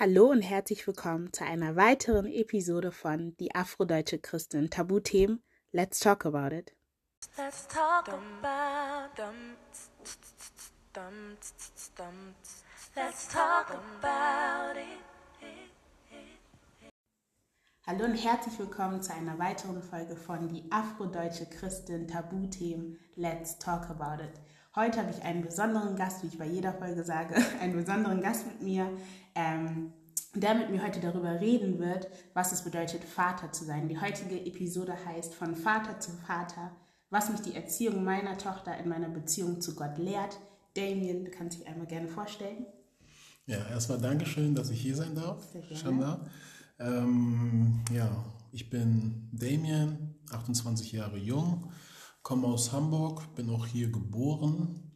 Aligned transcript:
Hallo 0.00 0.26
und 0.30 0.42
herzlich 0.42 0.86
willkommen 0.86 1.32
zu 1.32 1.44
einer 1.44 1.74
weiteren 1.74 2.26
Episode 2.26 2.92
von 2.92 3.36
Die 3.38 3.56
Afrodeutsche 3.56 4.20
Christin 4.20 4.70
Tabuthemen. 4.70 5.42
Let's 5.72 5.98
talk 5.98 6.24
about 6.24 6.54
it. 6.54 6.72
Let's 7.36 7.66
talk 7.66 8.08
about 8.08 9.16
them. 9.16 9.56
Let's 12.94 13.26
talk 13.26 13.72
about 13.72 14.78
it. 14.78 15.02
Hallo 17.84 18.04
und 18.04 18.14
herzlich 18.14 18.56
willkommen 18.56 19.02
zu 19.02 19.12
einer 19.12 19.36
weiteren 19.40 19.82
Folge 19.82 20.14
von 20.14 20.46
Die 20.46 20.70
Afrodeutsche 20.70 21.46
Christin 21.46 22.06
Tabuthemen. 22.06 23.00
Let's 23.16 23.58
talk 23.58 23.90
about 23.90 24.22
it. 24.22 24.40
Heute 24.76 25.00
habe 25.00 25.10
ich 25.10 25.24
einen 25.24 25.42
besonderen 25.42 25.96
Gast, 25.96 26.22
wie 26.22 26.28
ich 26.28 26.38
bei 26.38 26.44
jeder 26.44 26.72
Folge 26.72 27.02
sage, 27.02 27.34
einen 27.60 27.72
besonderen 27.72 28.20
Gast 28.20 28.46
mit 28.46 28.62
mir, 28.62 28.88
ähm, 29.38 29.92
der 30.34 30.54
mit 30.54 30.70
mir 30.70 30.82
heute 30.82 31.00
darüber 31.00 31.40
reden 31.40 31.78
wird, 31.78 32.08
was 32.34 32.52
es 32.52 32.62
bedeutet, 32.62 33.04
Vater 33.04 33.52
zu 33.52 33.64
sein. 33.64 33.88
Die 33.88 34.00
heutige 34.00 34.44
Episode 34.44 34.94
heißt 35.06 35.32
Von 35.34 35.54
Vater 35.54 36.00
zu 36.00 36.10
Vater, 36.10 36.72
was 37.08 37.30
mich 37.30 37.40
die 37.40 37.54
Erziehung 37.54 38.04
meiner 38.04 38.36
Tochter 38.36 38.76
in 38.76 38.88
meiner 38.88 39.08
Beziehung 39.08 39.60
zu 39.60 39.74
Gott 39.74 39.96
lehrt. 39.96 40.38
Damien, 40.74 41.24
du 41.24 41.30
kannst 41.30 41.58
dich 41.58 41.66
einmal 41.66 41.86
gerne 41.86 42.08
vorstellen. 42.08 42.66
Ja, 43.46 43.66
erstmal 43.68 43.98
Dankeschön, 43.98 44.54
dass 44.54 44.70
ich 44.70 44.80
hier 44.80 44.96
sein 44.96 45.14
darf. 45.14 45.42
Sehr 45.52 45.62
gerne. 45.62 45.76
Shanda. 45.76 46.26
Ähm, 46.78 47.80
ja, 47.92 48.24
ich 48.52 48.68
bin 48.68 49.30
Damien, 49.32 50.16
28 50.30 50.92
Jahre 50.92 51.16
jung, 51.16 51.72
komme 52.22 52.46
aus 52.46 52.72
Hamburg, 52.72 53.34
bin 53.34 53.48
auch 53.50 53.66
hier 53.66 53.90
geboren, 53.90 54.92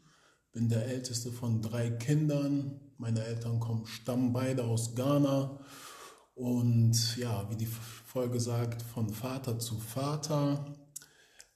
bin 0.52 0.68
der 0.68 0.86
älteste 0.86 1.32
von 1.32 1.62
drei 1.62 1.90
Kindern. 1.90 2.81
Meine 3.02 3.24
Eltern 3.24 3.58
kommen, 3.58 3.84
stammen 3.84 4.32
beide 4.32 4.62
aus 4.62 4.94
Ghana. 4.94 5.58
Und 6.36 7.16
ja, 7.16 7.50
wie 7.50 7.56
die 7.56 7.66
Folge 7.66 8.38
sagt, 8.38 8.80
von 8.80 9.10
Vater 9.10 9.58
zu 9.58 9.76
Vater 9.80 10.72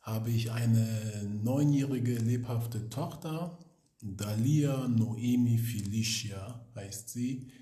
habe 0.00 0.30
ich 0.30 0.50
eine 0.50 1.22
neunjährige 1.44 2.16
lebhafte 2.16 2.88
Tochter. 2.88 3.60
Dalia 4.02 4.88
Noemi 4.88 5.56
Felicia 5.56 6.66
heißt 6.74 7.10
sie 7.10 7.52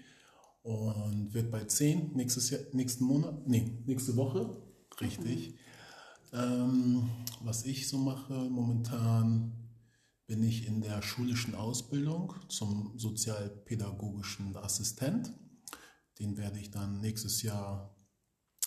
und 0.63 1.35
wird 1.35 1.51
bald 1.51 1.71
zehn 1.71 2.11
nächstes 2.15 2.49
Jahr, 2.49 2.63
nächsten 2.73 3.05
Monat, 3.05 3.47
nee, 3.47 3.83
nächste 3.85 4.17
Woche, 4.17 4.63
richtig. 4.99 5.57
Ähm, 6.33 7.11
was 7.43 7.67
ich 7.67 7.87
so 7.87 7.99
mache 7.99 8.33
momentan, 8.33 9.53
bin 10.27 10.43
ich 10.43 10.67
in 10.67 10.81
der 10.81 11.03
schulischen 11.03 11.55
Ausbildung 11.55 12.35
zum 12.49 12.99
sozialpädagogischen 12.99 14.57
Assistent. 14.57 15.33
Den 16.19 16.37
werde 16.37 16.59
ich 16.61 16.71
dann 16.71 17.01
nächstes 17.01 17.43
Jahr 17.43 17.95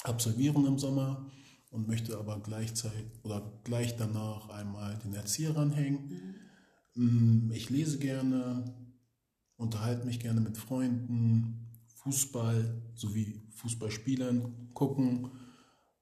absolvieren 0.03 0.66
im 0.66 0.78
Sommer 0.78 1.31
und 1.69 1.88
möchte 1.88 2.17
aber 2.17 2.39
gleichzeitig 2.41 3.05
oder 3.23 3.59
gleich 3.63 3.95
danach 3.97 4.50
einmal 4.50 4.97
den 5.00 5.13
Erzieher 5.13 5.55
ranhängen. 5.55 6.35
Mm, 6.95 7.52
Ich 7.52 7.69
lese 7.69 7.97
gerne, 8.00 8.75
unterhalte 9.58 10.05
mich 10.05 10.19
gerne 10.19 10.41
mit 10.41 10.58
Freunden, 10.58 11.67
Fußball 11.95 12.81
sowie 12.95 13.41
Fußballspielen, 13.52 14.73
gucken. 14.73 15.31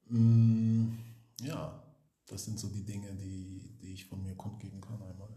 Mm, 0.10 0.98
Ja, 1.42 1.84
das 2.28 2.46
sind 2.46 2.60
so 2.60 2.70
die 2.70 2.86
Dinge, 2.86 3.14
die, 3.16 3.78
die 3.82 3.94
ich 3.94 4.06
von 4.06 4.24
mir 4.24 4.36
kundgeben 4.36 4.82
kann 4.82 5.02
einmal. 5.02 5.35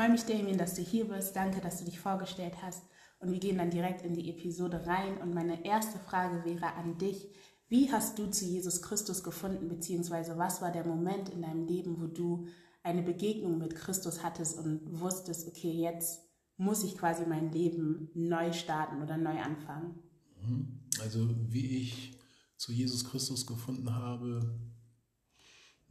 Freue 0.00 0.12
mich, 0.12 0.24
Damien, 0.24 0.56
dass 0.56 0.76
du 0.76 0.80
hier 0.80 1.06
bist. 1.06 1.36
Danke, 1.36 1.60
dass 1.60 1.80
du 1.80 1.84
dich 1.84 2.00
vorgestellt 2.00 2.54
hast. 2.62 2.84
Und 3.18 3.32
wir 3.32 3.38
gehen 3.38 3.58
dann 3.58 3.68
direkt 3.68 4.00
in 4.00 4.14
die 4.14 4.30
Episode 4.30 4.86
rein. 4.86 5.18
Und 5.18 5.34
meine 5.34 5.62
erste 5.66 5.98
Frage 5.98 6.42
wäre 6.46 6.72
an 6.72 6.96
dich. 6.96 7.28
Wie 7.68 7.92
hast 7.92 8.18
du 8.18 8.30
zu 8.30 8.46
Jesus 8.46 8.80
Christus 8.80 9.22
gefunden, 9.22 9.68
beziehungsweise 9.68 10.38
was 10.38 10.62
war 10.62 10.72
der 10.72 10.86
Moment 10.86 11.28
in 11.28 11.42
deinem 11.42 11.66
Leben, 11.66 12.00
wo 12.00 12.06
du 12.06 12.46
eine 12.82 13.02
Begegnung 13.02 13.58
mit 13.58 13.76
Christus 13.76 14.22
hattest 14.22 14.56
und 14.56 14.80
wusstest, 15.00 15.46
okay, 15.46 15.70
jetzt 15.70 16.22
muss 16.56 16.82
ich 16.82 16.96
quasi 16.96 17.26
mein 17.26 17.52
Leben 17.52 18.08
neu 18.14 18.54
starten 18.54 19.02
oder 19.02 19.18
neu 19.18 19.38
anfangen? 19.38 19.98
Mhm. 20.42 20.80
Also 21.02 21.28
wie 21.50 21.76
ich 21.76 22.18
zu 22.56 22.72
Jesus 22.72 23.04
Christus 23.04 23.46
gefunden 23.46 23.94
habe, 23.94 24.58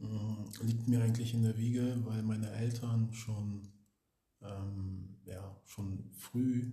mh, 0.00 0.46
liegt 0.62 0.88
mir 0.88 1.00
eigentlich 1.00 1.32
in 1.32 1.44
der 1.44 1.56
Wiege, 1.56 1.96
weil 2.06 2.24
meine 2.24 2.50
Eltern 2.50 3.12
schon, 3.12 3.68
ähm, 4.42 5.16
ja, 5.24 5.56
schon 5.64 6.10
früh 6.12 6.72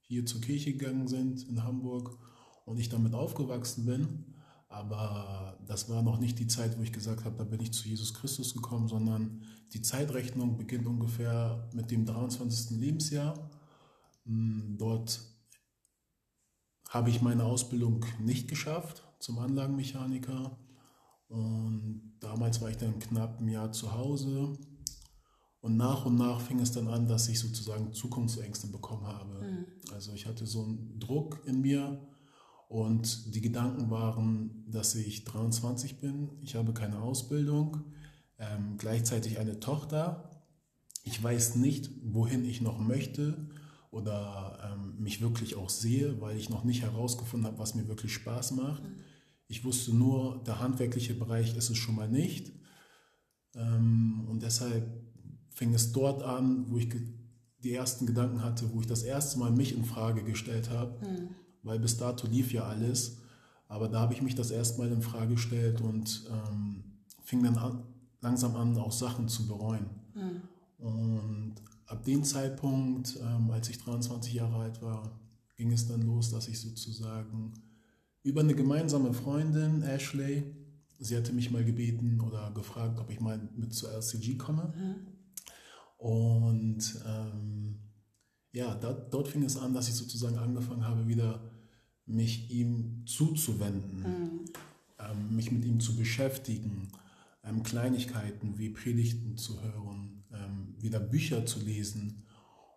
hier 0.00 0.24
zur 0.24 0.40
Kirche 0.40 0.72
gegangen 0.72 1.06
sind 1.08 1.46
in 1.48 1.62
Hamburg 1.64 2.18
und 2.64 2.78
ich 2.78 2.88
damit 2.88 3.14
aufgewachsen 3.14 3.86
bin. 3.86 4.34
Aber 4.68 5.58
das 5.66 5.88
war 5.88 6.02
noch 6.02 6.18
nicht 6.18 6.38
die 6.38 6.46
Zeit, 6.46 6.78
wo 6.78 6.82
ich 6.82 6.92
gesagt 6.92 7.24
habe, 7.24 7.36
da 7.36 7.44
bin 7.44 7.60
ich 7.60 7.72
zu 7.72 7.88
Jesus 7.88 8.12
Christus 8.14 8.54
gekommen, 8.54 8.88
sondern 8.88 9.42
die 9.72 9.82
Zeitrechnung 9.82 10.56
beginnt 10.56 10.86
ungefähr 10.86 11.68
mit 11.74 11.90
dem 11.90 12.04
23. 12.04 12.78
Lebensjahr. 12.78 13.50
Mm, 14.24 14.76
Dort 14.76 15.20
habe 16.88 17.10
ich 17.10 17.22
meine 17.22 17.44
Ausbildung 17.44 18.04
nicht 18.18 18.48
geschafft 18.48 19.04
zum 19.18 19.38
Anlagenmechaniker. 19.38 20.58
Und 21.28 22.14
damals 22.20 22.60
war 22.60 22.70
ich 22.70 22.78
dann 22.78 22.98
knapp 22.98 23.40
ein 23.40 23.48
Jahr 23.48 23.72
zu 23.72 23.92
Hause. 23.92 24.56
Und 25.60 25.76
nach 25.76 26.06
und 26.06 26.16
nach 26.16 26.40
fing 26.40 26.60
es 26.60 26.72
dann 26.72 26.88
an, 26.88 27.08
dass 27.08 27.28
ich 27.28 27.40
sozusagen 27.40 27.92
Zukunftsängste 27.92 28.68
bekommen 28.68 29.06
habe. 29.06 29.40
Also 29.92 30.12
ich 30.12 30.26
hatte 30.26 30.46
so 30.46 30.62
einen 30.62 30.98
Druck 30.98 31.42
in 31.46 31.60
mir 31.60 32.00
und 32.68 33.34
die 33.34 33.40
Gedanken 33.40 33.90
waren, 33.90 34.64
dass 34.68 34.94
ich 34.94 35.24
23 35.24 36.00
bin, 36.00 36.30
ich 36.42 36.54
habe 36.54 36.72
keine 36.72 37.00
Ausbildung, 37.00 37.84
ähm, 38.38 38.76
gleichzeitig 38.76 39.38
eine 39.38 39.58
Tochter. 39.58 40.44
Ich 41.02 41.20
weiß 41.22 41.56
nicht, 41.56 41.90
wohin 42.02 42.44
ich 42.44 42.60
noch 42.60 42.78
möchte 42.78 43.48
oder 43.90 44.58
ähm, 44.62 44.96
mich 44.98 45.20
wirklich 45.20 45.56
auch 45.56 45.70
sehe, 45.70 46.20
weil 46.20 46.36
ich 46.36 46.50
noch 46.50 46.64
nicht 46.64 46.82
herausgefunden 46.82 47.46
habe, 47.46 47.58
was 47.58 47.74
mir 47.74 47.88
wirklich 47.88 48.12
Spaß 48.12 48.52
macht. 48.52 48.82
Ich 49.48 49.64
wusste 49.64 49.94
nur, 49.94 50.42
der 50.44 50.60
handwerkliche 50.60 51.14
Bereich 51.14 51.56
ist 51.56 51.70
es 51.70 51.78
schon 51.78 51.94
mal 51.94 52.08
nicht. 52.08 52.52
Ähm, 53.54 54.26
und 54.28 54.42
deshalb 54.42 54.97
fing 55.58 55.74
es 55.74 55.90
dort 55.92 56.22
an, 56.22 56.66
wo 56.70 56.78
ich 56.78 56.88
die 57.64 57.72
ersten 57.74 58.06
Gedanken 58.06 58.44
hatte, 58.44 58.72
wo 58.72 58.80
ich 58.80 58.86
das 58.86 59.02
erste 59.02 59.40
Mal 59.40 59.50
mich 59.50 59.76
in 59.76 59.84
Frage 59.84 60.22
gestellt 60.22 60.70
habe, 60.70 60.94
weil 61.64 61.80
bis 61.80 61.96
dato 61.96 62.28
lief 62.28 62.52
ja 62.52 62.62
alles. 62.62 63.16
Aber 63.66 63.88
da 63.88 64.00
habe 64.00 64.14
ich 64.14 64.22
mich 64.22 64.36
das 64.36 64.52
erste 64.52 64.78
Mal 64.78 64.92
in 64.92 65.02
Frage 65.02 65.34
gestellt 65.34 65.80
und 65.80 66.22
ähm, 66.30 66.84
fing 67.24 67.42
dann 67.42 67.58
an, 67.58 67.82
langsam 68.20 68.54
an, 68.54 68.78
auch 68.78 68.92
Sachen 68.92 69.26
zu 69.28 69.48
bereuen. 69.48 69.86
Und 70.78 71.54
ab 71.86 72.04
dem 72.04 72.22
Zeitpunkt, 72.22 73.18
ähm, 73.20 73.50
als 73.50 73.68
ich 73.68 73.78
23 73.78 74.34
Jahre 74.34 74.56
alt 74.62 74.80
war, 74.80 75.10
ging 75.56 75.72
es 75.72 75.88
dann 75.88 76.02
los, 76.02 76.30
dass 76.30 76.46
ich 76.46 76.60
sozusagen 76.60 77.52
über 78.22 78.42
eine 78.42 78.54
gemeinsame 78.54 79.12
Freundin, 79.12 79.82
Ashley, 79.82 80.44
sie 81.00 81.16
hatte 81.16 81.32
mich 81.32 81.50
mal 81.50 81.64
gebeten 81.64 82.20
oder 82.20 82.52
gefragt, 82.52 83.00
ob 83.00 83.10
ich 83.10 83.20
mal 83.20 83.40
mit 83.56 83.74
zur 83.74 83.90
LCG 83.90 84.36
komme. 84.36 84.72
Und 85.98 87.00
ähm, 87.06 87.80
ja, 88.52 88.74
da, 88.74 88.92
dort 88.92 89.28
fing 89.28 89.42
es 89.42 89.56
an, 89.56 89.74
dass 89.74 89.88
ich 89.88 89.94
sozusagen 89.94 90.38
angefangen 90.38 90.86
habe, 90.86 91.06
wieder 91.06 91.40
mich 92.06 92.50
ihm 92.50 93.02
zuzuwenden, 93.04 94.48
ähm, 94.98 95.36
mich 95.36 95.52
mit 95.52 95.64
ihm 95.64 95.80
zu 95.80 95.96
beschäftigen, 95.96 96.88
ähm, 97.44 97.62
Kleinigkeiten 97.62 98.56
wie 98.58 98.70
Predigten 98.70 99.36
zu 99.36 99.60
hören, 99.60 100.24
ähm, 100.32 100.74
wieder 100.78 101.00
Bücher 101.00 101.44
zu 101.44 101.60
lesen. 101.60 102.22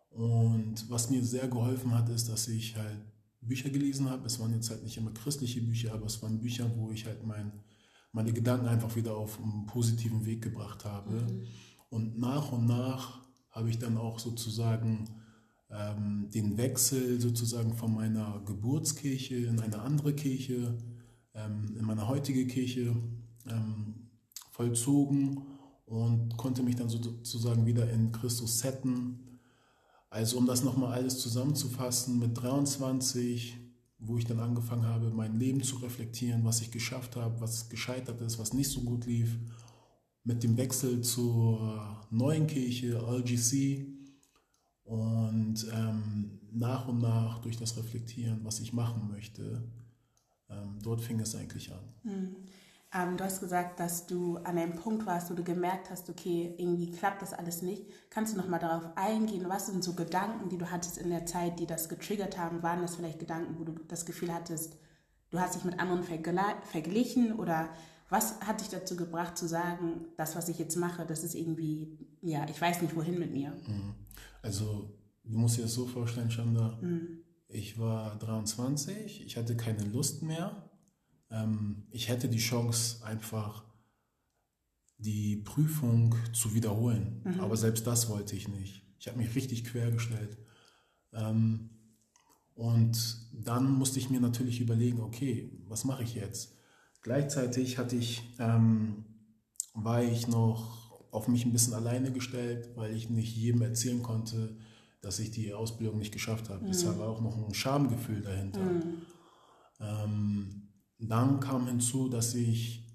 Und 0.09 0.89
was 0.89 1.09
mir 1.09 1.23
sehr 1.23 1.47
geholfen 1.47 1.93
hat, 1.93 2.09
ist, 2.09 2.27
dass 2.27 2.47
ich 2.49 2.75
halt 2.75 2.99
Bücher 3.39 3.69
gelesen 3.69 4.09
habe. 4.09 4.25
Es 4.25 4.39
waren 4.39 4.53
jetzt 4.53 4.69
halt 4.69 4.83
nicht 4.83 4.97
immer 4.97 5.11
christliche 5.11 5.61
Bücher, 5.61 5.93
aber 5.93 6.07
es 6.07 6.21
waren 6.21 6.39
Bücher, 6.39 6.69
wo 6.75 6.91
ich 6.91 7.05
halt 7.05 7.25
mein, 7.25 7.51
meine 8.11 8.33
Gedanken 8.33 8.67
einfach 8.67 8.95
wieder 8.95 9.15
auf 9.15 9.39
einen 9.39 9.65
positiven 9.65 10.25
Weg 10.25 10.41
gebracht 10.41 10.83
habe. 10.83 11.23
Und 11.91 12.17
nach 12.17 12.51
und 12.53 12.65
nach 12.65 13.19
habe 13.51 13.69
ich 13.69 13.77
dann 13.77 13.97
auch 13.97 14.17
sozusagen 14.17 15.09
ähm, 15.69 16.29
den 16.33 16.57
Wechsel 16.57 17.19
sozusagen 17.19 17.73
von 17.73 17.93
meiner 17.93 18.41
Geburtskirche 18.45 19.35
in 19.35 19.59
eine 19.59 19.79
andere 19.81 20.13
Kirche, 20.13 20.77
ähm, 21.33 21.75
in 21.77 21.85
meine 21.85 22.07
heutige 22.07 22.47
Kirche 22.47 22.95
ähm, 23.45 24.09
vollzogen 24.51 25.43
und 25.85 26.37
konnte 26.37 26.63
mich 26.63 26.77
dann 26.77 26.87
sozusagen 26.87 27.65
wieder 27.65 27.91
in 27.91 28.13
Christus 28.13 28.59
setten. 28.59 29.39
Also 30.09 30.37
um 30.37 30.45
das 30.45 30.63
nochmal 30.63 30.93
alles 30.93 31.19
zusammenzufassen, 31.19 32.19
mit 32.19 32.41
23, 32.41 33.57
wo 33.99 34.17
ich 34.17 34.25
dann 34.25 34.39
angefangen 34.39 34.85
habe, 34.85 35.11
mein 35.11 35.37
Leben 35.37 35.61
zu 35.61 35.75
reflektieren, 35.77 36.45
was 36.45 36.61
ich 36.61 36.71
geschafft 36.71 37.17
habe, 37.17 37.41
was 37.41 37.67
gescheitert 37.67 38.21
ist, 38.21 38.39
was 38.39 38.53
nicht 38.53 38.69
so 38.69 38.81
gut 38.81 39.05
lief, 39.05 39.37
mit 40.23 40.43
dem 40.43 40.57
Wechsel 40.57 41.01
zur 41.01 42.05
neuen 42.09 42.47
Kirche, 42.47 42.97
LGC 42.97 43.87
Und 44.83 45.67
ähm, 45.73 46.39
nach 46.51 46.87
und 46.87 46.99
nach 46.99 47.39
durch 47.39 47.57
das 47.57 47.77
Reflektieren, 47.77 48.43
was 48.43 48.59
ich 48.59 48.73
machen 48.73 49.07
möchte, 49.09 49.63
ähm, 50.49 50.79
dort 50.83 51.01
fing 51.01 51.19
es 51.19 51.35
eigentlich 51.35 51.71
an. 51.71 51.79
Hm. 52.03 52.35
Ähm, 52.93 53.15
du 53.15 53.23
hast 53.23 53.39
gesagt, 53.39 53.79
dass 53.79 54.05
du 54.05 54.35
an 54.37 54.57
einem 54.57 54.75
Punkt 54.75 55.05
warst, 55.05 55.31
wo 55.31 55.33
du 55.33 55.43
gemerkt 55.43 55.89
hast, 55.89 56.09
okay, 56.09 56.53
irgendwie 56.57 56.91
klappt 56.91 57.21
das 57.21 57.31
alles 57.31 57.61
nicht. 57.61 57.85
Kannst 58.09 58.33
du 58.33 58.37
noch 58.37 58.49
mal 58.49 58.59
darauf 58.59 58.97
eingehen? 58.97 59.45
Was 59.47 59.67
sind 59.67 59.81
so 59.81 59.93
Gedanken, 59.93 60.49
die 60.49 60.57
du 60.57 60.69
hattest 60.69 60.97
in 60.97 61.09
der 61.09 61.25
Zeit, 61.25 61.59
die 61.59 61.65
das 61.65 61.87
getriggert 61.87 62.37
haben? 62.37 62.63
Waren 62.63 62.81
das 62.81 62.97
vielleicht 62.97 63.19
Gedanken, 63.19 63.57
wo 63.57 63.63
du 63.63 63.75
das 63.87 64.05
Gefühl 64.05 64.33
hattest, 64.33 64.75
du 65.29 65.39
hast 65.39 65.55
dich 65.55 65.63
mit 65.63 65.79
anderen 65.79 66.03
verglichen 66.03 67.33
oder 67.39 67.69
was 68.11 68.39
hat 68.41 68.61
dich 68.61 68.69
dazu 68.69 68.95
gebracht 68.95 69.35
zu 69.37 69.47
sagen, 69.47 70.05
das, 70.17 70.35
was 70.35 70.49
ich 70.49 70.59
jetzt 70.59 70.75
mache, 70.75 71.05
das 71.05 71.23
ist 71.23 71.33
irgendwie, 71.33 71.97
ja, 72.21 72.47
ich 72.47 72.61
weiß 72.61 72.83
nicht, 72.83 72.95
wohin 72.95 73.17
mit 73.17 73.31
mir? 73.31 73.49
Mhm. 73.49 73.95
Also, 74.43 74.93
du 75.23 75.37
musst 75.39 75.57
dir 75.57 75.63
das 75.63 75.73
so 75.73 75.87
vorstellen, 75.87 76.29
Chanda, 76.29 76.77
mhm. 76.81 77.23
ich 77.47 77.79
war 77.79 78.19
23, 78.19 79.25
ich 79.25 79.37
hatte 79.37 79.57
keine 79.57 79.85
Lust 79.85 80.21
mehr 80.21 80.71
ähm, 81.31 81.83
ich 81.89 82.09
hätte 82.09 82.27
die 82.27 82.39
Chance, 82.39 83.03
einfach 83.05 83.63
die 84.97 85.37
Prüfung 85.37 86.15
zu 86.33 86.53
wiederholen. 86.53 87.21
Mhm. 87.23 87.39
Aber 87.39 87.57
selbst 87.57 87.87
das 87.87 88.09
wollte 88.09 88.35
ich 88.35 88.47
nicht. 88.47 88.83
Ich 88.99 89.07
habe 89.07 89.17
mich 89.17 89.33
richtig 89.33 89.63
quergestellt. 89.63 90.37
Ähm, 91.13 91.69
und 92.53 93.17
dann 93.33 93.71
musste 93.71 93.97
ich 93.97 94.09
mir 94.09 94.19
natürlich 94.19 94.59
überlegen, 94.59 94.99
okay, 94.99 95.51
was 95.65 95.85
mache 95.85 96.03
ich 96.03 96.13
jetzt? 96.13 96.55
Gleichzeitig 97.01 97.77
hatte 97.77 97.95
ich, 97.95 98.35
ähm, 98.39 99.05
war 99.73 100.03
ich 100.03 100.27
noch 100.27 100.81
auf 101.11 101.27
mich 101.27 101.45
ein 101.45 101.51
bisschen 101.51 101.73
alleine 101.73 102.11
gestellt, 102.11 102.69
weil 102.75 102.95
ich 102.95 103.09
nicht 103.09 103.35
jedem 103.35 103.61
erzählen 103.61 104.01
konnte, 104.01 104.55
dass 105.01 105.19
ich 105.19 105.31
die 105.31 105.53
Ausbildung 105.53 105.97
nicht 105.97 106.13
geschafft 106.13 106.49
habe. 106.49 106.63
Mhm. 106.63 106.67
Deshalb 106.67 106.99
war 106.99 107.09
auch 107.09 107.21
noch 107.21 107.37
ein 107.37 107.53
Schamgefühl 107.53 108.21
dahinter. 108.21 108.61
Mhm. 108.61 109.01
Ähm, 109.79 110.67
dann 110.99 111.39
kam 111.39 111.67
hinzu, 111.67 112.07
dass 112.07 112.35
ich 112.35 112.87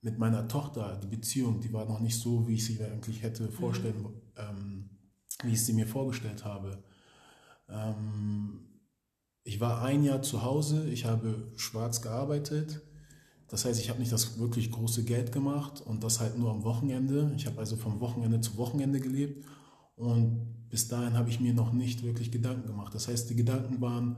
mit 0.00 0.18
meiner 0.18 0.48
Tochter, 0.48 0.96
die 1.02 1.06
Beziehung, 1.06 1.60
die 1.60 1.72
war 1.72 1.84
noch 1.84 2.00
nicht 2.00 2.18
so, 2.18 2.46
wie 2.48 2.54
ich 2.54 2.66
sie 2.66 2.82
eigentlich 2.82 3.22
hätte 3.22 3.48
vorstellen, 3.48 4.02
mhm. 4.02 4.22
ähm, 4.36 4.90
wie 5.44 5.52
ich 5.52 5.64
sie 5.64 5.72
mir 5.72 5.86
vorgestellt 5.86 6.44
habe. 6.44 6.82
Ähm, 7.68 8.68
ich 9.44 9.60
war 9.60 9.82
ein 9.82 10.02
Jahr 10.02 10.22
zu 10.22 10.42
Hause, 10.42 10.88
ich 10.88 11.04
habe 11.04 11.52
schwarz 11.56 12.02
gearbeitet. 12.02 12.82
Das 13.48 13.64
heißt, 13.64 13.80
ich 13.80 13.88
habe 13.88 13.98
nicht 13.98 14.12
das 14.12 14.38
wirklich 14.38 14.70
große 14.70 15.04
Geld 15.04 15.32
gemacht 15.32 15.80
und 15.80 16.04
das 16.04 16.20
halt 16.20 16.38
nur 16.38 16.50
am 16.50 16.64
Wochenende. 16.64 17.32
Ich 17.36 17.46
habe 17.46 17.58
also 17.58 17.76
vom 17.76 18.00
Wochenende 18.00 18.40
zu 18.40 18.56
Wochenende 18.58 19.00
gelebt 19.00 19.46
und 19.96 20.68
bis 20.68 20.88
dahin 20.88 21.14
habe 21.14 21.30
ich 21.30 21.40
mir 21.40 21.54
noch 21.54 21.72
nicht 21.72 22.02
wirklich 22.02 22.30
Gedanken 22.30 22.66
gemacht. 22.66 22.94
Das 22.94 23.08
heißt, 23.08 23.30
die 23.30 23.36
Gedanken 23.36 23.80
waren, 23.80 24.16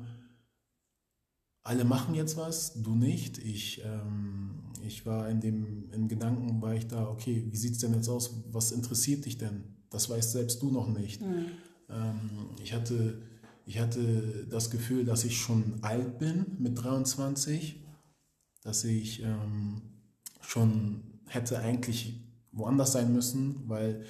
alle 1.63 1.85
machen 1.85 2.15
jetzt 2.15 2.37
was, 2.37 2.75
du 2.83 2.97
nicht. 2.97 3.39
Ich, 3.39 3.83
ähm, 3.85 4.51
ich 4.85 5.07
war 5.07 5.29
in 5.29 5.41
dem 5.41 5.91
in 5.93 6.09
Gedanken, 6.09 6.61
war 6.61 6.75
ich 6.75 6.89
da, 6.89 7.09
okay, 7.09 7.47
wie 7.49 7.57
sieht 7.57 7.73
es 7.73 7.79
denn 7.79 7.95
jetzt 7.95 8.09
aus? 8.09 8.43
Was 8.51 8.73
interessiert 8.73 9.27
dich 9.27 9.39
denn? 9.39 9.63
Das 9.91 10.11
weißt 10.11 10.33
selbst 10.33 10.63
du 10.63 10.71
noch 10.71 10.89
nicht. 10.89 11.21
Mhm. 11.21 11.47
Ähm, 11.89 12.31
ich, 12.63 12.73
hatte, 12.73 13.23
ich 13.67 13.79
hatte 13.79 14.47
das 14.51 14.71
Gefühl, 14.71 15.05
dass 15.05 15.25
ich 15.25 15.39
schon 15.39 15.75
alt 15.83 16.19
bin 16.19 16.47
mit 16.59 16.83
23, 16.83 17.81
dass 18.63 18.85
ich 18.85 19.23
ähm, 19.23 19.83
schon 20.41 21.21
hätte 21.27 21.59
eigentlich 21.61 22.21
woanders 22.53 22.93
sein 22.93 23.13
müssen, 23.13 23.69
weil 23.69 24.05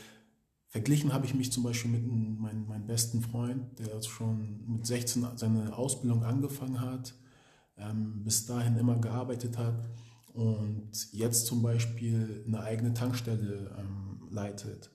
verglichen 0.69 1.13
habe 1.13 1.27
ich 1.27 1.35
mich 1.35 1.53
zum 1.53 1.63
Beispiel 1.63 1.91
mit 1.91 2.07
meinem, 2.07 2.67
meinem 2.67 2.87
besten 2.87 3.21
Freund, 3.23 3.79
der 3.79 4.01
schon 4.03 4.65
mit 4.67 4.87
16 4.87 5.27
seine 5.37 5.77
Ausbildung 5.77 6.25
angefangen 6.25 6.81
hat 6.81 7.15
ähm, 7.81 8.23
bis 8.23 8.47
dahin 8.47 8.77
immer 8.77 8.97
gearbeitet 8.99 9.59
hat 9.59 9.89
und 10.35 10.91
jetzt 11.13 11.47
zum 11.47 11.63
Beispiel 11.63 12.45
eine 12.47 12.61
eigene 12.61 12.95
Tankstelle 12.95 13.75
ähm, 13.79 14.29
leitet. 14.31 14.91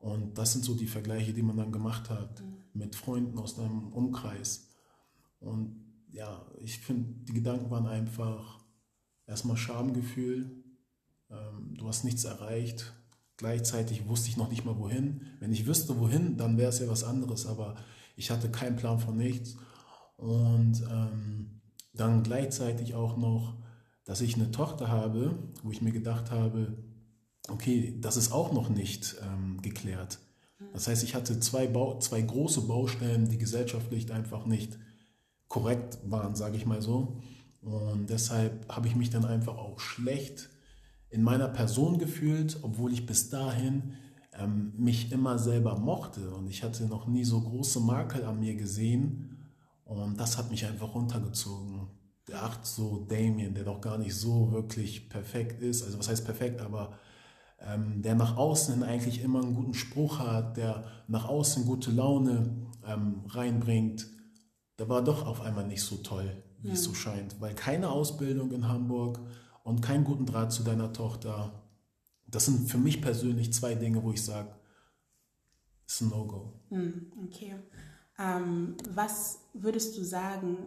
Und 0.00 0.36
das 0.36 0.52
sind 0.52 0.64
so 0.64 0.74
die 0.74 0.86
Vergleiche, 0.86 1.32
die 1.32 1.42
man 1.42 1.56
dann 1.56 1.72
gemacht 1.72 2.10
hat 2.10 2.42
mhm. 2.42 2.56
mit 2.74 2.94
Freunden 2.96 3.38
aus 3.38 3.54
deinem 3.56 3.92
Umkreis. 3.92 4.68
Und 5.40 5.84
ja, 6.10 6.44
ich 6.60 6.78
finde, 6.78 7.24
die 7.24 7.34
Gedanken 7.34 7.70
waren 7.70 7.86
einfach 7.86 8.63
erstmal 9.26 9.56
Schamgefühl. 9.56 10.50
Ähm, 11.30 11.74
du 11.76 11.88
hast 11.88 12.04
nichts 12.04 12.24
erreicht. 12.24 12.92
Gleichzeitig 13.36 14.06
wusste 14.08 14.28
ich 14.28 14.36
noch 14.36 14.50
nicht 14.50 14.64
mal 14.64 14.78
wohin. 14.78 15.22
Wenn 15.40 15.52
ich 15.52 15.66
wüsste 15.66 15.98
wohin, 15.98 16.36
dann 16.36 16.56
wäre 16.56 16.68
es 16.68 16.78
ja 16.78 16.88
was 16.88 17.04
anderes. 17.04 17.46
Aber 17.46 17.76
ich 18.16 18.30
hatte 18.30 18.50
keinen 18.50 18.76
Plan 18.76 19.00
von 19.00 19.16
nichts. 19.16 19.56
Und 20.16 20.82
ähm, 20.90 21.60
dann 21.92 22.22
gleichzeitig 22.22 22.94
auch 22.94 23.16
noch, 23.16 23.56
dass 24.04 24.20
ich 24.20 24.34
eine 24.34 24.50
Tochter 24.50 24.88
habe, 24.88 25.38
wo 25.62 25.70
ich 25.70 25.82
mir 25.82 25.92
gedacht 25.92 26.30
habe, 26.30 26.76
okay, 27.48 27.98
das 28.00 28.16
ist 28.16 28.32
auch 28.32 28.52
noch 28.52 28.68
nicht 28.68 29.16
ähm, 29.22 29.60
geklärt. 29.62 30.18
Das 30.72 30.88
heißt, 30.88 31.04
ich 31.04 31.14
hatte 31.14 31.40
zwei, 31.40 31.66
Bau, 31.66 31.98
zwei 31.98 32.20
große 32.20 32.62
Baustellen, 32.62 33.28
die 33.28 33.38
gesellschaftlich 33.38 34.12
einfach 34.12 34.46
nicht 34.46 34.78
korrekt 35.48 35.98
waren, 36.04 36.34
sage 36.34 36.56
ich 36.56 36.66
mal 36.66 36.82
so. 36.82 37.20
Und 37.64 38.10
deshalb 38.10 38.72
habe 38.74 38.88
ich 38.88 38.96
mich 38.96 39.10
dann 39.10 39.24
einfach 39.24 39.56
auch 39.56 39.80
schlecht 39.80 40.50
in 41.10 41.22
meiner 41.22 41.48
Person 41.48 41.98
gefühlt, 41.98 42.58
obwohl 42.62 42.92
ich 42.92 43.06
bis 43.06 43.30
dahin 43.30 43.94
ähm, 44.32 44.72
mich 44.76 45.12
immer 45.12 45.38
selber 45.38 45.78
mochte. 45.78 46.30
Und 46.30 46.48
ich 46.48 46.62
hatte 46.62 46.86
noch 46.86 47.06
nie 47.06 47.24
so 47.24 47.40
große 47.40 47.80
Makel 47.80 48.24
an 48.24 48.40
mir 48.40 48.54
gesehen, 48.56 49.34
und 49.84 50.18
das 50.18 50.38
hat 50.38 50.50
mich 50.50 50.64
einfach 50.66 50.94
runtergezogen. 50.94 51.88
Der 52.26 52.42
acht 52.42 52.66
so 52.66 53.04
Damien, 53.08 53.54
der 53.54 53.64
doch 53.64 53.80
gar 53.80 53.98
nicht 53.98 54.14
so 54.14 54.50
wirklich 54.50 55.10
perfekt 55.10 55.60
ist. 55.60 55.82
Also 55.82 55.98
was 55.98 56.08
heißt 56.08 56.24
perfekt, 56.24 56.62
aber 56.62 56.98
ähm, 57.60 58.00
der 58.00 58.14
nach 58.14 58.36
außen 58.36 58.82
eigentlich 58.82 59.22
immer 59.22 59.42
einen 59.42 59.54
guten 59.54 59.74
Spruch 59.74 60.20
hat, 60.20 60.56
der 60.56 60.84
nach 61.06 61.28
außen 61.28 61.66
gute 61.66 61.90
Laune 61.90 62.68
ähm, 62.86 63.24
reinbringt, 63.28 64.06
der 64.78 64.88
war 64.88 65.04
doch 65.04 65.26
auf 65.26 65.42
einmal 65.42 65.66
nicht 65.66 65.82
so 65.82 65.96
toll, 65.96 66.42
wie 66.64 66.68
ja. 66.68 66.74
es 66.74 66.82
so 66.82 66.94
scheint. 66.94 67.40
Weil 67.40 67.54
keine 67.54 67.90
Ausbildung 67.90 68.50
in 68.50 68.66
Hamburg 68.66 69.20
und 69.62 69.82
keinen 69.82 70.04
guten 70.04 70.26
Draht 70.26 70.52
zu 70.52 70.64
deiner 70.64 70.92
Tochter, 70.92 71.62
das 72.26 72.46
sind 72.46 72.68
für 72.68 72.78
mich 72.78 73.00
persönlich 73.00 73.52
zwei 73.52 73.74
Dinge, 73.74 74.02
wo 74.02 74.10
ich 74.10 74.24
sage, 74.24 74.52
ist 75.86 76.00
ein 76.00 76.08
No-Go. 76.08 76.52
Hm, 76.70 77.12
okay. 77.24 77.54
Ähm, 78.18 78.76
was 78.90 79.40
würdest 79.52 79.96
du 79.98 80.02
sagen, 80.02 80.66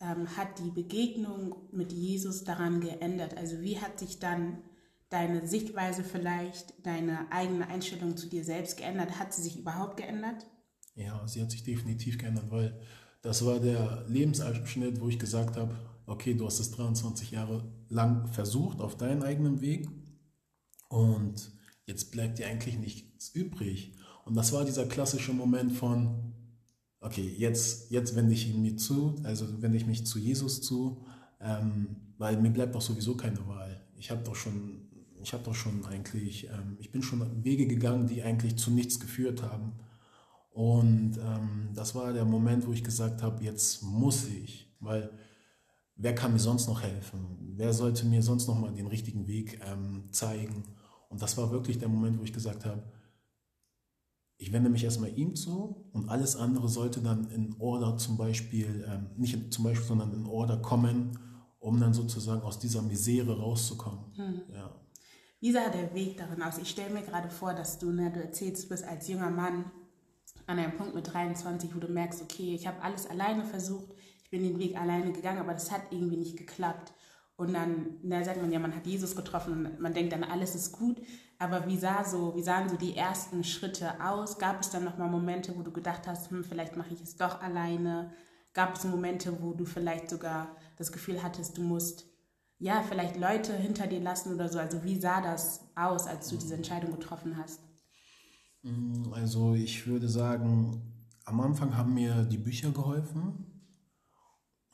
ähm, 0.00 0.36
hat 0.36 0.58
die 0.58 0.70
Begegnung 0.70 1.68
mit 1.72 1.92
Jesus 1.92 2.44
daran 2.44 2.80
geändert? 2.80 3.36
Also 3.36 3.60
wie 3.60 3.78
hat 3.80 3.98
sich 3.98 4.18
dann 4.18 4.58
deine 5.10 5.46
Sichtweise 5.46 6.02
vielleicht, 6.02 6.86
deine 6.86 7.30
eigene 7.30 7.68
Einstellung 7.68 8.16
zu 8.16 8.28
dir 8.28 8.44
selbst 8.44 8.78
geändert? 8.78 9.18
Hat 9.18 9.34
sie 9.34 9.42
sich 9.42 9.58
überhaupt 9.58 9.98
geändert? 9.98 10.46
Ja, 10.94 11.26
sie 11.28 11.42
hat 11.42 11.50
sich 11.50 11.64
definitiv 11.64 12.18
geändert, 12.18 12.50
weil 12.50 12.80
das 13.24 13.44
war 13.44 13.58
der 13.58 14.04
Lebensabschnitt, 14.06 15.00
wo 15.00 15.08
ich 15.08 15.18
gesagt 15.18 15.56
habe, 15.56 15.74
okay, 16.06 16.34
du 16.34 16.44
hast 16.44 16.60
es 16.60 16.70
23 16.72 17.30
Jahre 17.30 17.64
lang 17.88 18.28
versucht 18.28 18.80
auf 18.80 18.98
deinen 18.98 19.22
eigenen 19.22 19.62
Weg 19.62 19.88
und 20.90 21.50
jetzt 21.86 22.12
bleibt 22.12 22.38
dir 22.38 22.46
eigentlich 22.46 22.78
nichts 22.78 23.30
übrig. 23.30 23.94
Und 24.26 24.34
das 24.34 24.52
war 24.52 24.66
dieser 24.66 24.84
klassische 24.84 25.32
Moment 25.32 25.72
von, 25.72 26.34
okay, 27.00 27.26
jetzt, 27.38 27.90
jetzt 27.90 28.14
wende 28.14 28.34
ich 28.34 28.46
ihn 28.46 28.60
mir 28.60 28.76
zu, 28.76 29.16
also 29.22 29.46
wende 29.62 29.78
ich 29.78 29.86
mich 29.86 30.04
zu 30.04 30.18
Jesus 30.18 30.60
zu, 30.60 31.02
ähm, 31.40 31.96
weil 32.18 32.38
mir 32.38 32.50
bleibt 32.50 32.74
doch 32.74 32.82
sowieso 32.82 33.16
keine 33.16 33.46
Wahl. 33.48 33.80
Ich 33.96 34.10
habe 34.10 34.22
doch 34.22 34.36
schon, 34.36 34.82
ich 35.22 35.32
habe 35.32 35.44
doch 35.44 35.54
schon 35.54 35.82
eigentlich, 35.86 36.44
ähm, 36.48 36.76
ich 36.78 36.92
bin 36.92 37.02
schon 37.02 37.42
Wege 37.42 37.66
gegangen, 37.66 38.06
die 38.06 38.22
eigentlich 38.22 38.56
zu 38.56 38.70
nichts 38.70 39.00
geführt 39.00 39.42
haben. 39.42 39.72
Und 40.54 41.18
ähm, 41.18 41.70
das 41.74 41.96
war 41.96 42.12
der 42.12 42.24
Moment, 42.24 42.64
wo 42.64 42.72
ich 42.72 42.84
gesagt 42.84 43.24
habe, 43.24 43.42
jetzt 43.42 43.82
muss 43.82 44.28
ich, 44.28 44.72
weil 44.78 45.10
wer 45.96 46.14
kann 46.14 46.32
mir 46.32 46.38
sonst 46.38 46.68
noch 46.68 46.80
helfen? 46.80 47.54
Wer 47.56 47.72
sollte 47.72 48.06
mir 48.06 48.22
sonst 48.22 48.46
noch 48.46 48.56
mal 48.56 48.72
den 48.72 48.86
richtigen 48.86 49.26
Weg 49.26 49.60
ähm, 49.66 50.04
zeigen? 50.12 50.62
Und 51.08 51.20
das 51.20 51.36
war 51.36 51.50
wirklich 51.50 51.80
der 51.80 51.88
Moment, 51.88 52.20
wo 52.20 52.22
ich 52.22 52.32
gesagt 52.32 52.64
habe, 52.64 52.84
ich 54.36 54.52
wende 54.52 54.70
mich 54.70 54.84
erstmal 54.84 55.18
ihm 55.18 55.34
zu 55.34 55.88
und 55.92 56.08
alles 56.08 56.36
andere 56.36 56.68
sollte 56.68 57.00
dann 57.00 57.28
in 57.32 57.56
Order 57.58 57.96
zum 57.96 58.16
Beispiel, 58.16 58.86
ähm, 58.88 59.10
nicht 59.16 59.52
zum 59.52 59.64
Beispiel, 59.64 59.88
sondern 59.88 60.12
in 60.12 60.24
Order 60.24 60.58
kommen, 60.58 61.18
um 61.58 61.80
dann 61.80 61.94
sozusagen 61.94 62.42
aus 62.42 62.60
dieser 62.60 62.82
Misere 62.82 63.40
rauszukommen. 63.40 64.04
Mhm. 64.16 64.54
Ja. 64.54 64.70
Wie 65.40 65.50
sah 65.50 65.68
der 65.68 65.92
Weg 65.94 66.16
darin 66.16 66.42
aus? 66.42 66.58
Ich 66.58 66.70
stelle 66.70 66.94
mir 66.94 67.02
gerade 67.02 67.28
vor, 67.28 67.54
dass 67.54 67.80
du, 67.80 67.90
ne, 67.90 68.12
du 68.12 68.22
erzählst, 68.22 68.64
du 68.64 68.68
bist 68.68 68.84
als 68.84 69.08
junger 69.08 69.30
Mann 69.30 69.64
an 70.46 70.58
einem 70.58 70.76
Punkt 70.76 70.94
mit 70.94 71.12
23, 71.12 71.74
wo 71.74 71.78
du 71.78 71.88
merkst, 71.88 72.22
okay, 72.22 72.54
ich 72.54 72.66
habe 72.66 72.82
alles 72.82 73.06
alleine 73.06 73.44
versucht, 73.44 73.94
ich 74.22 74.30
bin 74.30 74.42
den 74.42 74.58
Weg 74.58 74.78
alleine 74.78 75.12
gegangen, 75.12 75.40
aber 75.40 75.52
das 75.52 75.70
hat 75.70 75.82
irgendwie 75.90 76.16
nicht 76.16 76.36
geklappt. 76.36 76.92
und 77.36 77.52
dann, 77.52 77.98
na, 78.02 78.22
sagt 78.22 78.40
man 78.40 78.52
ja, 78.52 78.60
man 78.60 78.76
hat 78.76 78.86
Jesus 78.86 79.16
getroffen 79.16 79.52
und 79.52 79.80
man 79.80 79.92
denkt 79.92 80.12
dann, 80.12 80.22
alles 80.22 80.54
ist 80.54 80.70
gut. 80.72 81.00
Aber 81.38 81.66
wie, 81.66 81.76
sah 81.76 82.04
so, 82.04 82.36
wie 82.36 82.42
sahen 82.42 82.68
so 82.68 82.76
die 82.76 82.96
ersten 82.96 83.42
Schritte 83.42 84.00
aus? 84.00 84.38
Gab 84.38 84.60
es 84.60 84.70
dann 84.70 84.84
nochmal 84.84 85.08
Momente, 85.10 85.56
wo 85.56 85.62
du 85.62 85.72
gedacht 85.72 86.06
hast, 86.06 86.30
hm, 86.30 86.44
vielleicht 86.44 86.76
mache 86.76 86.94
ich 86.94 87.02
es 87.02 87.16
doch 87.16 87.42
alleine? 87.42 88.12
Gab 88.52 88.76
es 88.76 88.84
Momente, 88.84 89.42
wo 89.42 89.52
du 89.52 89.64
vielleicht 89.64 90.08
sogar 90.10 90.56
das 90.76 90.92
Gefühl 90.92 91.22
hattest, 91.24 91.58
du 91.58 91.62
musst 91.62 92.06
ja 92.60 92.82
vielleicht 92.88 93.16
Leute 93.16 93.52
hinter 93.52 93.88
dir 93.88 94.00
lassen 94.00 94.32
oder 94.32 94.48
so? 94.48 94.60
Also 94.60 94.84
wie 94.84 94.98
sah 95.00 95.20
das 95.20 95.60
aus, 95.74 96.06
als 96.06 96.28
du 96.28 96.36
diese 96.36 96.54
Entscheidung 96.54 96.92
getroffen 96.92 97.36
hast? 97.36 97.60
Also 99.12 99.54
ich 99.54 99.86
würde 99.86 100.08
sagen, 100.08 100.80
am 101.24 101.40
Anfang 101.40 101.76
haben 101.76 101.94
mir 101.94 102.24
die 102.24 102.38
Bücher 102.38 102.70
geholfen. 102.70 103.44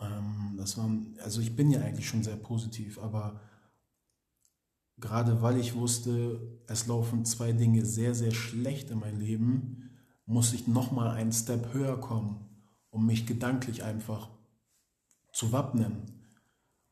Ähm, 0.01 0.55
das 0.57 0.79
waren, 0.79 1.17
also 1.23 1.41
ich 1.41 1.57
bin 1.57 1.71
ja 1.71 1.81
eigentlich 1.81 2.09
schon 2.09 2.23
sehr 2.23 2.37
positiv, 2.37 2.99
aber 2.99 3.41
gerade 4.99 5.43
weil 5.43 5.59
ich 5.59 5.75
wusste, 5.75 6.61
es 6.67 6.87
laufen 6.87 7.25
zwei 7.25 7.53
Dinge 7.53 7.85
sehr, 7.85 8.15
sehr 8.15 8.33
schlecht 8.33 8.91
in 8.91 9.01
meinem 9.01 9.21
Leben, 9.21 9.91
musste 10.25 10.55
ich 10.55 10.69
nochmal 10.69 11.11
einen 11.11 11.33
Step 11.33 11.73
höher 11.75 11.99
kommen, 11.99 12.47
um 12.91 13.07
mich 13.07 13.27
gedanklich 13.27 13.83
einfach 13.83 14.31
zu 15.33 15.51
wappnen, 15.51 16.03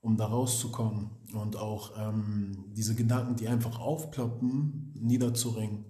um 0.00 0.16
da 0.16 0.26
rauszukommen 0.26 1.10
und 1.32 1.56
auch 1.56 1.92
ähm, 1.96 2.72
diese 2.74 2.94
Gedanken, 2.94 3.36
die 3.36 3.48
einfach 3.48 3.78
aufploppen, 3.78 4.94
niederzuringen. 4.94 5.84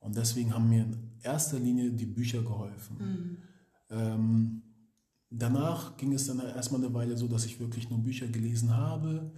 Und 0.00 0.16
deswegen 0.16 0.54
haben 0.54 0.68
mir 0.68 0.82
in 0.82 0.96
erster 1.22 1.58
Linie 1.58 1.92
die 1.92 2.06
Bücher 2.06 2.42
geholfen. 2.42 2.96
Mhm. 2.98 3.36
Ähm, 3.90 4.62
danach 5.30 5.96
ging 5.96 6.12
es 6.14 6.26
dann 6.26 6.40
erstmal 6.40 6.82
eine 6.82 6.92
Weile 6.94 7.16
so, 7.16 7.28
dass 7.28 7.44
ich 7.44 7.60
wirklich 7.60 7.90
nur 7.90 8.00
Bücher 8.00 8.26
gelesen 8.26 8.76
habe. 8.76 9.30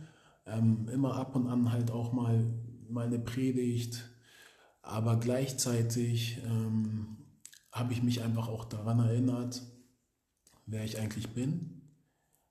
Ähm, 0.47 0.88
immer 0.88 1.16
ab 1.16 1.37
und 1.37 1.47
an 1.49 1.73
halt 1.73 1.90
auch 1.90 2.12
mal, 2.12 2.45
mal 2.88 3.07
eine 3.07 3.19
Predigt. 3.19 4.09
Aber 4.83 5.19
gleichzeitig 5.19 6.40
ähm, 6.45 7.16
habe 7.71 7.92
ich 7.92 8.02
mich 8.02 8.23
einfach 8.23 8.49
auch 8.49 8.64
daran 8.64 9.00
erinnert, 9.00 9.62
wer 10.66 10.85
ich 10.85 10.99
eigentlich 10.99 11.28
bin. 11.31 11.83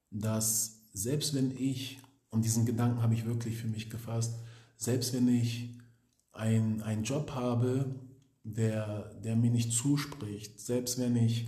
Dass 0.09 0.89
selbst 0.93 1.33
wenn 1.33 1.51
ich, 1.51 1.99
und 2.29 2.43
diesen 2.43 2.65
Gedanken 2.65 3.01
habe 3.01 3.13
ich 3.13 3.25
wirklich 3.25 3.57
für 3.57 3.67
mich 3.67 3.89
gefasst, 3.89 4.35
selbst 4.77 5.13
wenn 5.13 5.27
ich 5.27 5.80
einen 6.33 7.03
Job 7.03 7.31
habe, 7.31 7.95
der, 8.43 9.13
der 9.23 9.35
mir 9.35 9.51
nicht 9.51 9.71
zuspricht, 9.71 10.59
selbst 10.59 10.99
wenn 10.99 11.15
ich 11.15 11.47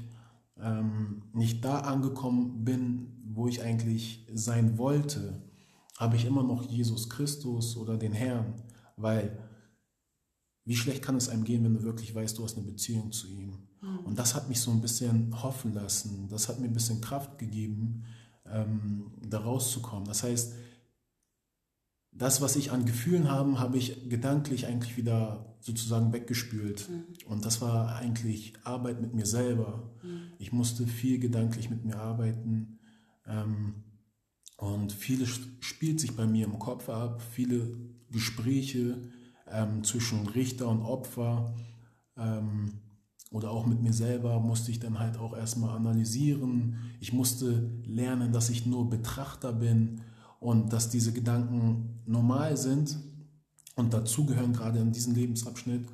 ähm, 0.59 1.23
nicht 1.33 1.63
da 1.65 1.79
angekommen 1.79 2.63
bin, 2.63 3.07
wo 3.25 3.47
ich 3.47 3.63
eigentlich 3.63 4.27
sein 4.33 4.77
wollte, 4.77 5.41
habe 5.97 6.15
ich 6.15 6.25
immer 6.25 6.43
noch 6.43 6.63
Jesus 6.63 7.09
Christus 7.09 7.77
oder 7.77 7.97
den 7.97 8.13
Herrn, 8.13 8.53
weil 8.97 9.37
wie 10.65 10.75
schlecht 10.75 11.01
kann 11.01 11.15
es 11.15 11.29
einem 11.29 11.43
gehen, 11.43 11.63
wenn 11.63 11.73
du 11.73 11.83
wirklich 11.83 12.13
weißt, 12.13 12.37
du 12.37 12.43
hast 12.43 12.57
eine 12.57 12.65
Beziehung 12.65 13.11
zu 13.11 13.27
ihm. 13.27 13.67
Mhm. 13.81 13.99
Und 14.05 14.19
das 14.19 14.33
hat 14.33 14.47
mich 14.49 14.61
so 14.61 14.71
ein 14.71 14.81
bisschen 14.81 15.43
hoffen 15.43 15.73
lassen, 15.73 16.27
das 16.29 16.47
hat 16.47 16.59
mir 16.59 16.67
ein 16.67 16.73
bisschen 16.73 17.01
Kraft 17.01 17.37
gegeben, 17.37 18.05
ähm, 18.45 19.11
da 19.27 19.39
rauszukommen. 19.39 20.05
Das 20.05 20.23
heißt, 20.23 20.53
das, 22.15 22.41
was 22.41 22.55
ich 22.55 22.71
an 22.71 22.85
Gefühlen 22.85 23.29
habe, 23.29 23.59
habe 23.59 23.77
ich 23.77 24.09
gedanklich 24.09 24.67
eigentlich 24.67 24.97
wieder 24.97 25.55
sozusagen 25.59 26.13
weggespült. 26.13 26.89
Mhm. 26.89 27.03
Und 27.27 27.45
das 27.45 27.61
war 27.61 27.95
eigentlich 27.95 28.53
Arbeit 28.63 29.01
mit 29.01 29.13
mir 29.13 29.25
selber. 29.25 29.91
Mhm. 30.03 30.21
Ich 30.37 30.51
musste 30.51 30.85
viel 30.85 31.19
gedanklich 31.19 31.69
mit 31.69 31.85
mir 31.85 31.97
arbeiten. 31.97 32.79
Ähm, 33.25 33.83
und 34.57 34.91
vieles 34.93 35.39
spielt 35.61 35.99
sich 35.99 36.15
bei 36.15 36.27
mir 36.27 36.45
im 36.45 36.59
Kopf 36.59 36.89
ab, 36.89 37.21
viele 37.21 37.77
Gespräche 38.11 39.01
ähm, 39.49 39.83
zwischen 39.83 40.27
Richter 40.27 40.67
und 40.69 40.81
Opfer 40.81 41.55
ähm, 42.15 42.73
oder 43.31 43.49
auch 43.49 43.65
mit 43.65 43.81
mir 43.81 43.93
selber 43.93 44.39
musste 44.39 44.69
ich 44.69 44.79
dann 44.79 44.99
halt 44.99 45.17
auch 45.17 45.35
erstmal 45.35 45.75
analysieren. 45.75 46.77
Ich 46.99 47.13
musste 47.13 47.71
lernen, 47.83 48.31
dass 48.31 48.51
ich 48.51 48.67
nur 48.67 48.89
Betrachter 48.89 49.51
bin 49.51 50.01
und 50.43 50.73
dass 50.73 50.89
diese 50.89 51.13
Gedanken 51.13 52.01
normal 52.05 52.57
sind 52.57 52.97
und 53.75 53.93
dazugehören 53.93 54.51
gerade 54.51 54.79
in 54.79 54.91
diesem 54.91 55.15
Lebensabschnitt. 55.15 55.87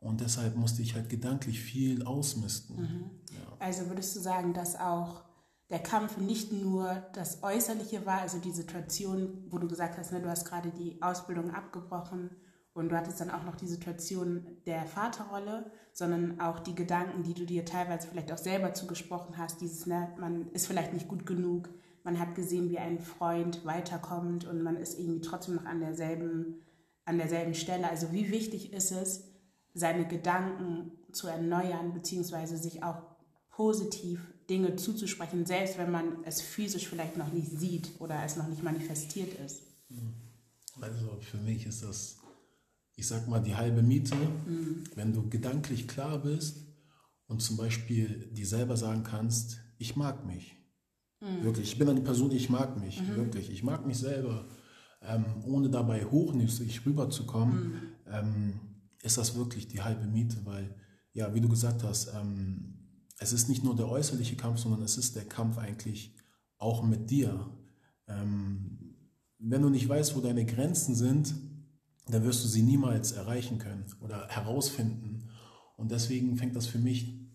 Und 0.00 0.20
deshalb 0.20 0.54
musste 0.56 0.82
ich 0.82 0.94
halt 0.94 1.08
gedanklich 1.08 1.60
viel 1.60 2.04
ausmisten. 2.04 2.76
Mhm. 2.76 3.10
Ja. 3.32 3.56
Also 3.58 3.88
würdest 3.88 4.14
du 4.14 4.20
sagen, 4.20 4.52
dass 4.52 4.78
auch 4.78 5.24
der 5.70 5.78
Kampf 5.78 6.18
nicht 6.18 6.52
nur 6.52 7.02
das 7.14 7.42
Äußerliche 7.42 8.04
war, 8.04 8.20
also 8.20 8.38
die 8.38 8.52
Situation, 8.52 9.44
wo 9.48 9.58
du 9.58 9.66
gesagt 9.66 9.96
hast, 9.96 10.12
ne, 10.12 10.20
du 10.20 10.28
hast 10.28 10.44
gerade 10.44 10.70
die 10.70 11.00
Ausbildung 11.00 11.50
abgebrochen 11.50 12.30
und 12.74 12.90
du 12.90 12.96
hattest 12.96 13.20
dann 13.20 13.30
auch 13.30 13.44
noch 13.44 13.56
die 13.56 13.66
Situation 13.66 14.46
der 14.66 14.84
Vaterrolle, 14.84 15.70
sondern 15.94 16.38
auch 16.38 16.60
die 16.60 16.74
Gedanken, 16.74 17.22
die 17.22 17.34
du 17.34 17.46
dir 17.46 17.64
teilweise 17.64 18.06
vielleicht 18.06 18.30
auch 18.30 18.38
selber 18.38 18.74
zugesprochen 18.74 19.38
hast, 19.38 19.62
dieses, 19.62 19.86
ne, 19.86 20.10
man 20.20 20.50
ist 20.52 20.66
vielleicht 20.66 20.92
nicht 20.92 21.08
gut 21.08 21.24
genug, 21.24 21.70
man 22.06 22.20
hat 22.20 22.36
gesehen, 22.36 22.70
wie 22.70 22.78
ein 22.78 23.00
Freund 23.00 23.64
weiterkommt 23.64 24.44
und 24.44 24.62
man 24.62 24.76
ist 24.76 24.96
irgendwie 24.96 25.20
trotzdem 25.20 25.56
noch 25.56 25.64
an 25.64 25.80
derselben, 25.80 26.62
an 27.04 27.18
derselben 27.18 27.52
Stelle. 27.52 27.90
Also 27.90 28.12
wie 28.12 28.30
wichtig 28.30 28.72
ist 28.72 28.92
es, 28.92 29.24
seine 29.74 30.06
Gedanken 30.06 30.92
zu 31.10 31.26
erneuern, 31.26 31.92
beziehungsweise 31.92 32.58
sich 32.58 32.84
auch 32.84 33.02
positiv 33.50 34.20
Dinge 34.48 34.76
zuzusprechen, 34.76 35.46
selbst 35.46 35.78
wenn 35.78 35.90
man 35.90 36.22
es 36.22 36.40
physisch 36.40 36.86
vielleicht 36.86 37.16
noch 37.16 37.32
nicht 37.32 37.50
sieht 37.50 37.90
oder 37.98 38.22
es 38.24 38.36
noch 38.36 38.46
nicht 38.46 38.62
manifestiert 38.62 39.34
ist. 39.44 39.62
Also 40.80 41.18
für 41.22 41.38
mich 41.38 41.66
ist 41.66 41.82
das, 41.82 42.18
ich 42.94 43.08
sag 43.08 43.26
mal, 43.26 43.40
die 43.40 43.56
halbe 43.56 43.82
Miete, 43.82 44.14
mhm. 44.14 44.84
wenn 44.94 45.12
du 45.12 45.28
gedanklich 45.28 45.88
klar 45.88 46.18
bist 46.18 46.58
und 47.26 47.42
zum 47.42 47.56
Beispiel 47.56 48.30
dir 48.30 48.46
selber 48.46 48.76
sagen 48.76 49.02
kannst, 49.02 49.58
ich 49.78 49.96
mag 49.96 50.24
mich. 50.24 50.55
Mhm. 51.20 51.44
Wirklich, 51.44 51.72
ich 51.72 51.78
bin 51.78 51.88
eine 51.88 52.00
Person, 52.00 52.30
ich 52.30 52.50
mag 52.50 52.80
mich, 52.80 53.00
mhm. 53.00 53.16
wirklich. 53.16 53.50
Ich 53.50 53.62
mag 53.62 53.86
mich 53.86 53.98
selber. 53.98 54.46
Ähm, 55.02 55.24
ohne 55.44 55.68
dabei 55.70 56.04
hochnüssig 56.04 56.84
rüberzukommen, 56.84 57.64
mhm. 57.64 57.80
ähm, 58.10 58.60
ist 59.02 59.18
das 59.18 59.36
wirklich 59.36 59.68
die 59.68 59.82
halbe 59.82 60.06
Miete, 60.06 60.38
weil, 60.44 60.74
ja, 61.12 61.32
wie 61.34 61.40
du 61.40 61.48
gesagt 61.48 61.84
hast, 61.84 62.12
ähm, 62.14 62.76
es 63.18 63.32
ist 63.32 63.48
nicht 63.48 63.62
nur 63.62 63.76
der 63.76 63.88
äußerliche 63.88 64.36
Kampf, 64.36 64.58
sondern 64.58 64.82
es 64.82 64.98
ist 64.98 65.16
der 65.16 65.24
Kampf 65.24 65.58
eigentlich 65.58 66.16
auch 66.58 66.82
mit 66.82 67.10
dir. 67.10 67.50
Ähm, 68.08 68.96
wenn 69.38 69.62
du 69.62 69.68
nicht 69.68 69.88
weißt, 69.88 70.16
wo 70.16 70.20
deine 70.20 70.44
Grenzen 70.44 70.94
sind, 70.94 71.34
dann 72.08 72.24
wirst 72.24 72.44
du 72.44 72.48
sie 72.48 72.62
niemals 72.62 73.12
erreichen 73.12 73.58
können 73.58 73.84
oder 74.00 74.28
herausfinden. 74.28 75.28
Und 75.76 75.90
deswegen 75.90 76.36
fängt 76.36 76.56
das 76.56 76.66
für 76.66 76.78
mich 76.78 77.25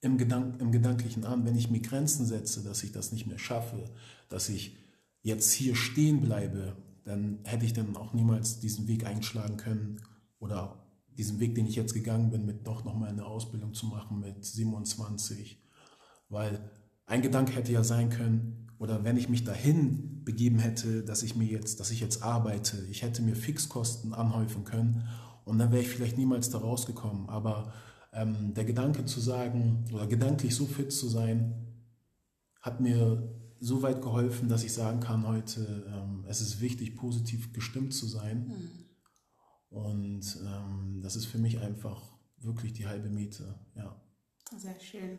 im, 0.00 0.18
Gedank 0.18 0.60
im 0.60 0.72
Gedanklichen 0.72 1.24
an, 1.24 1.44
wenn 1.44 1.56
ich 1.56 1.70
mir 1.70 1.80
Grenzen 1.80 2.26
setze, 2.26 2.62
dass 2.62 2.82
ich 2.82 2.92
das 2.92 3.12
nicht 3.12 3.26
mehr 3.26 3.38
schaffe, 3.38 3.84
dass 4.28 4.48
ich 4.48 4.76
jetzt 5.22 5.52
hier 5.52 5.74
stehen 5.74 6.20
bleibe, 6.20 6.76
dann 7.04 7.40
hätte 7.44 7.64
ich 7.64 7.72
dann 7.72 7.96
auch 7.96 8.12
niemals 8.12 8.60
diesen 8.60 8.88
Weg 8.88 9.04
einschlagen 9.06 9.56
können 9.56 10.00
oder 10.38 10.86
diesen 11.18 11.40
Weg, 11.40 11.54
den 11.54 11.66
ich 11.66 11.76
jetzt 11.76 11.92
gegangen 11.92 12.30
bin, 12.30 12.46
mit 12.46 12.66
doch 12.66 12.84
nochmal 12.84 13.10
eine 13.10 13.26
Ausbildung 13.26 13.74
zu 13.74 13.86
machen 13.86 14.20
mit 14.20 14.44
27. 14.44 15.62
Weil 16.28 16.70
ein 17.06 17.22
Gedanke 17.22 17.52
hätte 17.52 17.72
ja 17.72 17.84
sein 17.84 18.08
können, 18.08 18.70
oder 18.78 19.04
wenn 19.04 19.18
ich 19.18 19.28
mich 19.28 19.44
dahin 19.44 20.24
begeben 20.24 20.58
hätte, 20.58 21.02
dass 21.02 21.22
ich 21.22 21.36
mir 21.36 21.44
jetzt, 21.44 21.80
dass 21.80 21.90
ich 21.90 22.00
jetzt 22.00 22.22
arbeite, 22.22 22.78
ich 22.90 23.02
hätte 23.02 23.20
mir 23.20 23.36
Fixkosten 23.36 24.14
anhäufen 24.14 24.64
können 24.64 25.06
und 25.44 25.58
dann 25.58 25.70
wäre 25.70 25.82
ich 25.82 25.88
vielleicht 25.88 26.16
niemals 26.16 26.48
da 26.48 26.58
rausgekommen. 26.58 27.28
Aber 27.28 27.74
ähm, 28.12 28.54
der 28.54 28.64
Gedanke 28.64 29.04
zu 29.04 29.20
sagen 29.20 29.84
oder 29.92 30.06
gedanklich 30.06 30.54
so 30.54 30.66
fit 30.66 30.92
zu 30.92 31.08
sein, 31.08 31.54
hat 32.60 32.80
mir 32.80 33.36
so 33.60 33.82
weit 33.82 34.00
geholfen, 34.02 34.48
dass 34.48 34.64
ich 34.64 34.72
sagen 34.72 35.00
kann 35.00 35.26
heute, 35.26 35.86
ähm, 35.88 36.24
es 36.26 36.40
ist 36.40 36.60
wichtig, 36.60 36.96
positiv 36.96 37.52
gestimmt 37.52 37.92
zu 37.92 38.06
sein. 38.06 38.48
Mhm. 38.48 38.70
Und 39.68 40.38
ähm, 40.44 41.00
das 41.02 41.14
ist 41.14 41.26
für 41.26 41.38
mich 41.38 41.60
einfach 41.60 42.02
wirklich 42.38 42.72
die 42.72 42.86
halbe 42.86 43.10
Miete. 43.10 43.58
Ja. 43.76 44.00
Sehr 44.56 44.80
schön. 44.80 45.18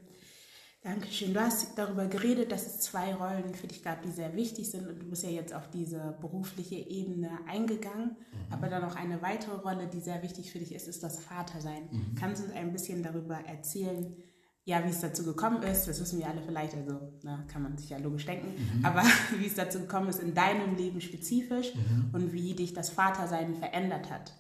Dankeschön. 0.84 1.36
Du 1.36 1.40
hast 1.40 1.78
darüber 1.78 2.08
geredet, 2.08 2.52
dass 2.52 2.66
es 2.66 2.80
zwei 2.80 3.14
Rollen 3.14 3.54
für 3.54 3.68
dich 3.68 3.84
gab, 3.84 4.02
die 4.02 4.10
sehr 4.10 4.36
wichtig 4.36 4.72
sind. 4.72 4.88
Und 4.88 5.00
du 5.00 5.06
bist 5.08 5.22
ja 5.24 5.30
jetzt 5.30 5.54
auf 5.54 5.70
diese 5.70 6.18
berufliche 6.20 6.76
Ebene 6.76 7.30
eingegangen. 7.48 8.16
Mhm. 8.16 8.54
Aber 8.54 8.68
dann 8.68 8.82
noch 8.82 8.96
eine 8.96 9.22
weitere 9.22 9.58
Rolle, 9.58 9.88
die 9.88 10.00
sehr 10.00 10.24
wichtig 10.24 10.52
für 10.52 10.58
dich 10.58 10.74
ist, 10.74 10.88
ist 10.88 11.04
das 11.04 11.20
Vatersein. 11.20 11.84
Mhm. 11.92 12.16
Kannst 12.16 12.42
du 12.42 12.48
uns 12.48 12.56
ein 12.56 12.72
bisschen 12.72 13.04
darüber 13.04 13.36
erzählen, 13.36 14.16
ja, 14.64 14.84
wie 14.84 14.90
es 14.90 15.02
dazu 15.02 15.24
gekommen 15.24 15.62
ist? 15.62 15.88
Das 15.88 16.00
wissen 16.02 16.18
wir 16.18 16.28
alle 16.28 16.42
vielleicht, 16.42 16.74
also 16.74 17.00
na, 17.22 17.46
kann 17.48 17.62
man 17.62 17.78
sich 17.78 17.92
ja 17.92 18.00
logisch 18.00 18.26
denken. 18.26 18.48
Mhm. 18.80 18.84
Aber 18.84 19.04
wie 19.38 19.46
es 19.46 19.54
dazu 19.54 19.82
gekommen 19.82 20.10
ist 20.10 20.20
in 20.20 20.34
deinem 20.34 20.76
Leben 20.76 21.00
spezifisch 21.00 21.76
mhm. 21.76 22.10
und 22.12 22.34
wie 22.34 22.56
dich 22.56 22.74
das 22.74 22.90
Vatersein 22.90 23.54
verändert 23.54 24.10
hat. 24.10 24.34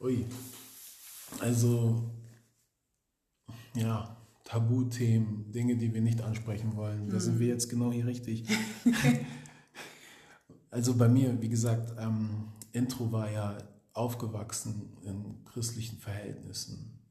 Ui. 0.00 0.26
Also, 1.40 2.10
ja, 3.74 4.19
Tabuthemen, 4.50 5.52
Dinge, 5.52 5.76
die 5.76 5.94
wir 5.94 6.00
nicht 6.00 6.22
ansprechen 6.22 6.74
wollen. 6.74 7.08
Da 7.08 7.20
sind 7.20 7.38
wir 7.38 7.46
jetzt 7.46 7.68
genau 7.68 7.92
hier 7.92 8.06
richtig. 8.06 8.44
Also 10.72 10.96
bei 10.96 11.08
mir, 11.08 11.42
wie 11.42 11.48
gesagt, 11.48 11.94
ähm, 11.98 12.52
Intro 12.70 13.10
war 13.10 13.28
ja 13.28 13.58
aufgewachsen 13.92 14.96
in 15.02 15.44
christlichen 15.44 15.98
Verhältnissen. 15.98 17.02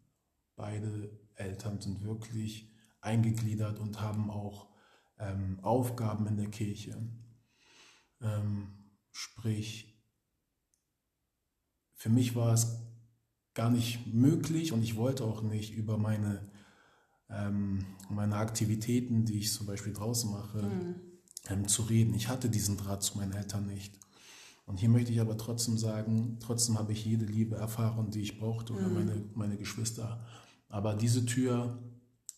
Beide 0.56 1.12
Eltern 1.36 1.82
sind 1.82 2.02
wirklich 2.06 2.72
eingegliedert 3.02 3.80
und 3.80 4.00
haben 4.00 4.30
auch 4.30 4.70
ähm, 5.18 5.60
Aufgaben 5.62 6.26
in 6.28 6.38
der 6.38 6.48
Kirche. 6.48 6.98
Ähm, 8.22 8.70
sprich, 9.12 10.02
für 11.96 12.10
mich 12.10 12.34
war 12.34 12.54
es 12.54 12.80
gar 13.54 13.70
nicht 13.70 14.14
möglich 14.14 14.72
und 14.72 14.84
ich 14.84 14.96
wollte 14.96 15.26
auch 15.26 15.42
nicht 15.42 15.74
über 15.74 15.98
meine, 15.98 16.50
ähm, 17.30 17.86
meine 18.10 18.36
Aktivitäten, 18.36 19.26
die 19.26 19.40
ich 19.40 19.54
zum 19.54 19.68
Beispiel 19.68 19.94
draußen 19.94 20.32
mache, 20.32 20.64
mhm. 20.64 20.96
ähm, 21.50 21.68
zu 21.68 21.84
reden. 21.84 22.14
Ich 22.14 22.28
hatte 22.28 22.50
diesen 22.50 22.78
Draht 22.78 23.04
zu 23.04 23.18
meinen 23.18 23.34
Eltern 23.34 23.68
nicht. 23.68 24.00
Und 24.66 24.78
hier 24.78 24.90
möchte 24.90 25.12
ich 25.12 25.20
aber 25.20 25.38
trotzdem 25.38 25.78
sagen, 25.78 26.38
trotzdem 26.40 26.78
habe 26.78 26.92
ich 26.92 27.04
jede 27.04 27.26
Liebe 27.26 27.56
erfahren, 27.56 28.12
die 28.12 28.22
ich 28.22 28.40
brauchte 28.40 28.74
oder 28.74 28.88
mhm. 28.88 28.94
meine, 28.94 29.24
meine 29.34 29.58
Geschwister. 29.58 30.26
Aber 30.68 30.94
diese 30.94 31.26
Tür, 31.26 31.80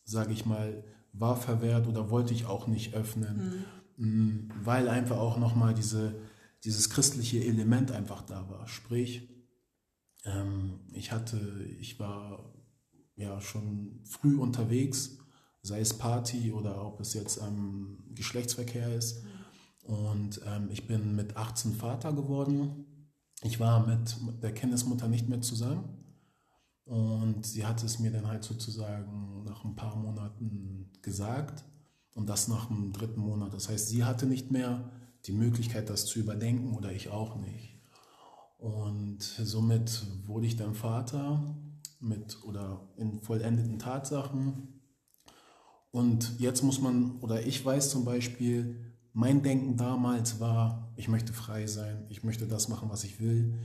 sage 0.06 0.32
ich 0.32 0.46
mal, 0.46 0.84
war 1.14 1.36
verwehrt 1.36 1.88
oder 1.88 2.10
wollte 2.10 2.34
ich 2.34 2.46
auch 2.46 2.68
nicht 2.68 2.94
öffnen, 2.94 3.66
mhm. 3.98 4.50
weil 4.64 4.88
einfach 4.88 5.18
auch 5.18 5.38
nochmal 5.38 5.74
diese, 5.74 6.16
dieses 6.64 6.90
christliche 6.90 7.44
Element 7.44 7.92
einfach 7.92 8.22
da 8.22 8.50
war. 8.50 8.68
Sprich, 8.68 9.28
ähm, 10.24 10.80
ich 10.94 11.12
hatte, 11.12 11.66
ich 11.80 12.00
war 12.00 12.51
ja 13.22 13.40
schon 13.42 14.02
früh 14.04 14.38
unterwegs, 14.38 15.18
sei 15.62 15.80
es 15.80 15.98
Party 15.98 16.52
oder 16.52 16.86
ob 16.86 17.00
es 17.00 17.14
jetzt 17.14 17.42
ähm, 17.42 18.00
Geschlechtsverkehr 18.14 18.96
ist. 18.96 19.24
Und 19.84 20.42
ähm, 20.46 20.70
ich 20.72 20.88
bin 20.88 21.16
mit 21.16 21.38
18 21.38 21.74
Vater 21.74 22.14
geworden. 22.14 22.86
Ich 23.44 23.60
war 23.60 23.86
mit 23.88 24.16
der 24.44 24.54
Kindesmutter 24.54 25.08
nicht 25.08 25.28
mehr 25.28 25.42
zusammen. 25.42 25.98
Und 26.86 27.46
sie 27.46 27.66
hat 27.66 27.84
es 27.84 28.00
mir 28.00 28.12
dann 28.12 28.28
halt 28.28 28.44
sozusagen 28.44 29.44
nach 29.46 29.64
ein 29.64 29.76
paar 29.76 29.96
Monaten 29.96 30.92
gesagt 31.02 31.64
und 32.16 32.28
das 32.28 32.48
nach 32.48 32.68
dem 32.68 32.92
dritten 32.92 33.22
Monat. 33.22 33.54
Das 33.54 33.70
heißt, 33.70 33.88
sie 33.88 34.04
hatte 34.04 34.26
nicht 34.26 34.52
mehr 34.52 34.92
die 35.26 35.32
Möglichkeit, 35.32 35.90
das 35.90 36.06
zu 36.06 36.20
überdenken 36.20 36.76
oder 36.76 36.92
ich 36.92 37.10
auch 37.10 37.36
nicht. 37.38 37.80
Und 38.58 39.22
somit 39.22 40.06
wurde 40.26 40.46
ich 40.46 40.56
dann 40.56 40.76
Vater 40.76 41.56
mit 42.02 42.44
oder 42.44 42.90
in 42.98 43.20
vollendeten 43.22 43.80
Tatsachen. 43.80 44.82
Und 45.92 46.40
jetzt 46.40 46.64
muss 46.64 46.82
man, 46.82 47.20
oder 47.20 47.46
ich 47.46 47.64
weiß 47.66 47.90
zum 47.90 48.06
Beispiel, 48.06 48.80
mein 49.14 49.44
Denken 49.44 49.76
damals 49.76 50.40
war, 50.40 50.94
ich 50.96 51.08
möchte 51.08 51.34
frei 51.34 51.68
sein, 51.68 52.06
ich 52.10 52.24
möchte 52.24 52.48
das 52.48 52.70
machen, 52.70 52.90
was 52.90 53.04
ich 53.04 53.20
will. 53.20 53.56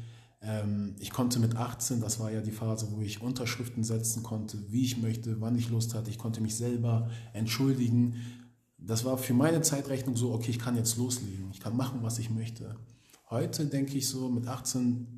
Ähm, 0.42 0.96
ich 0.98 1.10
konnte 1.12 1.38
mit 1.38 1.56
18, 1.56 2.00
das 2.00 2.18
war 2.18 2.32
ja 2.32 2.40
die 2.40 2.50
Phase, 2.50 2.88
wo 2.90 3.00
ich 3.00 3.22
Unterschriften 3.22 3.84
setzen 3.84 4.22
konnte, 4.22 4.58
wie 4.70 4.82
ich 4.82 5.00
möchte, 5.00 5.40
wann 5.40 5.56
ich 5.56 5.70
Lust 5.70 5.94
hatte. 5.94 6.10
Ich 6.10 6.18
konnte 6.18 6.40
mich 6.40 6.56
selber 6.56 7.10
entschuldigen. 7.32 8.16
Das 8.76 9.04
war 9.04 9.18
für 9.18 9.34
meine 9.34 9.62
Zeitrechnung 9.62 10.16
so, 10.16 10.32
okay, 10.32 10.50
ich 10.50 10.58
kann 10.58 10.76
jetzt 10.76 10.96
loslegen, 10.96 11.50
ich 11.52 11.60
kann 11.60 11.76
machen, 11.76 12.00
was 12.02 12.18
ich 12.18 12.30
möchte. 12.30 12.76
Heute 13.30 13.66
denke 13.66 13.96
ich 13.96 14.08
so, 14.08 14.28
mit 14.28 14.46
18 14.46 15.15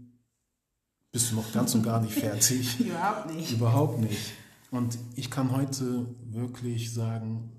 bist 1.13 1.31
du 1.31 1.37
noch 1.37 1.53
ganz 1.53 1.75
und 1.75 1.83
gar 1.83 2.01
nicht 2.01 2.15
fertig. 2.15 2.81
Überhaupt 2.81 3.35
nicht. 3.35 3.53
Überhaupt 3.53 3.99
nicht. 4.01 4.33
Und 4.71 4.99
ich 5.15 5.31
kann 5.31 5.53
heute 5.53 6.07
wirklich 6.23 6.93
sagen, 6.93 7.53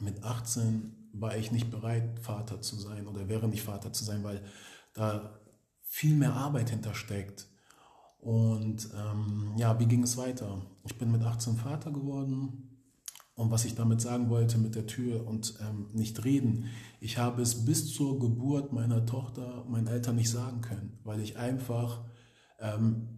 mit 0.00 0.22
18 0.22 1.10
war 1.12 1.36
ich 1.36 1.50
nicht 1.52 1.70
bereit, 1.70 2.20
Vater 2.20 2.60
zu 2.60 2.76
sein 2.76 3.06
oder 3.06 3.28
wäre 3.28 3.48
nicht 3.48 3.62
Vater 3.62 3.92
zu 3.92 4.04
sein, 4.04 4.22
weil 4.22 4.42
da 4.92 5.40
viel 5.82 6.14
mehr 6.14 6.34
Arbeit 6.34 6.70
hintersteckt. 6.70 7.48
Und 8.18 8.90
ähm, 8.94 9.54
ja, 9.56 9.78
wie 9.80 9.86
ging 9.86 10.02
es 10.02 10.16
weiter? 10.16 10.60
Ich 10.84 10.98
bin 10.98 11.10
mit 11.10 11.22
18 11.22 11.56
Vater 11.56 11.90
geworden. 11.90 12.66
Und 13.34 13.50
was 13.50 13.64
ich 13.64 13.74
damit 13.74 14.02
sagen 14.02 14.28
wollte 14.28 14.58
mit 14.58 14.74
der 14.74 14.86
Tür 14.86 15.26
und 15.26 15.54
ähm, 15.66 15.88
nicht 15.94 16.24
reden, 16.24 16.66
ich 17.00 17.16
habe 17.16 17.40
es 17.40 17.64
bis 17.64 17.90
zur 17.94 18.18
Geburt 18.18 18.74
meiner 18.74 19.06
Tochter 19.06 19.64
meinen 19.66 19.86
Eltern 19.86 20.16
nicht 20.16 20.30
sagen 20.30 20.60
können, 20.60 20.98
weil 21.04 21.20
ich 21.20 21.38
einfach 21.38 22.04
ähm, 22.60 23.08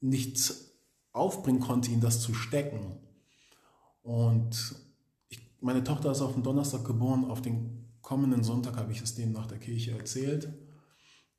nichts 0.00 0.72
aufbringen 1.12 1.60
konnte, 1.60 1.90
ihnen 1.90 2.00
das 2.00 2.20
zu 2.20 2.34
stecken. 2.34 2.98
Und 4.02 4.74
ich, 5.28 5.40
meine 5.60 5.84
Tochter 5.84 6.12
ist 6.12 6.20
auf 6.20 6.34
den 6.34 6.42
Donnerstag 6.42 6.84
geboren, 6.84 7.24
auf 7.30 7.42
den 7.42 7.90
kommenden 8.00 8.42
Sonntag 8.42 8.76
habe 8.76 8.92
ich 8.92 9.02
es 9.02 9.14
denen 9.14 9.32
nach 9.32 9.46
der 9.46 9.58
Kirche 9.58 9.92
erzählt. 9.92 10.52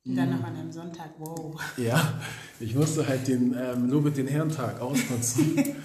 Dann 0.04 0.32
noch 0.32 0.44
an 0.44 0.56
einem 0.56 0.72
Sonntag, 0.72 1.12
wow. 1.20 1.60
Ja, 1.78 2.20
ich 2.60 2.74
musste 2.74 3.08
halt 3.08 3.28
den 3.28 3.56
ähm, 3.56 3.88
Lobet 3.88 4.18
den 4.18 4.28
Herrentag 4.28 4.82
ausnutzen. 4.82 5.58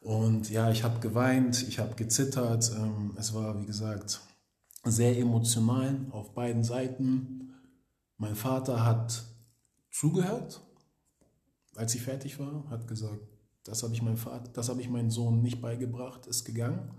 Und 0.00 0.50
ja, 0.50 0.70
ich 0.70 0.84
habe 0.84 1.00
geweint, 1.00 1.66
ich 1.66 1.78
habe 1.78 1.94
gezittert. 1.94 2.70
Ähm, 2.76 3.14
es 3.16 3.34
war, 3.34 3.60
wie 3.60 3.66
gesagt, 3.66 4.20
sehr 4.84 5.18
emotional 5.18 6.06
auf 6.10 6.34
beiden 6.34 6.62
Seiten. 6.62 7.51
Mein 8.22 8.36
Vater 8.36 8.84
hat 8.84 9.24
zugehört, 9.90 10.60
als 11.74 11.92
ich 11.96 12.02
fertig 12.02 12.38
war, 12.38 12.70
hat 12.70 12.86
gesagt, 12.86 13.18
das 13.64 13.82
habe 13.82 13.94
ich 13.94 14.00
meinem 14.00 14.16
ich 14.78 14.88
meinem 14.88 15.10
Sohn 15.10 15.42
nicht 15.42 15.60
beigebracht, 15.60 16.28
ist 16.28 16.44
gegangen. 16.44 16.92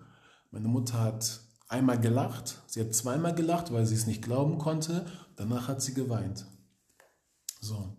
Meine 0.51 0.67
Mutter 0.67 0.99
hat 0.99 1.39
einmal 1.69 1.97
gelacht, 1.97 2.61
sie 2.67 2.81
hat 2.81 2.93
zweimal 2.93 3.33
gelacht, 3.33 3.71
weil 3.71 3.85
sie 3.85 3.95
es 3.95 4.05
nicht 4.05 4.21
glauben 4.21 4.57
konnte, 4.57 5.05
danach 5.37 5.69
hat 5.69 5.81
sie 5.81 5.93
geweint. 5.93 6.45
So. 7.61 7.95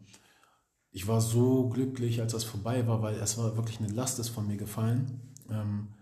Ich 0.91 1.07
war 1.07 1.23
so 1.23 1.71
glücklich, 1.71 2.21
als 2.21 2.33
das 2.33 2.45
vorbei 2.45 2.87
war, 2.87 3.01
weil 3.01 3.15
es 3.15 3.39
war 3.39 3.57
wirklich 3.57 3.79
eine 3.79 3.89
Last 3.89 4.19
ist 4.19 4.29
von 4.29 4.47
mir 4.47 4.59
gefallen. 4.59 5.33
Ähm, 5.49 5.95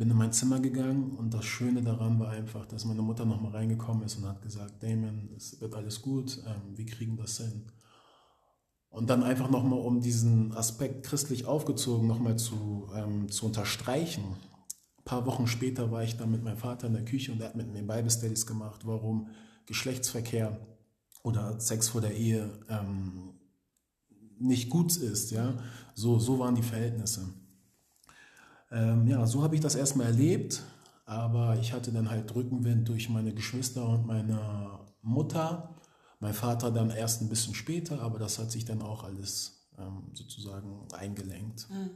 bin 0.00 0.10
in 0.10 0.16
mein 0.16 0.32
Zimmer 0.32 0.60
gegangen 0.60 1.14
und 1.18 1.34
das 1.34 1.44
Schöne 1.44 1.82
daran 1.82 2.18
war 2.18 2.30
einfach, 2.30 2.64
dass 2.64 2.86
meine 2.86 3.02
Mutter 3.02 3.26
nochmal 3.26 3.52
reingekommen 3.52 4.02
ist 4.04 4.16
und 4.16 4.26
hat 4.26 4.40
gesagt, 4.40 4.82
Damon, 4.82 5.28
es 5.36 5.60
wird 5.60 5.74
alles 5.74 6.00
gut, 6.00 6.42
ähm, 6.46 6.74
wir 6.74 6.86
kriegen 6.86 7.18
das 7.18 7.36
hin. 7.36 7.66
Und 8.88 9.10
dann 9.10 9.22
einfach 9.22 9.50
nochmal, 9.50 9.78
um 9.78 10.00
diesen 10.00 10.56
Aspekt 10.56 11.04
christlich 11.04 11.44
aufgezogen 11.44 12.08
nochmal 12.08 12.38
zu, 12.38 12.88
ähm, 12.96 13.30
zu 13.30 13.44
unterstreichen, 13.44 14.24
ein 14.24 15.04
paar 15.04 15.26
Wochen 15.26 15.46
später 15.46 15.90
war 15.90 16.02
ich 16.02 16.16
dann 16.16 16.30
mit 16.30 16.42
meinem 16.42 16.56
Vater 16.56 16.86
in 16.86 16.94
der 16.94 17.04
Küche 17.04 17.32
und 17.32 17.42
er 17.42 17.48
hat 17.48 17.56
mit 17.56 17.70
mir 17.70 17.82
Bible 17.82 18.10
Studies 18.10 18.46
gemacht, 18.46 18.86
warum 18.86 19.28
Geschlechtsverkehr 19.66 20.66
oder 21.22 21.60
Sex 21.60 21.90
vor 21.90 22.00
der 22.00 22.16
Ehe 22.16 22.50
ähm, 22.70 23.34
nicht 24.38 24.70
gut 24.70 24.96
ist. 24.96 25.30
Ja? 25.30 25.58
So, 25.92 26.18
so 26.18 26.38
waren 26.38 26.54
die 26.54 26.62
Verhältnisse. 26.62 27.34
Ähm, 28.70 29.06
ja, 29.06 29.26
so 29.26 29.42
habe 29.42 29.54
ich 29.54 29.60
das 29.60 29.74
erstmal 29.74 30.06
erlebt, 30.06 30.62
aber 31.04 31.58
ich 31.58 31.72
hatte 31.72 31.92
dann 31.92 32.10
halt 32.10 32.34
Rückenwind 32.34 32.88
durch 32.88 33.08
meine 33.08 33.34
Geschwister 33.34 33.88
und 33.88 34.06
meine 34.06 34.78
Mutter. 35.02 35.74
Mein 36.20 36.34
Vater 36.34 36.70
dann 36.70 36.90
erst 36.90 37.22
ein 37.22 37.28
bisschen 37.28 37.54
später, 37.54 38.00
aber 38.02 38.18
das 38.18 38.38
hat 38.38 38.50
sich 38.50 38.64
dann 38.64 38.82
auch 38.82 39.04
alles 39.04 39.66
ähm, 39.78 40.10
sozusagen 40.12 40.86
eingelenkt. 40.92 41.66
Hm. 41.68 41.90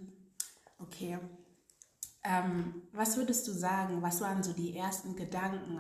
Okay. 0.79 1.19
Ähm, 2.25 2.83
was 2.93 3.17
würdest 3.17 3.47
du 3.47 3.53
sagen, 3.53 4.01
was 4.03 4.21
waren 4.21 4.43
so 4.43 4.53
die 4.53 4.77
ersten 4.77 5.15
Gedanken, 5.15 5.79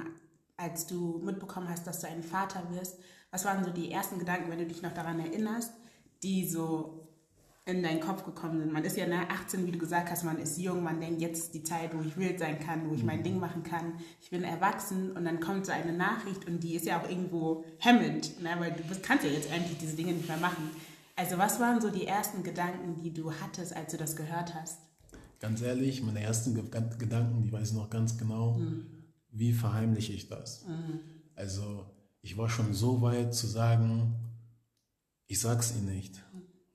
als 0.57 0.87
du 0.87 1.20
mitbekommen 1.24 1.68
hast, 1.68 1.87
dass 1.87 2.00
du 2.00 2.07
ein 2.07 2.22
Vater 2.22 2.70
wirst? 2.70 2.98
Was 3.30 3.44
waren 3.46 3.64
so 3.64 3.70
die 3.70 3.90
ersten 3.90 4.18
Gedanken, 4.18 4.50
wenn 4.50 4.59
du 4.59 4.66
dich 4.66 4.83
noch 4.83 4.92
daran 4.92 5.18
erinnerst, 5.18 5.72
die 6.22 6.46
so 6.46 7.09
in 7.66 7.83
deinen 7.83 8.00
Kopf 8.00 8.24
gekommen 8.24 8.61
sind? 8.61 8.72
Man 8.72 8.85
ist 8.85 8.96
ja 8.96 9.07
nach 9.07 9.29
18, 9.29 9.66
wie 9.66 9.72
du 9.72 9.79
gesagt 9.79 10.11
hast, 10.11 10.24
man 10.24 10.38
ist 10.38 10.59
jung, 10.59 10.83
man 10.83 11.00
denkt, 11.00 11.20
jetzt 11.20 11.55
die 11.55 11.62
Zeit, 11.62 11.96
wo 11.96 12.03
ich 12.03 12.16
wild 12.16 12.38
sein 12.38 12.61
kann, 12.61 12.88
wo 12.88 12.94
ich 12.94 13.05
mein 13.05 13.20
mhm. 13.20 13.24
Ding 13.24 13.40
machen 13.40 13.62
kann. 13.62 13.94
Ich 14.20 14.31
bin 14.31 14.44
erwachsen 14.44 15.12
und 15.12 15.24
dann 15.24 15.40
kommt 15.40 15.66
so 15.66 15.72
eine 15.72 15.92
Nachricht 15.92 16.46
und 16.46 16.61
die 16.62 16.74
ist 16.74 16.87
ja 16.87 17.00
auch 17.00 17.09
irgendwo 17.09 17.64
hemmend, 17.79 18.40
ne? 18.42 18.50
weil 18.59 18.72
du 18.72 18.83
kannst 19.03 19.24
ja 19.24 19.31
jetzt 19.31 19.53
eigentlich 19.53 19.79
diese 19.79 19.96
Dinge 19.96 20.12
nicht 20.12 20.29
mehr 20.29 20.38
machen. 20.38 20.70
Also 21.16 21.38
was 21.38 21.61
waren 21.61 21.81
so 21.81 21.90
die 21.90 22.07
ersten 22.07 22.42
Gedanken, 22.42 22.96
die 23.03 23.12
du 23.12 23.33
hattest, 23.33 23.74
als 23.77 23.92
du 23.92 23.96
das 23.96 24.16
gehört 24.16 24.55
hast? 24.55 24.79
ganz 25.44 25.61
ehrlich, 25.61 26.03
meine 26.03 26.22
ersten 26.22 26.55
Gedanken, 26.55 27.42
die 27.42 27.53
weiß 27.53 27.68
ich 27.68 27.77
noch 27.77 27.90
ganz 27.90 28.16
genau, 28.16 28.55
mhm. 28.55 28.87
wie 29.31 29.53
verheimliche 29.53 30.14
ich 30.14 30.27
das? 30.27 30.64
Mhm. 30.66 31.00
Also 31.35 31.85
ich 32.22 32.38
war 32.38 32.48
schon 32.48 32.72
so 32.72 33.03
weit 33.03 33.35
zu 33.35 33.46
sagen, 33.46 34.14
ich 35.27 35.38
sag's 35.38 35.74
ihnen 35.77 35.94
nicht. 35.94 36.24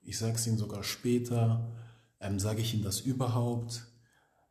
Ich 0.02 0.18
sag's 0.18 0.46
ihnen 0.46 0.58
sogar 0.58 0.82
später. 0.82 1.72
Ähm, 2.20 2.38
Sage 2.38 2.60
ich 2.60 2.74
ihnen 2.74 2.82
das 2.82 3.00
überhaupt? 3.00 3.86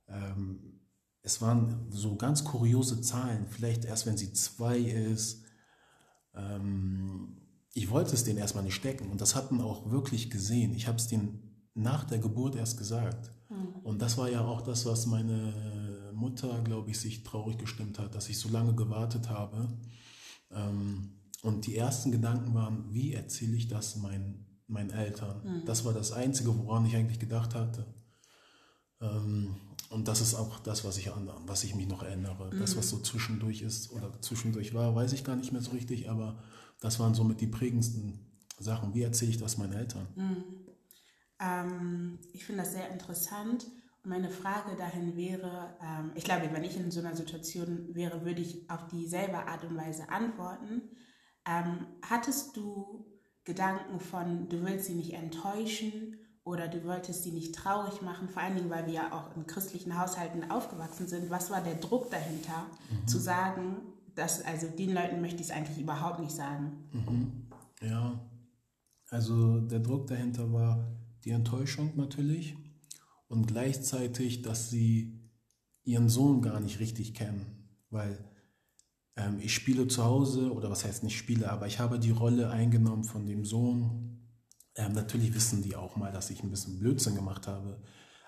Ähm, 0.07 0.79
es 1.21 1.41
waren 1.41 1.87
so 1.91 2.15
ganz 2.15 2.43
kuriose 2.43 3.01
Zahlen, 3.01 3.45
vielleicht 3.49 3.85
erst 3.85 4.05
wenn 4.05 4.17
sie 4.17 4.33
zwei 4.33 4.77
ist. 4.77 5.43
Ähm, 6.33 7.37
ich 7.73 7.89
wollte 7.89 8.15
es 8.15 8.23
denen 8.23 8.39
erstmal 8.39 8.63
nicht 8.63 8.75
stecken 8.75 9.11
und 9.11 9.21
das 9.21 9.35
hatten 9.35 9.61
auch 9.61 9.91
wirklich 9.91 10.31
gesehen. 10.31 10.73
Ich 10.73 10.87
habe 10.87 10.97
es 10.97 11.07
denen 11.07 11.67
nach 11.75 12.03
der 12.03 12.19
Geburt 12.19 12.55
erst 12.55 12.77
gesagt. 12.77 13.31
Mhm. 13.49 13.81
Und 13.83 14.01
das 14.01 14.17
war 14.17 14.29
ja 14.29 14.43
auch 14.43 14.61
das, 14.61 14.85
was 14.85 15.05
meine 15.05 15.53
Mutter, 16.19 16.61
glaube 16.63 16.91
ich, 16.91 16.99
sich 16.99 17.23
traurig 17.23 17.57
gestimmt 17.57 17.97
hat, 17.97 18.13
dass 18.13 18.29
ich 18.29 18.37
so 18.37 18.49
lange 18.49 18.75
gewartet 18.75 19.29
habe. 19.29 19.67
Ähm, 20.51 21.19
und 21.41 21.65
die 21.65 21.77
ersten 21.77 22.11
Gedanken 22.11 22.53
waren, 22.53 22.93
wie 22.93 23.13
erzähle 23.13 23.55
ich 23.55 23.67
das 23.67 23.95
meinen, 23.95 24.45
meinen 24.69 24.91
Eltern? 24.91 25.41
Mhm. 25.43 25.65
Das 25.65 25.85
war 25.85 25.93
das 25.93 26.11
Einzige, 26.11 26.57
woran 26.57 26.85
ich 26.85 26.95
eigentlich 26.95 27.19
gedacht 27.19 27.55
hatte. 27.55 27.85
Ähm, 29.01 29.55
und 29.89 30.07
das 30.07 30.21
ist 30.21 30.35
auch 30.35 30.59
das, 30.59 30.85
was 30.85 30.97
ich, 30.97 31.11
an, 31.11 31.29
was 31.45 31.63
ich 31.63 31.75
mich 31.75 31.87
noch 31.87 32.03
erinnere. 32.03 32.53
Mhm. 32.53 32.59
Das, 32.59 32.77
was 32.77 32.89
so 32.89 32.99
zwischendurch 32.99 33.61
ist 33.61 33.91
oder 33.91 34.21
zwischendurch 34.21 34.73
war, 34.73 34.95
weiß 34.95 35.13
ich 35.13 35.23
gar 35.23 35.35
nicht 35.35 35.51
mehr 35.51 35.61
so 35.61 35.71
richtig, 35.71 36.09
aber 36.09 36.43
das 36.79 36.99
waren 36.99 37.15
somit 37.15 37.41
die 37.41 37.47
prägendsten 37.47 38.19
Sachen. 38.59 38.93
Wie 38.93 39.01
erzähle 39.01 39.31
ich 39.31 39.37
das 39.37 39.57
meinen 39.57 39.73
Eltern? 39.73 40.07
Mhm. 40.15 40.43
Ähm, 41.39 42.19
ich 42.33 42.45
finde 42.45 42.63
das 42.63 42.73
sehr 42.73 42.89
interessant. 42.91 43.65
Und 44.03 44.09
meine 44.11 44.29
Frage 44.29 44.75
dahin 44.75 45.15
wäre, 45.15 45.75
ähm, 45.81 46.11
ich 46.15 46.23
glaube, 46.23 46.49
wenn 46.53 46.63
ich 46.63 46.77
in 46.77 46.91
so 46.91 46.99
einer 46.99 47.15
Situation 47.15 47.95
wäre, 47.95 48.23
würde 48.25 48.41
ich 48.41 48.69
auf 48.69 48.87
dieselbe 48.87 49.37
Art 49.37 49.63
und 49.63 49.75
Weise 49.75 50.09
antworten. 50.09 50.83
Ähm, 51.45 51.87
hattest 52.01 52.55
du 52.55 53.08
Gedanken 53.49 53.99
von, 53.99 54.47
du 54.47 54.63
willst 54.63 54.85
sie 54.85 54.93
nicht 54.93 55.13
enttäuschen 55.13 56.15
oder 56.43 56.67
du 56.67 56.83
wolltest 56.85 57.23
sie 57.23 57.31
nicht 57.31 57.55
traurig 57.55 58.03
machen, 58.03 58.29
vor 58.29 58.43
allen 58.43 58.55
Dingen, 58.55 58.69
weil 58.69 58.85
wir 58.85 58.93
ja 58.93 59.11
auch 59.11 59.35
in 59.35 59.47
christlichen 59.47 59.99
Haushalten 59.99 60.51
aufgewachsen 60.51 61.07
sind. 61.07 61.31
Was 61.31 61.49
war 61.49 61.61
der 61.61 61.75
Druck 61.75 62.11
dahinter, 62.11 62.67
mhm. 62.91 63.07
zu 63.07 63.17
sagen, 63.17 63.77
dass, 64.13 64.45
also 64.45 64.67
den 64.67 64.93
Leuten 64.93 65.19
möchte 65.19 65.41
ich 65.41 65.49
es 65.49 65.51
eigentlich 65.51 65.79
überhaupt 65.79 66.19
nicht 66.19 66.35
sagen? 66.35 66.89
Mhm. 66.93 67.47
Ja, 67.81 68.19
also 69.09 69.61
der 69.61 69.79
Druck 69.79 70.05
dahinter 70.05 70.53
war 70.53 70.87
die 71.25 71.31
Enttäuschung 71.31 71.93
natürlich 71.95 72.55
und 73.27 73.47
gleichzeitig, 73.47 74.43
dass 74.43 74.69
sie 74.69 75.19
ihren 75.83 76.07
Sohn 76.07 76.43
gar 76.43 76.59
nicht 76.59 76.79
richtig 76.79 77.15
kennen, 77.15 77.67
weil 77.89 78.28
ähm, 79.19 79.39
ich 79.39 79.53
spiele 79.53 79.87
zu 79.87 80.03
Hause 80.03 80.51
oder 80.53 80.69
was 80.69 80.85
heißt 80.85 81.03
nicht 81.03 81.17
spiele, 81.17 81.51
aber 81.51 81.67
ich 81.67 81.79
habe 81.79 81.99
die 81.99 82.11
Rolle 82.11 82.49
eingenommen 82.49 83.03
von 83.03 83.25
dem 83.25 83.45
Sohn. 83.45 84.19
Ähm, 84.75 84.93
natürlich 84.93 85.33
wissen 85.33 85.61
die 85.61 85.75
auch 85.75 85.95
mal, 85.95 86.11
dass 86.11 86.29
ich 86.29 86.41
ein 86.43 86.49
bisschen 86.49 86.79
Blödsinn 86.79 87.15
gemacht 87.15 87.47
habe, 87.47 87.81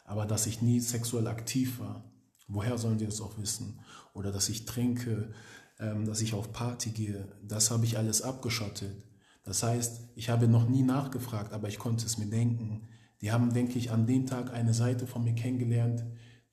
aber 0.05 0.25
dass 0.25 0.47
ich 0.47 0.61
nie 0.61 0.79
sexuell 0.79 1.27
aktiv 1.27 1.79
war. 1.79 2.11
Woher 2.47 2.77
sollen 2.77 2.97
die 2.97 3.05
das 3.05 3.21
auch 3.21 3.37
wissen? 3.37 3.79
Oder 4.13 4.31
dass 4.31 4.49
ich 4.49 4.65
trinke, 4.65 5.31
ähm, 5.79 6.05
dass 6.05 6.21
ich 6.21 6.33
auf 6.33 6.51
Party 6.51 6.89
gehe, 6.89 7.27
das 7.41 7.71
habe 7.71 7.85
ich 7.85 7.97
alles 7.97 8.21
abgeschottet. 8.21 8.95
Das 9.43 9.63
heißt, 9.63 10.09
ich 10.15 10.29
habe 10.29 10.47
noch 10.47 10.67
nie 10.67 10.83
nachgefragt, 10.83 11.53
aber 11.53 11.69
ich 11.69 11.79
konnte 11.79 12.05
es 12.05 12.17
mir 12.17 12.27
denken. 12.29 12.89
Die 13.21 13.31
haben, 13.31 13.53
denke 13.53 13.79
ich, 13.79 13.91
an 13.91 14.05
dem 14.05 14.25
Tag 14.25 14.53
eine 14.53 14.73
Seite 14.73 15.07
von 15.07 15.23
mir 15.23 15.33
kennengelernt, 15.33 16.03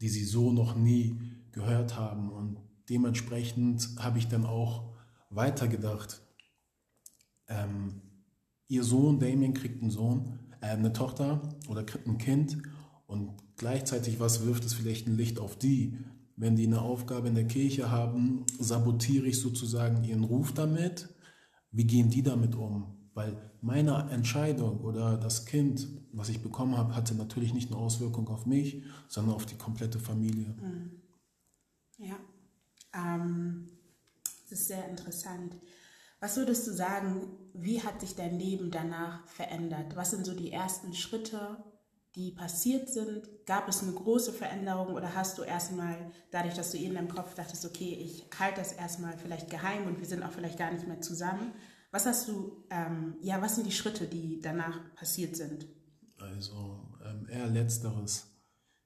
die 0.00 0.08
sie 0.08 0.24
so 0.24 0.52
noch 0.52 0.76
nie 0.76 1.20
gehört 1.50 1.96
haben. 1.96 2.30
Und 2.30 2.58
dementsprechend 2.88 3.88
habe 3.98 4.18
ich 4.18 4.28
dann 4.28 4.44
auch 4.44 4.94
weitergedacht. 5.30 6.22
Ähm, 7.48 8.02
ihr 8.68 8.84
Sohn, 8.84 9.18
Damien, 9.18 9.54
kriegt 9.54 9.82
einen 9.82 9.90
Sohn, 9.90 10.38
äh, 10.60 10.66
eine 10.66 10.92
Tochter 10.92 11.42
oder 11.68 11.84
kriegt 11.84 12.06
ein 12.06 12.18
Kind 12.18 12.62
und 13.06 13.36
gleichzeitig, 13.56 14.20
was 14.20 14.44
wirft 14.46 14.64
es 14.64 14.74
vielleicht 14.74 15.06
ein 15.06 15.16
Licht 15.16 15.38
auf 15.38 15.58
die? 15.58 15.98
Wenn 16.36 16.56
die 16.56 16.66
eine 16.66 16.82
Aufgabe 16.82 17.28
in 17.28 17.34
der 17.34 17.46
Kirche 17.46 17.90
haben, 17.90 18.44
sabotiere 18.58 19.26
ich 19.26 19.40
sozusagen 19.40 20.04
ihren 20.04 20.24
Ruf 20.24 20.52
damit. 20.52 21.08
Wie 21.72 21.84
gehen 21.84 22.10
die 22.10 22.22
damit 22.22 22.54
um? 22.54 23.10
Weil 23.14 23.50
meine 23.60 24.08
Entscheidung 24.10 24.80
oder 24.80 25.16
das 25.16 25.46
Kind, 25.46 25.88
was 26.12 26.28
ich 26.28 26.40
bekommen 26.40 26.76
habe, 26.76 26.94
hatte 26.94 27.14
natürlich 27.14 27.52
nicht 27.52 27.72
eine 27.72 27.80
Auswirkung 27.80 28.28
auf 28.28 28.46
mich, 28.46 28.84
sondern 29.08 29.34
auf 29.34 29.46
die 29.46 29.56
komplette 29.56 29.98
Familie. 29.98 30.54
Mhm. 30.60 31.02
Ja, 31.98 32.16
ähm, 32.94 33.68
das 34.48 34.60
ist 34.60 34.68
sehr 34.68 34.88
interessant. 34.88 35.56
Was 36.20 36.36
würdest 36.36 36.66
du 36.66 36.72
sagen, 36.72 37.38
wie 37.54 37.82
hat 37.82 38.00
sich 38.00 38.16
dein 38.16 38.38
Leben 38.38 38.70
danach 38.70 39.26
verändert? 39.28 39.94
Was 39.94 40.10
sind 40.10 40.24
so 40.24 40.34
die 40.34 40.50
ersten 40.50 40.92
Schritte, 40.92 41.62
die 42.16 42.32
passiert 42.32 42.88
sind? 42.88 43.28
Gab 43.46 43.68
es 43.68 43.82
eine 43.82 43.92
große 43.92 44.32
Veränderung 44.32 44.94
oder 44.94 45.14
hast 45.14 45.38
du 45.38 45.42
erstmal, 45.42 46.10
dadurch, 46.30 46.54
dass 46.54 46.72
du 46.72 46.78
in 46.78 46.94
deinem 46.94 47.08
Kopf 47.08 47.34
dachtest, 47.34 47.64
okay, 47.64 47.94
ich 47.94 48.26
halte 48.38 48.60
das 48.60 48.72
erstmal 48.72 49.16
vielleicht 49.18 49.50
geheim 49.50 49.86
und 49.86 50.00
wir 50.00 50.06
sind 50.06 50.22
auch 50.22 50.32
vielleicht 50.32 50.58
gar 50.58 50.72
nicht 50.72 50.88
mehr 50.88 51.00
zusammen, 51.00 51.52
was 51.90 52.04
hast 52.04 52.28
du, 52.28 52.64
ähm, 52.70 53.16
ja, 53.22 53.40
was 53.40 53.54
sind 53.54 53.66
die 53.66 53.72
Schritte, 53.72 54.06
die 54.06 54.40
danach 54.40 54.94
passiert 54.94 55.36
sind? 55.36 55.66
Also 56.18 56.86
ähm, 57.04 57.26
eher 57.28 57.46
letzteres. 57.46 58.26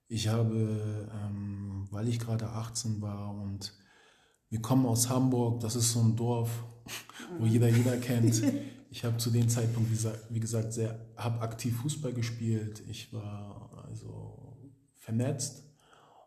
Ich 0.06 0.28
habe, 0.28 1.08
ähm, 1.12 1.88
weil 1.90 2.08
ich 2.08 2.20
gerade 2.20 2.48
18 2.50 3.00
war 3.00 3.34
und 3.34 3.72
wir 4.52 4.60
kommen 4.60 4.84
aus 4.84 5.08
Hamburg, 5.08 5.60
das 5.60 5.76
ist 5.76 5.92
so 5.92 6.00
ein 6.00 6.14
Dorf, 6.14 6.50
wo 7.38 7.46
jeder 7.46 7.70
jeder 7.70 7.96
kennt. 7.96 8.42
Ich 8.90 9.02
habe 9.02 9.16
zu 9.16 9.30
dem 9.30 9.48
Zeitpunkt, 9.48 9.90
wie 10.28 10.40
gesagt, 10.40 10.74
sehr, 10.74 11.06
habe 11.16 11.40
aktiv 11.40 11.74
Fußball 11.78 12.12
gespielt. 12.12 12.82
Ich 12.86 13.10
war 13.14 13.82
also 13.88 14.58
vernetzt 14.92 15.64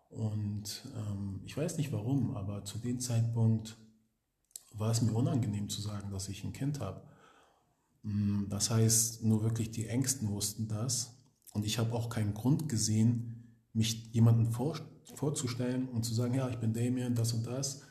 und 0.09 0.87
ähm, 0.97 1.41
ich 1.45 1.55
weiß 1.55 1.77
nicht 1.77 1.91
warum, 1.91 2.35
aber 2.35 2.65
zu 2.65 2.79
dem 2.79 2.99
Zeitpunkt 2.99 3.77
war 4.73 4.89
es 4.89 5.03
mir 5.03 5.13
unangenehm 5.13 5.69
zu 5.69 5.79
sagen, 5.79 6.09
dass 6.09 6.27
ich 6.27 6.43
ein 6.43 6.51
Kind 6.51 6.79
habe. 6.79 7.03
Mm, 8.01 8.45
das 8.49 8.71
heißt, 8.71 9.23
nur 9.23 9.43
wirklich 9.43 9.69
die 9.69 9.85
Ängsten 9.85 10.29
wussten 10.29 10.67
das. 10.67 11.15
Und 11.53 11.63
ich 11.63 11.77
habe 11.77 11.93
auch 11.93 12.09
keinen 12.09 12.33
Grund 12.33 12.69
gesehen, 12.69 13.53
mich 13.73 14.11
jemandem 14.13 14.51
vor, 14.51 14.79
vorzustellen 15.13 15.87
und 15.89 16.05
zu 16.05 16.15
sagen, 16.15 16.33
ja, 16.33 16.49
ich 16.49 16.57
bin 16.57 16.73
Damien, 16.73 17.13
das 17.13 17.31
und 17.33 17.45
das. 17.45 17.84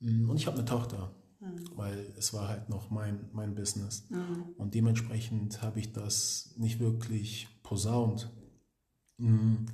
Mm, 0.00 0.28
und 0.28 0.36
ich 0.36 0.46
habe 0.46 0.58
eine 0.58 0.66
Tochter, 0.66 1.14
mhm. 1.40 1.64
weil 1.76 2.12
es 2.16 2.34
war 2.34 2.48
halt 2.48 2.68
noch 2.68 2.90
mein, 2.90 3.28
mein 3.32 3.54
Business. 3.54 4.08
Mhm. 4.10 4.54
Und 4.56 4.74
dementsprechend 4.74 5.62
habe 5.62 5.80
ich 5.80 5.92
das 5.92 6.54
nicht 6.56 6.80
wirklich 6.80 7.48
posaunt. 7.62 8.30
Mm, 9.18 9.66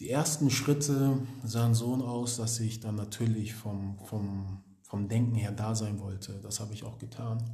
die 0.00 0.10
ersten 0.10 0.50
Schritte 0.50 1.20
sahen 1.44 1.74
so 1.74 1.94
aus, 1.94 2.36
dass 2.36 2.60
ich 2.60 2.80
dann 2.80 2.94
natürlich 2.94 3.54
vom, 3.54 3.98
vom 4.04 4.64
vom 4.88 5.06
Denken 5.06 5.34
her 5.34 5.52
da 5.52 5.74
sein 5.74 6.00
wollte. 6.00 6.40
Das 6.42 6.60
habe 6.60 6.72
ich 6.72 6.82
auch 6.82 6.98
getan. 6.98 7.44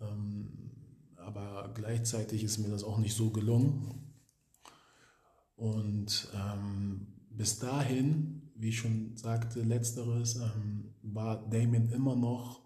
Ähm, 0.00 0.70
aber 1.16 1.70
gleichzeitig 1.74 2.44
ist 2.44 2.58
mir 2.58 2.68
das 2.68 2.84
auch 2.84 2.98
nicht 2.98 3.16
so 3.16 3.30
gelungen. 3.30 4.12
Und 5.56 6.28
ähm, 6.34 7.06
bis 7.30 7.58
dahin, 7.58 8.41
wie 8.62 8.68
ich 8.68 8.78
schon 8.78 9.16
sagte, 9.16 9.60
letzteres, 9.60 10.36
ähm, 10.36 10.94
war 11.02 11.48
Damien 11.50 11.90
immer 11.90 12.14
noch 12.14 12.60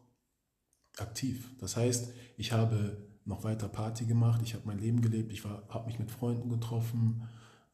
aktiv. 0.98 1.50
Das 1.59 1.76
heißt, 1.76 2.11
ich 2.37 2.52
habe 2.52 2.98
noch 3.24 3.44
weiter 3.44 3.68
Party 3.68 4.04
gemacht, 4.04 4.42
ich 4.44 4.52
habe 4.52 4.66
mein 4.66 4.78
Leben 4.78 5.00
gelebt, 5.00 5.32
ich 5.32 5.44
habe 5.44 5.87
mich 5.87 5.98
mit 5.98 6.11
Freunden 6.11 6.50
getroffen. 6.50 7.26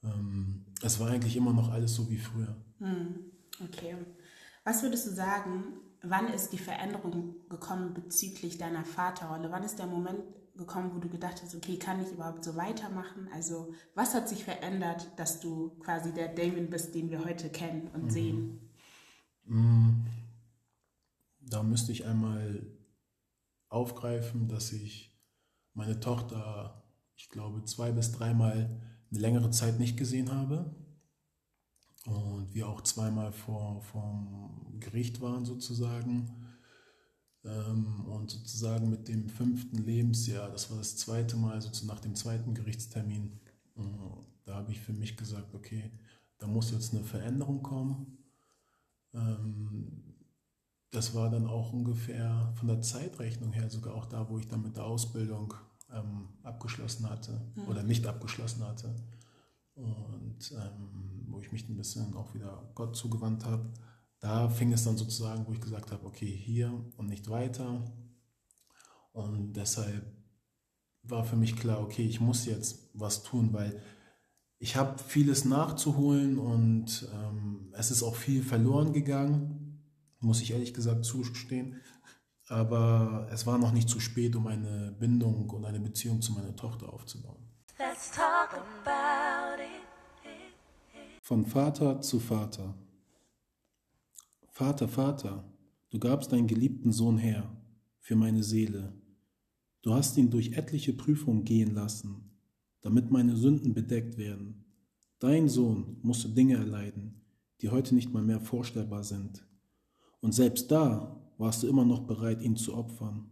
Ähm, 0.05 0.67
es 0.83 1.01
war 1.01 1.11
eigentlich 1.11 1.37
immer 1.37 1.53
noch 1.53 1.73
alles 1.73 1.95
so 1.97 2.09
wie 2.11 2.17
früher. 2.17 2.55
Hm, 2.79 3.33
okay. 3.65 3.97
Was 4.65 4.85
würdest 4.85 5.09
du 5.09 5.11
sagen, 5.11 5.65
wann 6.03 6.33
ist 6.33 6.51
die 6.51 6.59
Veränderung 6.59 7.35
gekommen 7.49 7.93
bezüglich 7.93 8.57
deiner 8.57 8.85
Vaterrolle? 8.85 9.51
Wann 9.51 9.65
ist 9.65 9.81
der 9.81 9.87
Moment 9.87 10.23
gekommen, 10.57 10.93
wo 10.95 10.99
du 10.99 11.09
gedacht 11.09 11.43
hast, 11.43 11.55
okay, 11.55 11.79
kann 11.79 12.03
ich 12.03 12.11
überhaupt 12.13 12.45
so 12.45 12.57
weitermachen? 12.57 13.29
Also 13.33 13.73
was 13.95 14.15
hat 14.15 14.29
sich 14.29 14.45
verändert, 14.45 15.09
dass 15.17 15.41
du 15.41 15.71
quasi 15.81 16.13
der 16.13 16.29
Damon 16.29 16.69
bist, 16.69 16.95
den 16.95 17.11
wir 17.11 17.25
heute 17.25 17.49
kennen 17.49 17.89
und 17.95 18.05
mhm. 18.05 18.11
sehen? 18.11 18.71
Mm. 19.47 19.91
Da 21.41 21.63
müsste 21.63 21.93
ich 21.93 22.07
einmal 22.07 22.67
aufgreifen, 23.69 24.49
dass 24.49 24.73
ich 24.73 25.13
meine 25.75 25.99
Tochter, 26.01 26.83
ich 27.17 27.29
glaube, 27.29 27.65
zwei 27.65 27.91
bis 27.91 28.13
dreimal 28.13 28.81
eine 29.11 29.21
längere 29.21 29.51
Zeit 29.51 29.79
nicht 29.79 29.97
gesehen 29.97 30.33
habe 30.33 30.75
und 32.07 32.55
wir 32.55 32.69
auch 32.69 32.83
zweimal 32.83 33.33
vor 33.33 33.83
vom 33.83 34.79
Gericht 34.81 35.21
waren 35.21 35.45
sozusagen 35.45 36.42
und 37.45 38.31
sozusagen 38.31 38.89
mit 38.89 39.09
dem 39.09 39.29
fünften 39.29 39.79
Lebensjahr, 39.79 40.49
das 40.51 40.71
war 40.71 40.79
das 40.79 40.97
zweite 40.97 41.37
Mal, 41.37 41.61
sozusagen 41.61 41.89
nach 41.89 42.01
dem 42.01 42.15
zweiten 42.15 42.55
Gerichtstermin, 42.55 43.33
äh, 43.77 43.83
da 44.45 44.55
habe 44.55 44.73
ich 44.73 44.81
für 44.81 44.93
mich 44.93 45.17
gesagt, 45.17 45.55
okay, 45.55 45.91
da 46.39 46.47
muss 46.47 46.71
jetzt 46.71 46.95
eine 46.95 47.05
Veränderung 47.05 47.63
kommen. 47.63 48.19
Ähm, 49.15 50.03
das 50.91 51.15
war 51.15 51.31
dann 51.31 51.47
auch 51.47 51.73
ungefähr 51.73 52.53
von 52.57 52.69
der 52.69 52.81
Zeitrechnung 52.81 53.53
her 53.53 53.71
sogar 53.71 53.95
auch 53.95 54.07
da, 54.07 54.29
wo 54.29 54.39
ich 54.39 54.47
dann 54.47 54.63
mit 54.63 54.77
der 54.77 54.85
Ausbildung 54.85 55.55
ähm, 55.91 56.29
abgeschlossen 56.43 57.09
hatte 57.09 57.41
mhm. 57.55 57.69
oder 57.69 57.83
nicht 57.83 58.07
abgeschlossen 58.07 58.65
hatte. 58.65 58.95
Und 59.75 60.53
ähm, 60.53 61.27
wo 61.29 61.41
ich 61.41 61.51
mich 61.51 61.69
ein 61.69 61.77
bisschen 61.77 62.15
auch 62.15 62.35
wieder 62.35 62.71
Gott 62.75 62.95
zugewandt 62.95 63.45
habe, 63.47 63.65
da 64.23 64.49
fing 64.49 64.73
es 64.73 64.85
dann 64.85 64.97
sozusagen, 64.97 65.47
wo 65.49 65.53
ich 65.53 65.61
gesagt 65.61 65.91
habe, 65.91 66.07
okay, 66.07 66.31
hier 66.31 66.73
und 66.97 67.09
nicht 67.09 67.29
weiter. 67.29 67.85
Und 69.11 69.55
deshalb 69.55 70.07
war 71.03 71.25
für 71.25 71.35
mich 71.35 71.57
klar, 71.57 71.81
okay, 71.81 72.07
ich 72.07 72.21
muss 72.21 72.47
jetzt 72.47 72.89
was 72.95 73.25
tun, 73.25 73.53
weil 73.53 73.83
ich 74.59 74.77
habe 74.77 74.97
vieles 75.03 75.45
nachzuholen 75.45 76.39
und 76.39 77.09
ähm, 77.13 77.73
es 77.77 77.91
ist 77.91 78.05
auch 78.05 78.15
viel 78.15 78.45
verloren 78.45 78.93
gegangen, 78.93 79.83
muss 80.21 80.41
ich 80.41 80.53
ehrlich 80.53 80.73
gesagt 80.73 81.05
zustehen. 81.05 81.81
Aber 82.47 83.29
es 83.33 83.45
war 83.45 83.59
noch 83.59 83.73
nicht 83.73 83.89
zu 83.89 83.99
spät, 83.99 84.37
um 84.37 84.47
eine 84.47 84.93
Bindung 85.01 85.51
und 85.51 85.65
eine 85.65 85.81
Beziehung 85.81 86.23
zu 86.23 86.33
meiner 86.33 86.55
Tochter 86.55 86.93
aufzubauen. 86.93 87.43
Let's 87.77 88.13
talk 88.13 88.55
about 88.55 89.61
it. 89.61 89.83
Von 91.23 91.45
Vater 91.45 92.01
zu 92.01 92.21
Vater. 92.21 92.77
Vater, 94.63 94.87
Vater, 94.87 95.45
du 95.91 95.99
gabst 95.99 96.31
deinen 96.31 96.47
geliebten 96.47 96.93
Sohn 96.93 97.19
her 97.19 97.51
für 97.99 98.15
meine 98.15 98.45
Seele. 98.45 98.93
Du 99.83 99.93
hast 99.93 100.17
ihn 100.17 100.31
durch 100.31 100.53
etliche 100.53 100.93
Prüfungen 100.93 101.43
gehen 101.43 101.75
lassen, 101.75 102.31
damit 102.81 103.11
meine 103.11 103.35
Sünden 103.35 103.75
bedeckt 103.75 104.19
werden. 104.19 104.65
Dein 105.19 105.49
Sohn 105.49 105.97
musste 106.03 106.29
Dinge 106.29 106.55
erleiden, 106.55 107.23
die 107.61 107.71
heute 107.71 107.97
nicht 107.97 108.13
mal 108.13 108.23
mehr 108.23 108.39
vorstellbar 108.39 109.03
sind. 109.03 109.45
Und 110.21 110.33
selbst 110.33 110.71
da 110.71 111.21
warst 111.39 111.65
du 111.65 111.67
immer 111.67 111.85
noch 111.85 112.07
bereit, 112.07 112.41
ihn 112.41 112.55
zu 112.55 112.77
opfern. 112.77 113.31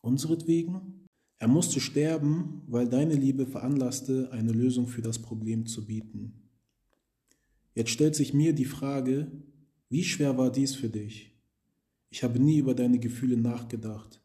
Unseretwegen? 0.00 1.08
Er 1.38 1.48
musste 1.48 1.80
sterben, 1.80 2.62
weil 2.68 2.88
deine 2.88 3.14
Liebe 3.14 3.48
veranlasste, 3.48 4.30
eine 4.30 4.52
Lösung 4.52 4.86
für 4.86 5.02
das 5.02 5.18
Problem 5.18 5.66
zu 5.66 5.88
bieten. 5.88 6.34
Jetzt 7.74 7.90
stellt 7.90 8.14
sich 8.14 8.32
mir 8.32 8.52
die 8.52 8.64
Frage, 8.64 9.32
wie 9.88 10.04
schwer 10.04 10.36
war 10.36 10.52
dies 10.52 10.74
für 10.74 10.88
dich? 10.88 11.34
Ich 12.10 12.22
habe 12.22 12.38
nie 12.38 12.58
über 12.58 12.74
deine 12.74 12.98
Gefühle 12.98 13.36
nachgedacht, 13.36 14.20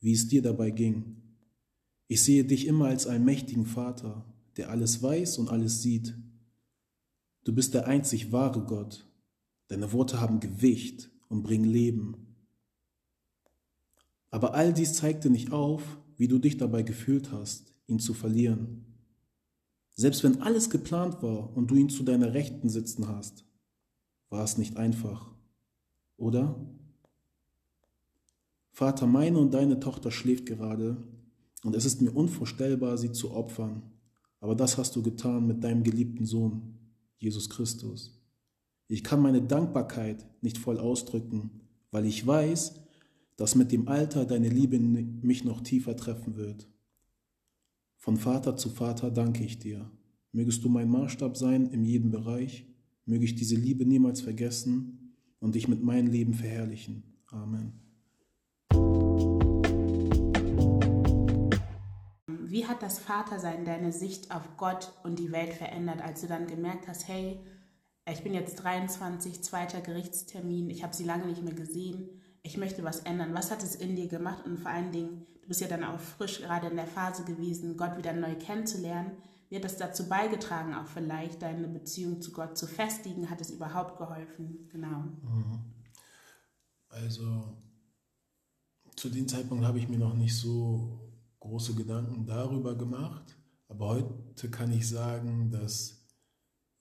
wie 0.00 0.12
es 0.12 0.28
dir 0.28 0.42
dabei 0.42 0.70
ging. 0.70 1.22
Ich 2.08 2.22
sehe 2.22 2.44
dich 2.44 2.66
immer 2.66 2.86
als 2.86 3.06
einen 3.06 3.24
mächtigen 3.24 3.66
Vater, 3.66 4.24
der 4.56 4.70
alles 4.70 5.02
weiß 5.02 5.38
und 5.38 5.48
alles 5.48 5.82
sieht. 5.82 6.14
Du 7.44 7.54
bist 7.54 7.74
der 7.74 7.86
einzig 7.86 8.32
wahre 8.32 8.64
Gott. 8.64 9.08
Deine 9.68 9.92
Worte 9.92 10.20
haben 10.20 10.40
Gewicht 10.40 11.10
und 11.28 11.42
bringen 11.42 11.64
Leben. 11.68 12.36
Aber 14.30 14.54
all 14.54 14.72
dies 14.72 14.94
zeigte 14.94 15.30
nicht 15.30 15.52
auf, 15.52 15.82
wie 16.16 16.28
du 16.28 16.38
dich 16.38 16.56
dabei 16.56 16.82
gefühlt 16.82 17.32
hast, 17.32 17.74
ihn 17.86 17.98
zu 17.98 18.14
verlieren. 18.14 18.84
Selbst 19.94 20.22
wenn 20.24 20.42
alles 20.42 20.70
geplant 20.70 21.22
war 21.22 21.56
und 21.56 21.70
du 21.70 21.74
ihn 21.74 21.88
zu 21.88 22.02
deiner 22.02 22.34
Rechten 22.34 22.68
sitzen 22.68 23.08
hast, 23.08 23.45
war 24.36 24.44
es 24.44 24.58
nicht 24.58 24.76
einfach, 24.76 25.34
oder? 26.18 26.60
Vater, 28.70 29.06
meine 29.06 29.38
und 29.38 29.54
deine 29.54 29.80
Tochter 29.80 30.10
schläft 30.10 30.44
gerade 30.44 30.98
und 31.64 31.74
es 31.74 31.86
ist 31.86 32.02
mir 32.02 32.12
unvorstellbar, 32.12 32.98
sie 32.98 33.12
zu 33.12 33.30
opfern, 33.30 33.82
aber 34.40 34.54
das 34.54 34.76
hast 34.76 34.94
du 34.94 35.02
getan 35.02 35.46
mit 35.46 35.64
deinem 35.64 35.82
geliebten 35.82 36.26
Sohn, 36.26 36.74
Jesus 37.16 37.48
Christus. 37.48 38.20
Ich 38.88 39.02
kann 39.02 39.22
meine 39.22 39.40
Dankbarkeit 39.40 40.26
nicht 40.42 40.58
voll 40.58 40.78
ausdrücken, 40.78 41.62
weil 41.90 42.04
ich 42.04 42.26
weiß, 42.26 42.74
dass 43.36 43.54
mit 43.54 43.72
dem 43.72 43.88
Alter 43.88 44.26
deine 44.26 44.50
Liebe 44.50 44.78
mich 44.78 45.44
noch 45.44 45.62
tiefer 45.62 45.96
treffen 45.96 46.36
wird. 46.36 46.68
Von 47.96 48.18
Vater 48.18 48.54
zu 48.56 48.68
Vater 48.68 49.10
danke 49.10 49.44
ich 49.44 49.58
dir. 49.58 49.90
Mögest 50.32 50.62
du 50.62 50.68
mein 50.68 50.90
Maßstab 50.90 51.38
sein 51.38 51.64
in 51.68 51.86
jedem 51.86 52.10
Bereich, 52.10 52.66
möge 53.06 53.24
ich 53.24 53.34
diese 53.34 53.54
Liebe 53.54 53.86
niemals 53.86 54.20
vergessen 54.20 55.14
und 55.40 55.54
dich 55.54 55.68
mit 55.68 55.82
meinem 55.82 56.08
Leben 56.08 56.34
verherrlichen. 56.34 57.02
Amen. 57.28 57.72
Wie 62.26 62.66
hat 62.66 62.82
das 62.82 62.98
Vatersein 62.98 63.64
deine 63.64 63.92
Sicht 63.92 64.30
auf 64.30 64.56
Gott 64.56 64.92
und 65.04 65.18
die 65.18 65.32
Welt 65.32 65.52
verändert, 65.52 66.00
als 66.02 66.20
du 66.20 66.26
dann 66.26 66.46
gemerkt 66.46 66.88
hast, 66.88 67.06
hey, 67.08 67.38
ich 68.10 68.22
bin 68.22 68.34
jetzt 68.34 68.56
23, 68.56 69.42
zweiter 69.42 69.80
Gerichtstermin, 69.80 70.70
ich 70.70 70.82
habe 70.82 70.94
sie 70.94 71.04
lange 71.04 71.26
nicht 71.26 71.42
mehr 71.42 71.54
gesehen, 71.54 72.08
ich 72.42 72.56
möchte 72.56 72.84
was 72.84 73.00
ändern. 73.00 73.34
Was 73.34 73.50
hat 73.50 73.62
es 73.64 73.74
in 73.74 73.96
dir 73.96 74.06
gemacht? 74.06 74.46
Und 74.46 74.60
vor 74.60 74.70
allen 74.70 74.92
Dingen, 74.92 75.26
du 75.42 75.48
bist 75.48 75.60
ja 75.60 75.66
dann 75.66 75.82
auch 75.82 75.98
frisch 75.98 76.40
gerade 76.40 76.68
in 76.68 76.76
der 76.76 76.86
Phase 76.86 77.24
gewesen, 77.24 77.76
Gott 77.76 77.98
wieder 77.98 78.12
neu 78.12 78.36
kennenzulernen. 78.36 79.10
Hat 79.52 79.64
das 79.64 79.76
dazu 79.76 80.08
beigetragen, 80.08 80.74
auch 80.74 80.86
vielleicht 80.86 81.42
deine 81.42 81.68
Beziehung 81.68 82.20
zu 82.20 82.32
Gott 82.32 82.58
zu 82.58 82.66
festigen? 82.66 83.30
Hat 83.30 83.40
es 83.40 83.50
überhaupt 83.50 83.98
geholfen? 83.98 84.68
Genau. 84.72 85.04
Also 86.88 87.56
zu 88.96 89.08
dem 89.08 89.28
Zeitpunkt 89.28 89.64
habe 89.64 89.78
ich 89.78 89.88
mir 89.88 89.98
noch 89.98 90.14
nicht 90.14 90.36
so 90.36 91.12
große 91.40 91.74
Gedanken 91.74 92.26
darüber 92.26 92.74
gemacht, 92.74 93.36
aber 93.68 93.88
heute 93.88 94.50
kann 94.50 94.72
ich 94.72 94.88
sagen, 94.88 95.50
dass 95.50 96.06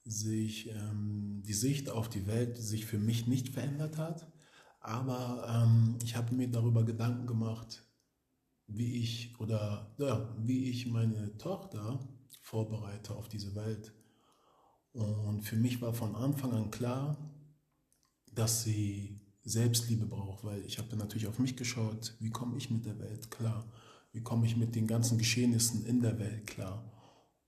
sich 0.06 0.70
ähm, 0.70 1.42
die 1.46 1.54
Sicht 1.54 1.90
auf 1.90 2.10
die 2.10 2.26
Welt 2.26 2.58
sich 2.58 2.86
für 2.86 3.00
mich 3.00 3.28
nicht 3.28 3.50
verändert 3.50 3.98
hat, 3.98 4.32
aber 4.80 5.66
ähm, 5.66 5.98
ich 6.04 6.16
habe 6.16 6.34
mir 6.34 6.50
darüber 6.50 6.84
Gedanken 6.84 7.28
gemacht, 7.28 7.84
wie 8.68 9.02
ich 9.02 9.40
oder 9.40 9.94
ja, 9.98 10.34
wie 10.40 10.70
ich 10.70 10.88
meine 10.88 11.38
Tochter 11.38 12.00
vorbereite 12.42 13.16
auf 13.16 13.28
diese 13.28 13.56
Welt. 13.56 13.94
Und 14.94 15.42
für 15.42 15.56
mich 15.56 15.82
war 15.82 15.94
von 15.94 16.16
Anfang 16.16 16.54
an 16.54 16.72
klar, 16.72 17.18
dass 18.34 18.64
sie 18.64 19.20
Selbstliebe 19.44 20.06
braucht, 20.06 20.44
weil 20.44 20.66
ich 20.66 20.78
habe 20.78 20.90
dann 20.90 21.00
natürlich 21.00 21.28
auf 21.28 21.40
mich 21.40 21.56
geschaut, 21.56 22.16
wie 22.20 22.32
komme 22.32 22.58
ich 22.58 22.72
mit 22.72 22.86
der 22.86 22.98
Welt 23.00 23.30
klar, 23.30 23.66
wie 24.12 24.22
komme 24.22 24.46
ich 24.46 24.58
mit 24.58 24.76
den 24.76 24.88
ganzen 24.88 25.18
Geschehnissen 25.18 25.86
in 25.86 26.02
der 26.02 26.18
Welt 26.20 26.48
klar. 26.48 26.92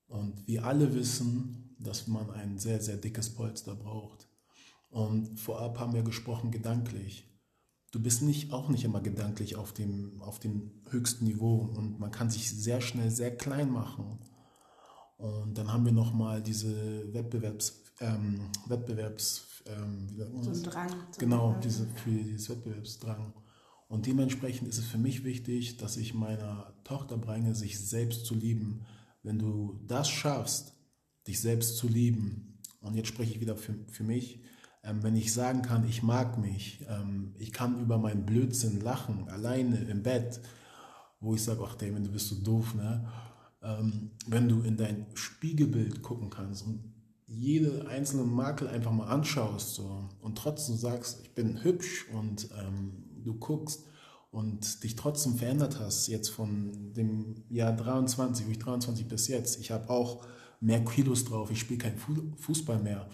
Und 0.07 0.47
wir 0.47 0.65
alle 0.65 0.93
wissen, 0.93 1.75
dass 1.79 2.07
man 2.07 2.29
ein 2.31 2.59
sehr, 2.59 2.81
sehr 2.81 2.97
dickes 2.97 3.33
Polster 3.33 3.75
braucht. 3.75 4.27
Und 4.89 5.39
vorab 5.39 5.79
haben 5.79 5.93
wir 5.93 6.03
gesprochen 6.03 6.51
gedanklich. 6.51 7.27
Du 7.91 8.01
bist 8.01 8.21
nicht, 8.21 8.51
auch 8.51 8.69
nicht 8.69 8.83
immer 8.83 9.01
gedanklich 9.01 9.55
auf 9.55 9.73
dem, 9.73 10.21
auf 10.21 10.39
dem 10.39 10.71
höchsten 10.89 11.25
Niveau 11.25 11.57
und 11.57 11.99
man 11.99 12.11
kann 12.11 12.29
sich 12.29 12.49
sehr 12.49 12.81
schnell 12.81 13.09
sehr 13.11 13.35
klein 13.35 13.71
machen. 13.71 14.19
Und 15.17 15.57
dann 15.57 15.71
haben 15.71 15.85
wir 15.85 15.91
nochmal 15.91 16.41
diese 16.41 17.11
Wettbewerbs, 17.13 17.83
ähm, 18.01 18.39
Wettbewerbs, 18.67 19.63
ähm, 19.65 20.07
wie 20.09 20.17
sagt 20.17 20.33
man 20.33 20.43
So 20.43 20.49
das? 20.51 20.61
Drang. 20.61 20.89
zum 21.11 21.19
Genau, 21.19 21.55
diese, 21.63 21.87
für 21.87 22.11
dieses 22.11 22.49
Wettbewerbsdrang. 22.49 23.33
Und 23.87 24.05
dementsprechend 24.05 24.67
ist 24.67 24.77
es 24.77 24.85
für 24.85 24.97
mich 24.97 25.23
wichtig, 25.23 25.77
dass 25.77 25.97
ich 25.97 26.13
meiner 26.13 26.73
Tochter 26.83 27.17
bringe, 27.17 27.55
sich 27.55 27.79
selbst 27.79 28.25
zu 28.25 28.35
lieben. 28.35 28.85
Wenn 29.23 29.39
du 29.39 29.79
das 29.87 30.09
schaffst, 30.09 30.73
dich 31.27 31.41
selbst 31.41 31.77
zu 31.77 31.87
lieben, 31.87 32.59
und 32.81 32.95
jetzt 32.95 33.07
spreche 33.07 33.31
ich 33.31 33.41
wieder 33.41 33.55
für, 33.55 33.73
für 33.89 34.03
mich, 34.03 34.41
ähm, 34.83 35.01
wenn 35.03 35.15
ich 35.15 35.33
sagen 35.33 35.61
kann, 35.61 35.87
ich 35.87 36.03
mag 36.03 36.37
mich, 36.37 36.85
ähm, 36.87 37.33
ich 37.37 37.51
kann 37.51 37.81
über 37.81 37.97
meinen 37.97 38.25
Blödsinn 38.25 38.81
lachen, 38.81 39.27
alleine 39.29 39.77
im 39.77 40.03
Bett, 40.03 40.39
wo 41.19 41.33
ich 41.33 41.43
sage, 41.43 41.61
ach 41.65 41.75
Damon, 41.75 42.03
du 42.03 42.11
bist 42.11 42.27
so 42.29 42.35
doof, 42.35 42.75
ne? 42.75 43.07
Ähm, 43.61 44.11
wenn 44.27 44.47
du 44.47 44.61
in 44.61 44.77
dein 44.77 45.07
Spiegelbild 45.15 46.03
gucken 46.03 46.29
kannst 46.29 46.65
und 46.65 46.93
jede 47.25 47.87
einzelne 47.87 48.23
Makel 48.23 48.67
einfach 48.67 48.91
mal 48.91 49.07
anschaust 49.07 49.75
so, 49.75 50.07
und 50.21 50.37
trotzdem 50.37 50.77
sagst, 50.77 51.21
ich 51.23 51.33
bin 51.33 51.63
hübsch 51.63 52.05
und 52.13 52.49
ähm, 52.57 52.93
du 53.23 53.33
guckst 53.35 53.83
und 54.31 54.83
dich 54.83 54.95
trotzdem 54.95 55.35
verändert 55.35 55.79
hast, 55.79 56.07
jetzt 56.07 56.29
von 56.29 56.93
dem 56.93 57.43
Jahr 57.49 57.73
23, 57.75 58.45
wo 58.47 58.51
ich 58.51 58.59
23 58.59 59.07
bis 59.07 59.27
jetzt. 59.27 59.59
Ich 59.59 59.71
habe 59.71 59.89
auch 59.89 60.25
mehr 60.61 60.83
Kilos 60.85 61.25
drauf, 61.25 61.51
ich 61.51 61.59
spiele 61.59 61.79
kein 61.79 61.97
Fu- 61.97 62.31
Fußball 62.37 62.79
mehr, 62.79 63.09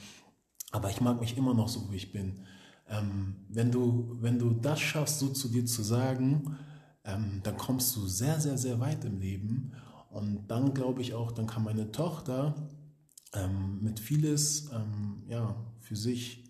aber 0.72 0.90
ich 0.90 1.02
mag 1.02 1.20
mich 1.20 1.38
immer 1.38 1.54
noch 1.54 1.70
so, 1.70 1.92
wie 1.92 1.98
ich 1.98 2.12
bin. 2.12 2.42
Ähm, 2.90 3.36
wenn, 3.50 3.72
du, 3.72 4.18
wenn 4.22 4.40
du 4.40 4.52
das 4.52 4.80
schaffst, 4.80 5.20
so 5.20 5.30
zu 5.30 5.50
dir 5.50 5.66
zu 5.66 5.84
sagen, 5.84 6.58
ähm, 7.06 7.42
dann 7.44 7.58
kommst 7.58 7.96
du 7.96 8.08
sehr, 8.08 8.40
sehr, 8.40 8.58
sehr 8.58 8.80
weit 8.80 9.06
im 9.06 9.20
Leben. 9.20 9.74
Und 10.13 10.47
dann 10.47 10.76
glaube 10.76 11.02
ich 11.02 11.15
auch, 11.15 11.32
dann 11.32 11.47
kann 11.47 11.63
meine 11.63 11.91
Tochter 11.91 12.69
ähm, 13.34 13.80
mit 13.82 13.99
vieles 13.99 14.69
ähm, 14.71 15.23
ja, 15.28 15.56
für 15.80 15.95
sich 15.95 16.43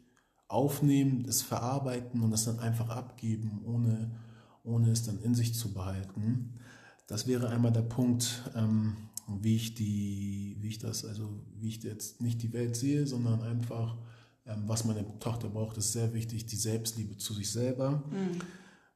aufnehmen, 0.49 1.25
es 1.27 1.41
verarbeiten 1.41 2.21
und 2.21 2.33
es 2.33 2.43
dann 2.43 2.59
einfach 2.59 2.89
abgeben, 2.89 3.61
ohne, 3.65 4.19
ohne 4.63 4.91
es 4.91 5.03
dann 5.03 5.19
in 5.21 5.33
sich 5.33 5.55
zu 5.55 5.73
behalten. 5.73 6.59
Das 7.07 7.25
wäre 7.25 7.47
einmal 7.49 7.71
der 7.71 7.83
Punkt, 7.83 8.43
ähm, 8.53 8.97
wie 9.27 9.55
ich 9.55 9.75
die, 9.75 10.57
wie 10.59 10.67
ich 10.67 10.79
das, 10.79 11.05
also 11.05 11.29
wie 11.55 11.69
ich 11.69 11.81
jetzt 11.83 12.19
nicht 12.19 12.43
die 12.43 12.51
Welt 12.51 12.75
sehe, 12.75 13.07
sondern 13.07 13.41
einfach, 13.43 13.97
ähm, 14.45 14.63
was 14.67 14.83
meine 14.83 15.05
Tochter 15.19 15.47
braucht, 15.47 15.77
ist 15.77 15.93
sehr 15.93 16.13
wichtig, 16.13 16.47
die 16.47 16.57
Selbstliebe 16.57 17.15
zu 17.15 17.33
sich 17.33 17.49
selber. 17.49 18.03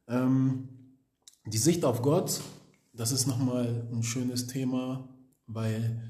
Ähm, 0.06 0.68
die 1.46 1.58
Sicht 1.58 1.86
auf 1.86 2.02
Gott, 2.02 2.42
das 2.98 3.12
ist 3.12 3.26
nochmal 3.26 3.88
ein 3.92 4.02
schönes 4.02 4.46
Thema, 4.46 5.08
weil 5.46 6.02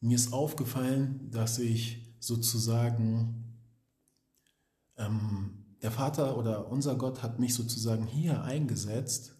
mir 0.00 0.14
ist 0.14 0.32
aufgefallen, 0.32 1.28
dass 1.30 1.58
ich 1.58 2.14
sozusagen, 2.20 3.58
ähm, 4.96 5.64
der 5.82 5.90
Vater 5.90 6.38
oder 6.38 6.70
unser 6.70 6.94
Gott 6.96 7.22
hat 7.22 7.40
mich 7.40 7.54
sozusagen 7.54 8.06
hier 8.06 8.42
eingesetzt 8.42 9.34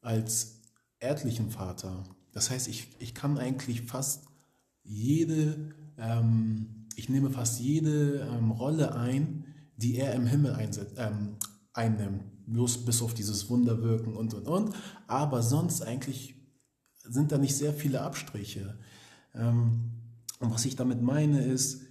als 0.00 0.62
erdlichen 0.98 1.50
Vater. 1.50 2.02
Das 2.32 2.50
heißt, 2.50 2.66
ich, 2.68 2.88
ich 2.98 3.14
kann 3.14 3.38
eigentlich 3.38 3.82
fast 3.82 4.24
jede 4.82 5.72
ähm, 5.98 6.78
ich 6.98 7.08
nehme 7.08 7.30
fast 7.30 7.60
jede 7.60 8.28
ähm, 8.32 8.50
Rolle 8.50 8.94
ein, 8.94 9.44
die 9.76 9.96
er 9.96 10.14
im 10.14 10.26
Himmel 10.26 10.54
einsetzt, 10.54 10.94
ähm, 10.96 11.36
einnimmt. 11.72 12.24
Bloß 12.46 12.84
bis 12.84 13.02
auf 13.02 13.14
dieses 13.14 13.48
Wunderwirken 13.48 14.16
und 14.16 14.34
und 14.34 14.48
und. 14.48 14.74
Aber 15.06 15.42
sonst 15.42 15.82
eigentlich 15.82 16.34
sind 17.08 17.32
da 17.32 17.38
nicht 17.38 17.56
sehr 17.56 17.72
viele 17.72 18.00
Abstriche. 18.02 18.78
Ähm, 19.34 19.92
und 20.40 20.52
was 20.52 20.64
ich 20.64 20.76
damit 20.76 21.02
meine 21.02 21.42
ist, 21.42 21.82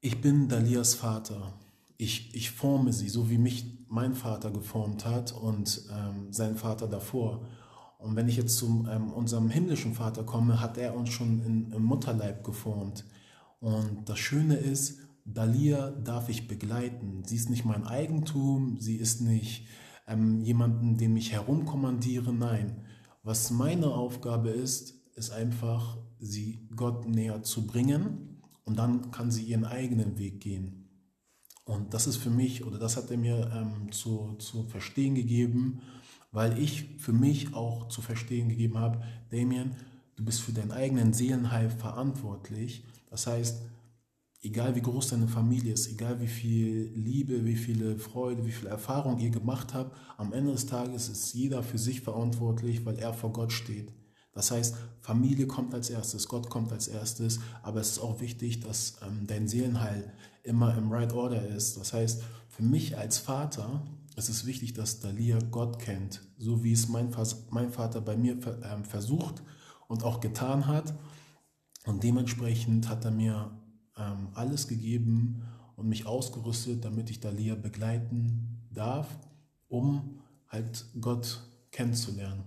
ich 0.00 0.20
bin 0.20 0.48
Dalias 0.48 0.94
Vater. 0.94 1.54
Ich, 1.96 2.34
ich 2.34 2.50
forme 2.50 2.92
sie, 2.92 3.08
so 3.08 3.30
wie 3.30 3.38
mich 3.38 3.86
mein 3.88 4.14
Vater 4.14 4.50
geformt 4.50 5.04
hat 5.04 5.32
und 5.32 5.82
ähm, 5.92 6.32
sein 6.32 6.56
Vater 6.56 6.88
davor. 6.88 7.46
Und 7.98 8.16
wenn 8.16 8.28
ich 8.28 8.36
jetzt 8.36 8.56
zu 8.56 8.84
ähm, 8.90 9.12
unserem 9.12 9.48
himmlischen 9.48 9.94
Vater 9.94 10.24
komme, 10.24 10.60
hat 10.60 10.76
er 10.76 10.96
uns 10.96 11.10
schon 11.10 11.40
in, 11.42 11.70
im 11.72 11.84
Mutterleib 11.84 12.42
geformt. 12.42 13.04
Und 13.60 14.08
das 14.08 14.18
Schöne 14.18 14.56
ist, 14.56 14.98
Dalia 15.24 15.90
darf 15.90 16.28
ich 16.28 16.48
begleiten. 16.48 17.22
Sie 17.24 17.36
ist 17.36 17.48
nicht 17.48 17.64
mein 17.64 17.86
Eigentum, 17.86 18.80
sie 18.80 18.96
ist 18.96 19.20
nicht 19.20 19.66
ähm, 20.08 20.40
jemanden, 20.40 20.96
den 20.96 21.16
ich 21.16 21.32
herumkommandiere. 21.32 22.32
Nein, 22.32 22.84
was 23.22 23.50
meine 23.50 23.88
Aufgabe 23.88 24.50
ist, 24.50 24.94
ist 25.14 25.30
einfach, 25.30 25.98
sie 26.18 26.66
Gott 26.74 27.06
näher 27.06 27.42
zu 27.42 27.66
bringen 27.66 28.42
und 28.64 28.78
dann 28.78 29.10
kann 29.10 29.30
sie 29.30 29.44
ihren 29.44 29.64
eigenen 29.64 30.18
Weg 30.18 30.40
gehen. 30.40 30.88
Und 31.64 31.94
das 31.94 32.06
ist 32.06 32.16
für 32.16 32.30
mich, 32.30 32.64
oder 32.64 32.78
das 32.78 32.96
hat 32.96 33.10
er 33.10 33.16
mir 33.16 33.50
ähm, 33.54 33.92
zu, 33.92 34.34
zu 34.38 34.64
verstehen 34.64 35.14
gegeben, 35.14 35.80
weil 36.32 36.58
ich 36.58 36.96
für 36.98 37.12
mich 37.12 37.54
auch 37.54 37.88
zu 37.88 38.02
verstehen 38.02 38.48
gegeben 38.48 38.78
habe, 38.78 39.02
Damien, 39.30 39.76
du 40.16 40.24
bist 40.24 40.40
für 40.40 40.52
deinen 40.52 40.72
eigenen 40.72 41.12
Seelenheil 41.12 41.70
verantwortlich. 41.70 42.84
Das 43.10 43.26
heißt, 43.26 43.62
egal 44.42 44.74
wie 44.74 44.82
groß 44.82 45.08
deine 45.08 45.28
Familie 45.28 45.72
ist, 45.72 45.88
egal 45.88 46.20
wie 46.20 46.26
viel 46.26 46.92
Liebe, 46.94 47.44
wie 47.44 47.56
viele 47.56 47.98
Freude, 47.98 48.44
wie 48.44 48.52
viel 48.52 48.68
Erfahrung 48.68 49.18
ihr 49.18 49.30
gemacht 49.30 49.72
habt, 49.72 49.96
am 50.16 50.32
Ende 50.32 50.52
des 50.52 50.66
Tages 50.66 51.08
ist 51.08 51.32
jeder 51.32 51.62
für 51.62 51.78
sich 51.78 52.00
verantwortlich, 52.00 52.84
weil 52.84 52.98
er 52.98 53.14
vor 53.14 53.32
Gott 53.32 53.52
steht. 53.52 53.92
Das 54.34 54.50
heißt, 54.50 54.76
Familie 55.00 55.46
kommt 55.46 55.74
als 55.74 55.90
erstes, 55.90 56.26
Gott 56.26 56.48
kommt 56.48 56.72
als 56.72 56.88
erstes, 56.88 57.40
aber 57.62 57.80
es 57.80 57.90
ist 57.92 57.98
auch 57.98 58.20
wichtig, 58.20 58.60
dass 58.60 58.96
ähm, 59.06 59.26
dein 59.26 59.46
Seelenheil 59.46 60.12
immer 60.42 60.76
im 60.76 60.90
Right 60.90 61.12
Order 61.12 61.46
ist. 61.46 61.76
Das 61.76 61.92
heißt, 61.92 62.22
für 62.48 62.62
mich 62.62 62.96
als 62.96 63.18
Vater 63.18 63.82
ist 64.16 64.28
es 64.28 64.46
wichtig, 64.46 64.72
dass 64.72 65.00
Dalia 65.00 65.38
Gott 65.50 65.78
kennt, 65.78 66.22
so 66.38 66.64
wie 66.64 66.72
es 66.72 66.88
mein, 66.88 67.14
mein 67.50 67.70
Vater 67.70 68.00
bei 68.00 68.16
mir 68.16 68.38
ähm, 68.64 68.84
versucht 68.84 69.42
und 69.86 70.02
auch 70.02 70.20
getan 70.20 70.66
hat. 70.66 70.94
Und 71.84 72.02
dementsprechend 72.02 72.88
hat 72.88 73.04
er 73.04 73.10
mir 73.10 73.50
ähm, 73.96 74.28
alles 74.34 74.68
gegeben 74.68 75.42
und 75.76 75.88
mich 75.88 76.06
ausgerüstet, 76.06 76.84
damit 76.84 77.10
ich 77.10 77.20
Dalia 77.20 77.54
begleiten 77.54 78.68
darf, 78.70 79.08
um 79.68 80.20
halt 80.48 80.84
Gott 81.00 81.40
kennenzulernen. 81.70 82.44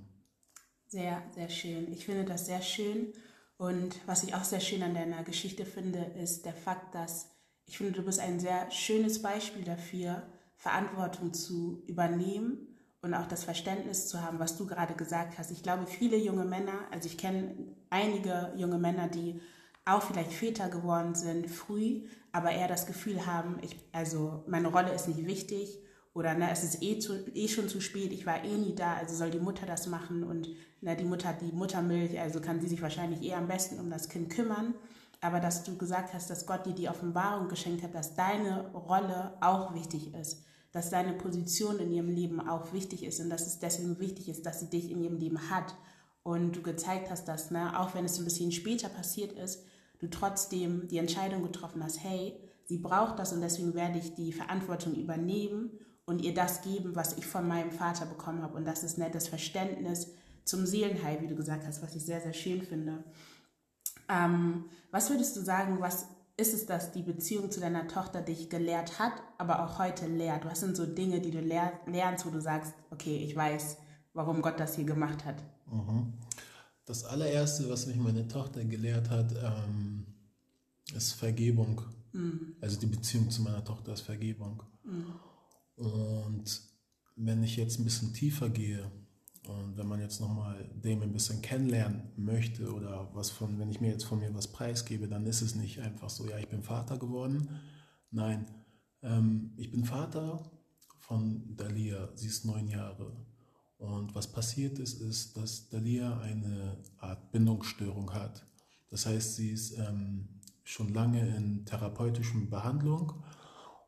Sehr, 0.88 1.22
sehr 1.34 1.50
schön. 1.50 1.92
Ich 1.92 2.06
finde 2.06 2.24
das 2.24 2.46
sehr 2.46 2.62
schön. 2.62 3.14
Und 3.58 4.00
was 4.06 4.24
ich 4.24 4.36
auch 4.36 4.44
sehr 4.44 4.60
schön 4.60 4.84
an 4.84 4.94
deiner 4.94 5.24
Geschichte 5.24 5.66
finde, 5.66 6.00
ist 6.00 6.46
der 6.46 6.54
Fakt, 6.54 6.94
dass 6.94 7.32
ich 7.66 7.78
finde, 7.78 7.94
du 7.94 8.04
bist 8.04 8.20
ein 8.20 8.40
sehr 8.40 8.70
schönes 8.70 9.22
Beispiel 9.22 9.64
dafür, 9.64 10.24
Verantwortung 10.56 11.34
zu 11.34 11.84
übernehmen 11.88 12.68
und 13.02 13.14
auch 13.14 13.28
das 13.28 13.44
Verständnis 13.44 14.08
zu 14.08 14.22
haben, 14.22 14.40
was 14.40 14.58
du 14.58 14.68
gerade 14.68 14.94
gesagt 14.94 15.38
hast. 15.38 15.52
Ich 15.52 15.64
glaube, 15.64 15.88
viele 15.88 16.18
junge 16.18 16.46
Männer, 16.46 16.80
also 16.92 17.08
ich 17.08 17.18
kenne 17.18 17.56
einige 17.90 18.54
junge 18.56 18.78
Männer, 18.78 19.08
die 19.08 19.40
auch 19.86 20.02
vielleicht 20.02 20.34
Väter 20.34 20.70
geworden 20.70 21.16
sind, 21.16 21.50
früh, 21.50 22.02
aber 22.32 22.52
eher 22.52 22.68
das 22.68 22.88
Gefühl 22.88 23.26
haben, 23.26 23.58
ich, 23.62 23.78
also 23.92 24.44
meine 24.48 24.68
Rolle 24.68 24.94
ist 24.94 25.08
nicht 25.08 25.26
wichtig 25.28 25.80
oder 26.14 26.34
ne, 26.34 26.50
es 26.52 26.64
ist 26.64 26.82
eh, 26.82 26.98
zu, 26.98 27.28
eh 27.34 27.48
schon 27.48 27.70
zu 27.70 27.80
spät, 27.80 28.12
ich 28.12 28.26
war 28.26 28.44
eh 28.44 28.58
nie 28.58 28.74
da, 28.74 28.96
also 28.96 29.16
soll 29.16 29.32
die 29.32 29.40
Mutter 29.40 29.66
das 29.66 29.88
machen 29.88 30.24
und 30.24 30.50
ne, 30.82 30.96
die 30.96 31.04
Mutter 31.04 31.30
hat 31.30 31.42
die 31.42 31.52
Muttermilch, 31.52 32.20
also 32.20 32.42
kann 32.42 32.60
sie 32.60 32.68
sich 32.68 32.82
wahrscheinlich 32.82 33.22
eher 33.22 33.38
am 33.38 33.48
besten 33.48 33.80
um 33.80 33.90
das 33.90 34.10
Kind 34.10 34.30
kümmern. 34.30 34.74
Aber 35.22 35.40
dass 35.40 35.64
du 35.64 35.78
gesagt 35.78 36.14
hast, 36.14 36.30
dass 36.30 36.46
Gott 36.46 36.66
dir 36.66 36.74
die 36.74 36.90
Offenbarung 36.90 37.48
geschenkt 37.48 37.84
hat, 37.84 37.96
dass 37.96 38.16
deine 38.16 38.70
Rolle 38.74 39.34
auch 39.42 39.74
wichtig 39.74 40.14
ist, 40.14 40.44
dass 40.72 40.90
deine 40.90 41.14
Position 41.14 41.80
in 41.80 41.92
ihrem 41.92 42.10
Leben 42.10 42.48
auch 42.48 42.74
wichtig 42.74 43.04
ist 43.04 43.20
und 43.20 43.30
dass 43.30 43.48
es 43.48 43.60
deswegen 43.60 44.00
wichtig 44.00 44.30
ist, 44.30 44.46
dass 44.46 44.60
sie 44.60 44.70
dich 44.70 44.92
in 44.92 45.02
ihrem 45.04 45.18
Leben 45.18 45.50
hat. 45.50 45.74
Und 46.22 46.56
du 46.56 46.62
gezeigt 46.62 47.10
hast, 47.12 47.28
dass, 47.28 47.52
ne, 47.52 47.80
auch 47.80 47.94
wenn 47.94 48.06
es 48.06 48.18
ein 48.18 48.26
bisschen 48.26 48.52
später 48.52 48.90
passiert 48.90 49.32
ist, 49.34 49.64
du 50.06 50.10
trotzdem 50.10 50.88
die 50.88 50.98
Entscheidung 50.98 51.44
getroffen 51.44 51.84
hast, 51.84 52.04
hey, 52.04 52.40
sie 52.66 52.78
braucht 52.78 53.20
das 53.20 53.34
und 53.34 53.42
deswegen 53.42 53.74
werde 53.74 54.00
ich 54.00 54.14
die 54.14 54.32
Verantwortung 54.32 54.96
übernehmen 54.96 55.72
und 56.06 56.22
ihr 56.22 56.34
das 56.34 56.62
geben, 56.62 56.96
was 56.96 57.18
ich 57.18 57.26
von 57.26 57.48
meinem 57.48 57.72
Vater 57.72 58.06
bekommen 58.06 58.42
habe. 58.42 58.56
Und 58.56 58.66
das 58.66 58.84
ist 58.84 58.98
nettes 58.98 59.28
Verständnis 59.28 60.12
zum 60.44 60.66
Seelenheil, 60.66 61.22
wie 61.22 61.28
du 61.28 61.36
gesagt 61.36 61.66
hast, 61.66 61.82
was 61.82 61.96
ich 61.96 62.06
sehr, 62.06 62.22
sehr 62.22 62.34
schön 62.34 62.62
finde. 62.62 63.04
Ähm, 64.08 64.66
was 64.92 65.10
würdest 65.10 65.36
du 65.36 65.42
sagen, 65.42 65.78
was 65.80 66.08
ist 66.38 66.54
es, 66.54 66.66
dass 66.66 66.92
die 66.92 67.02
Beziehung 67.02 67.50
zu 67.50 67.60
deiner 67.60 67.88
Tochter 67.88 68.22
dich 68.22 68.50
gelehrt 68.50 69.00
hat, 69.00 69.14
aber 69.38 69.64
auch 69.64 69.80
heute 69.80 70.06
lehrt? 70.06 70.46
Was 70.46 70.60
sind 70.60 70.76
so 70.76 70.86
Dinge, 70.86 71.22
die 71.22 71.32
du 71.32 71.40
lernst, 71.40 72.26
wo 72.26 72.30
du 72.30 72.42
sagst, 72.42 72.74
okay, 72.92 73.18
ich 73.18 73.36
weiß, 73.36 73.78
warum 74.14 74.42
Gott 74.42 74.60
das 74.60 74.76
hier 74.76 74.86
gemacht 74.86 75.26
hat? 75.26 75.38
Mhm. 75.72 76.14
Das 76.86 77.04
allererste, 77.04 77.68
was 77.70 77.88
mich 77.88 77.98
meine 77.98 78.28
Tochter 78.28 78.64
gelehrt 78.64 79.10
hat, 79.10 79.34
ähm, 79.44 80.06
ist 80.96 81.14
Vergebung. 81.14 81.82
Mhm. 82.14 82.56
Also 82.62 82.80
die 82.80 82.86
Beziehung 82.86 83.30
zu 83.32 83.42
meiner 83.42 83.64
Tochter 83.64 83.94
ist 83.94 84.02
Vergebung. 84.02 84.62
Mhm. 84.84 85.16
Und 85.76 86.62
wenn 87.16 87.44
ich 87.44 87.56
jetzt 87.56 87.80
ein 87.80 87.84
bisschen 87.86 88.14
tiefer 88.14 88.50
gehe 88.50 88.92
und 89.48 89.78
wenn 89.78 89.88
man 89.88 90.00
jetzt 90.00 90.22
nochmal 90.22 90.70
dem 90.74 91.02
ein 91.02 91.12
bisschen 91.12 91.42
kennenlernen 91.42 92.12
möchte 92.18 92.72
oder 92.74 93.10
was 93.14 93.30
von, 93.30 93.60
wenn 93.60 93.70
ich 93.70 93.82
mir 93.82 93.92
jetzt 93.92 94.06
von 94.06 94.20
mir 94.20 94.34
was 94.34 94.52
preisgebe, 94.52 95.08
dann 95.08 95.26
ist 95.26 95.42
es 95.42 95.56
nicht 95.56 95.80
einfach 95.80 96.10
so, 96.10 96.28
ja, 96.28 96.38
ich 96.38 96.48
bin 96.48 96.64
Vater 96.64 96.98
geworden. 96.98 97.50
Nein, 98.12 98.46
ähm, 99.02 99.54
ich 99.58 99.72
bin 99.72 99.86
Vater 99.86 100.52
von 101.00 101.56
Dalia, 101.56 102.10
sie 102.16 102.28
ist 102.28 102.46
neun 102.46 102.68
Jahre. 102.68 103.12
Und 103.78 104.16
was 104.16 104.32
passiert 104.32 104.80
ist, 104.80 105.02
ist, 105.02 105.38
dass 105.38 105.70
Dalia 105.70 106.20
eine 106.20 106.78
Art 106.98 107.32
Bindungsstörung 107.32 108.14
hat. 108.14 108.46
Das 108.90 109.06
heißt, 109.06 109.36
sie 109.36 109.52
ist 109.52 109.78
ähm, 109.78 110.30
schon 110.64 110.94
lange 110.94 111.36
in 111.36 111.66
therapeutischer 111.66 112.40
Behandlung 112.50 113.24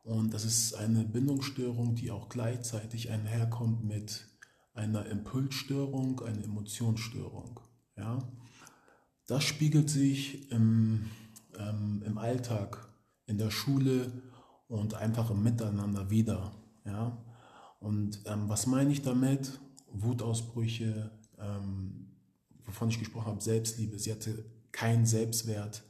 und 0.08 0.32
das 0.32 0.46
ist 0.46 0.74
eine 0.74 1.04
Bindungsstörung, 1.04 1.94
die 1.94 2.10
auch 2.10 2.30
gleichzeitig 2.30 3.10
einherkommt 3.10 3.84
mit 3.84 4.26
einer 4.72 5.04
Impulsstörung, 5.04 6.20
einer 6.20 6.42
Emotionsstörung. 6.44 7.60
Ja? 7.94 8.18
Das 9.26 9.44
spiegelt 9.44 9.90
sich 9.90 10.50
im, 10.50 11.10
ähm, 11.58 12.02
im 12.06 12.16
Alltag, 12.16 12.88
in 13.26 13.36
der 13.36 13.50
Schule 13.50 14.10
und 14.66 14.94
einfach 14.94 15.30
im 15.30 15.42
Miteinander 15.42 16.08
wieder. 16.08 16.52
Ja? 16.86 17.22
Und 17.78 18.22
ähm, 18.24 18.48
was 18.48 18.66
meine 18.66 18.92
ich 18.92 19.02
damit? 19.02 19.60
Wutausbrüche, 19.92 21.10
ähm, 21.38 22.16
wovon 22.64 22.88
ich 22.88 22.98
gesprochen 22.98 23.26
habe, 23.26 23.40
Selbstliebe. 23.40 23.98
Sie 23.98 24.12
hatte 24.12 24.44
keinen 24.72 25.06
Selbstwert. 25.06 25.82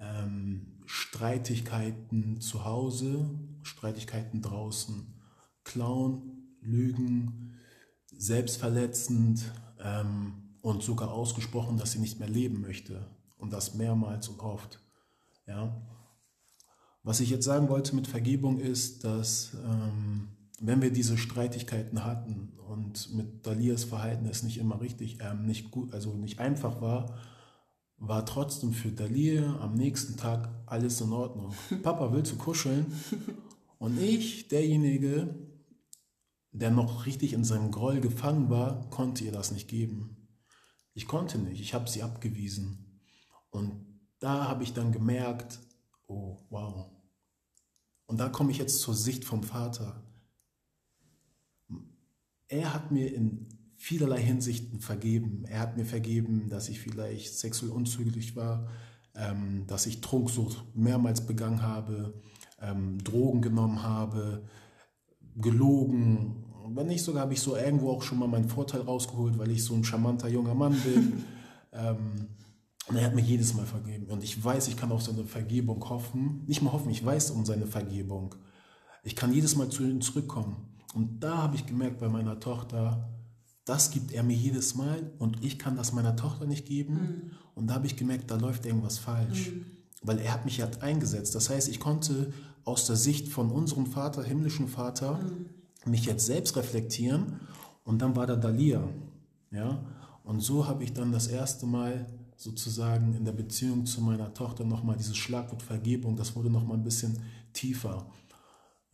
Ähm, 0.00 0.78
Streitigkeiten 0.86 2.40
zu 2.40 2.64
Hause, 2.64 3.28
Streitigkeiten 3.62 4.40
draußen, 4.40 5.14
Klauen, 5.64 6.56
Lügen, 6.60 7.58
selbstverletzend 8.16 9.52
ähm, 9.80 10.54
und 10.62 10.82
sogar 10.82 11.12
ausgesprochen, 11.12 11.76
dass 11.76 11.92
sie 11.92 11.98
nicht 11.98 12.18
mehr 12.18 12.28
leben 12.28 12.60
möchte. 12.60 13.06
Und 13.36 13.52
das 13.52 13.74
mehrmals 13.74 14.28
und 14.28 14.40
oft. 14.40 14.80
Ja. 15.46 15.80
Was 17.02 17.20
ich 17.20 17.30
jetzt 17.30 17.44
sagen 17.44 17.68
wollte 17.68 17.94
mit 17.94 18.06
Vergebung 18.06 18.58
ist, 18.58 19.04
dass 19.04 19.54
ähm, 19.64 20.28
wenn 20.60 20.82
wir 20.82 20.92
diese 20.92 21.16
Streitigkeiten 21.16 22.04
hatten 22.04 22.52
und 22.68 23.14
mit 23.14 23.46
Dalias 23.46 23.84
Verhalten 23.84 24.26
es 24.26 24.42
nicht 24.42 24.58
immer 24.58 24.80
richtig, 24.80 25.18
ähm, 25.20 25.46
nicht 25.46 25.70
gut, 25.70 25.92
also 25.94 26.14
nicht 26.14 26.38
einfach 26.40 26.80
war, 26.80 27.16
war 27.98 28.24
trotzdem 28.24 28.72
für 28.72 28.90
Dalia 28.90 29.58
am 29.60 29.74
nächsten 29.74 30.16
Tag 30.16 30.48
alles 30.66 31.00
in 31.00 31.12
Ordnung. 31.12 31.54
Papa, 31.82 32.12
willst 32.12 32.32
du 32.32 32.36
kuscheln? 32.36 32.86
Und 33.78 34.00
ich, 34.00 34.48
derjenige, 34.48 35.34
der 36.52 36.70
noch 36.70 37.06
richtig 37.06 37.32
in 37.32 37.44
seinem 37.44 37.70
Groll 37.70 38.00
gefangen 38.00 38.50
war, 38.50 38.88
konnte 38.90 39.24
ihr 39.24 39.32
das 39.32 39.50
nicht 39.52 39.68
geben. 39.68 40.28
Ich 40.94 41.06
konnte 41.06 41.38
nicht, 41.38 41.60
ich 41.60 41.74
habe 41.74 41.88
sie 41.88 42.02
abgewiesen. 42.02 43.00
Und 43.50 43.86
da 44.18 44.48
habe 44.48 44.64
ich 44.64 44.72
dann 44.72 44.90
gemerkt, 44.92 45.60
oh 46.06 46.38
wow. 46.50 46.90
Und 48.06 48.18
da 48.18 48.28
komme 48.28 48.50
ich 48.50 48.58
jetzt 48.58 48.80
zur 48.80 48.94
Sicht 48.94 49.24
vom 49.24 49.42
Vater. 49.42 50.07
Er 52.48 52.74
hat 52.74 52.90
mir 52.90 53.14
in 53.14 53.46
vielerlei 53.76 54.20
Hinsichten 54.20 54.80
vergeben. 54.80 55.44
Er 55.46 55.60
hat 55.60 55.76
mir 55.76 55.84
vergeben, 55.84 56.48
dass 56.48 56.68
ich 56.68 56.80
vielleicht 56.80 57.38
sexuell 57.38 57.72
unzügig 57.72 58.36
war. 58.36 58.68
ähm, 59.14 59.64
dass 59.66 59.86
ich 59.86 60.00
Trunksucht 60.00 60.64
mehrmals 60.76 61.26
begangen 61.26 61.62
habe, 61.62 62.14
ähm, 62.60 63.02
Drogen 63.02 63.42
genommen 63.42 63.82
habe, 63.82 64.44
gelogen. 65.34 66.44
Wenn 66.68 66.86
nicht 66.86 67.02
sogar 67.02 67.22
habe 67.22 67.32
ich 67.32 67.40
so 67.40 67.56
irgendwo 67.56 67.90
auch 67.90 68.02
schon 68.02 68.18
mal 68.18 68.28
meinen 68.28 68.48
Vorteil 68.48 68.82
rausgeholt, 68.82 69.36
weil 69.38 69.50
ich 69.50 69.64
so 69.64 69.74
ein 69.74 69.82
charmanter 69.82 70.28
junger 70.28 70.54
Mann 70.54 70.80
bin. 70.82 71.24
ähm, 71.72 72.28
und 72.88 72.96
er 72.96 73.04
hat 73.04 73.14
mir 73.14 73.22
jedes 73.22 73.54
Mal 73.54 73.66
vergeben. 73.66 74.06
Und 74.06 74.22
ich 74.22 74.42
weiß, 74.42 74.68
ich 74.68 74.76
kann 74.76 74.92
auf 74.92 75.02
seine 75.02 75.24
Vergebung 75.24 75.86
hoffen. 75.88 76.44
Nicht 76.46 76.62
mal 76.62 76.72
hoffen, 76.72 76.90
ich 76.90 77.04
weiß 77.04 77.32
um 77.32 77.44
seine 77.44 77.66
Vergebung. 77.66 78.34
Ich 79.02 79.14
kann 79.14 79.32
jedes 79.32 79.56
Mal 79.56 79.68
zu 79.68 79.82
ihm 79.82 80.00
zurückkommen. 80.00 80.77
Und 80.94 81.20
da 81.20 81.38
habe 81.38 81.56
ich 81.56 81.66
gemerkt 81.66 81.98
bei 81.98 82.08
meiner 82.08 82.40
Tochter, 82.40 83.08
das 83.64 83.90
gibt 83.90 84.12
er 84.12 84.22
mir 84.22 84.36
jedes 84.36 84.74
Mal 84.74 85.12
und 85.18 85.44
ich 85.44 85.58
kann 85.58 85.76
das 85.76 85.92
meiner 85.92 86.16
Tochter 86.16 86.46
nicht 86.46 86.66
geben. 86.66 86.94
Mhm. 86.94 87.30
Und 87.54 87.66
da 87.66 87.74
habe 87.74 87.86
ich 87.86 87.96
gemerkt, 87.96 88.30
da 88.30 88.36
läuft 88.36 88.64
irgendwas 88.64 88.98
falsch. 88.98 89.50
Mhm. 89.50 89.66
Weil 90.02 90.18
er 90.20 90.32
hat 90.32 90.44
mich 90.44 90.56
ja 90.56 90.68
eingesetzt. 90.80 91.34
Das 91.34 91.50
heißt, 91.50 91.68
ich 91.68 91.78
konnte 91.78 92.32
aus 92.64 92.86
der 92.86 92.96
Sicht 92.96 93.28
von 93.28 93.50
unserem 93.50 93.86
Vater, 93.86 94.22
himmlischen 94.22 94.68
Vater, 94.68 95.18
mhm. 95.18 95.90
mich 95.90 96.06
jetzt 96.06 96.24
selbst 96.24 96.56
reflektieren. 96.56 97.40
Und 97.84 98.00
dann 98.00 98.16
war 98.16 98.26
da 98.26 98.36
Dalia. 98.36 98.88
Ja? 99.50 99.84
Und 100.24 100.40
so 100.40 100.66
habe 100.66 100.84
ich 100.84 100.92
dann 100.94 101.12
das 101.12 101.26
erste 101.26 101.66
Mal 101.66 102.06
sozusagen 102.36 103.14
in 103.14 103.24
der 103.24 103.32
Beziehung 103.32 103.84
zu 103.84 104.00
meiner 104.00 104.32
Tochter 104.32 104.64
nochmal 104.64 104.96
dieses 104.96 105.16
Schlagwort 105.16 105.62
Vergebung, 105.62 106.16
das 106.16 106.36
wurde 106.36 106.48
nochmal 106.48 106.76
ein 106.76 106.84
bisschen 106.84 107.18
tiefer. 107.52 108.06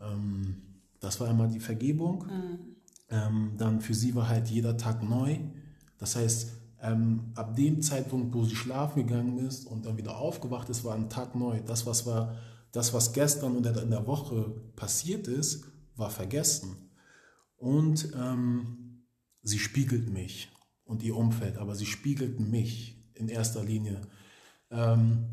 Ähm, 0.00 0.73
das 1.04 1.20
war 1.20 1.28
einmal 1.28 1.48
die 1.48 1.60
Vergebung. 1.60 2.26
Mhm. 2.26 2.58
Ähm, 3.10 3.52
dann 3.56 3.80
für 3.80 3.94
sie 3.94 4.14
war 4.14 4.28
halt 4.28 4.48
jeder 4.48 4.76
Tag 4.76 5.02
neu. 5.02 5.38
Das 5.98 6.16
heißt, 6.16 6.52
ähm, 6.80 7.32
ab 7.34 7.56
dem 7.56 7.82
Zeitpunkt, 7.82 8.34
wo 8.34 8.44
sie 8.44 8.56
schlafen 8.56 9.06
gegangen 9.06 9.38
ist 9.38 9.66
und 9.66 9.86
dann 9.86 9.96
wieder 9.96 10.16
aufgewacht 10.16 10.68
ist, 10.68 10.84
war 10.84 10.94
ein 10.94 11.08
Tag 11.08 11.34
neu. 11.34 11.60
Das, 11.60 11.86
was 11.86 12.06
war, 12.06 12.36
das, 12.72 12.92
was 12.92 13.12
gestern 13.12 13.56
und 13.56 13.66
in 13.66 13.90
der 13.90 14.06
Woche 14.06 14.54
passiert 14.76 15.28
ist, 15.28 15.64
war 15.96 16.10
vergessen. 16.10 16.90
Und 17.56 18.12
ähm, 18.14 19.06
sie 19.42 19.58
spiegelt 19.58 20.10
mich 20.10 20.50
und 20.84 21.02
ihr 21.02 21.16
Umfeld, 21.16 21.56
aber 21.56 21.74
sie 21.74 21.86
spiegelten 21.86 22.50
mich 22.50 23.02
in 23.14 23.28
erster 23.28 23.64
Linie. 23.64 24.02
Ähm, 24.70 25.24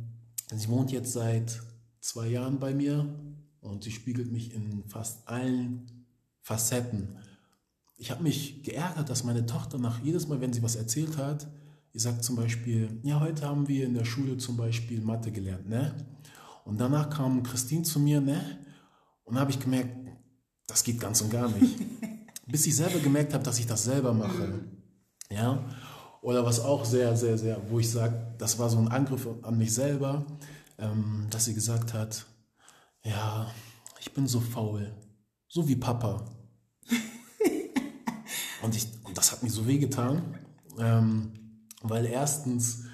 sie 0.53 0.69
wohnt 0.69 0.91
jetzt 0.91 1.11
seit 1.13 1.61
zwei 1.99 2.28
Jahren 2.28 2.59
bei 2.59 2.74
mir 2.74 3.13
und 3.62 3.84
sie 3.84 3.91
spiegelt 3.91 4.32
mich 4.32 4.53
in 4.53 4.84
fast 4.88 5.28
allen 5.28 6.05
Facetten. 6.41 7.18
Ich 7.97 8.12
habe 8.12 8.24
mich 8.24 8.64
geärgert, 8.64 9.09
dass 9.09 9.24
meine 9.24 9.45
Tochter 9.45 9.78
nach 9.78 10.03
jedes 10.03 10.28
Mal, 10.28 10.41
wenn 10.41 10.53
sie 10.53 10.64
was 10.64 10.76
erzählt 10.76 11.18
hat, 11.18 11.47
sie 11.93 11.99
sagt 11.99 12.24
zum 12.24 12.36
Beispiel, 12.36 12.99
ja, 13.03 13.20
heute 13.20 13.45
haben 13.45 13.68
wir 13.68 13.86
in 13.86 13.93
der 13.93 14.05
Schule 14.05 14.38
zum 14.38 14.57
Beispiel 14.57 15.01
Mathe 15.01 15.32
gelernt, 15.32 15.70
ne? 15.70 15.95
Und 16.66 16.80
danach 16.80 17.09
kam 17.09 17.43
Christine 17.43 17.84
zu 17.84 17.99
mir, 17.99 18.20
ne? 18.22 18.59
Und 19.24 19.39
habe 19.39 19.51
ich 19.51 19.59
gemerkt, 19.59 19.95
das 20.68 20.84
geht 20.84 20.99
ganz 20.99 21.22
und 21.22 21.30
gar 21.30 21.49
nicht. 21.49 21.76
Bis 22.47 22.66
ich 22.66 22.76
selber 22.76 22.99
gemerkt 22.99 23.34
habe, 23.34 23.43
dass 23.43 23.59
ich 23.59 23.68
das 23.68 23.84
selber 23.84 24.14
mache. 24.14 24.62
Ja. 25.30 25.64
Oder 26.22 26.45
was 26.45 26.59
auch 26.59 26.86
sehr, 26.86 27.16
sehr, 27.16 27.38
sehr, 27.38 27.62
wo 27.70 27.80
ich 27.80 27.89
sage, 27.89 28.34
das 28.38 28.59
war 28.59 28.70
so 28.70 28.78
ein 28.78 28.89
Angriff 28.89 29.28
an 29.41 29.57
mich 29.57 29.74
selber, 29.74 30.26
ähm, 30.78 31.28
dass 31.30 31.45
sie 31.45 31.53
gesagt 31.53 31.93
hat, 31.93 32.26
ja, 33.04 33.52
ich 33.99 34.14
bin 34.14 34.28
so 34.28 34.39
faul, 34.39 34.93
so 35.47 35.68
wie 35.68 35.76
Papa. 35.76 36.26
und, 38.64 38.76
ich, 38.76 38.88
und 39.04 39.18
das 39.18 39.32
hat 39.32 39.43
mir 39.43 39.49
so 39.49 39.68
wehgetan, 39.68 40.38
ähm, 40.80 41.32
weil 41.82 42.06
erstens, 42.06 42.86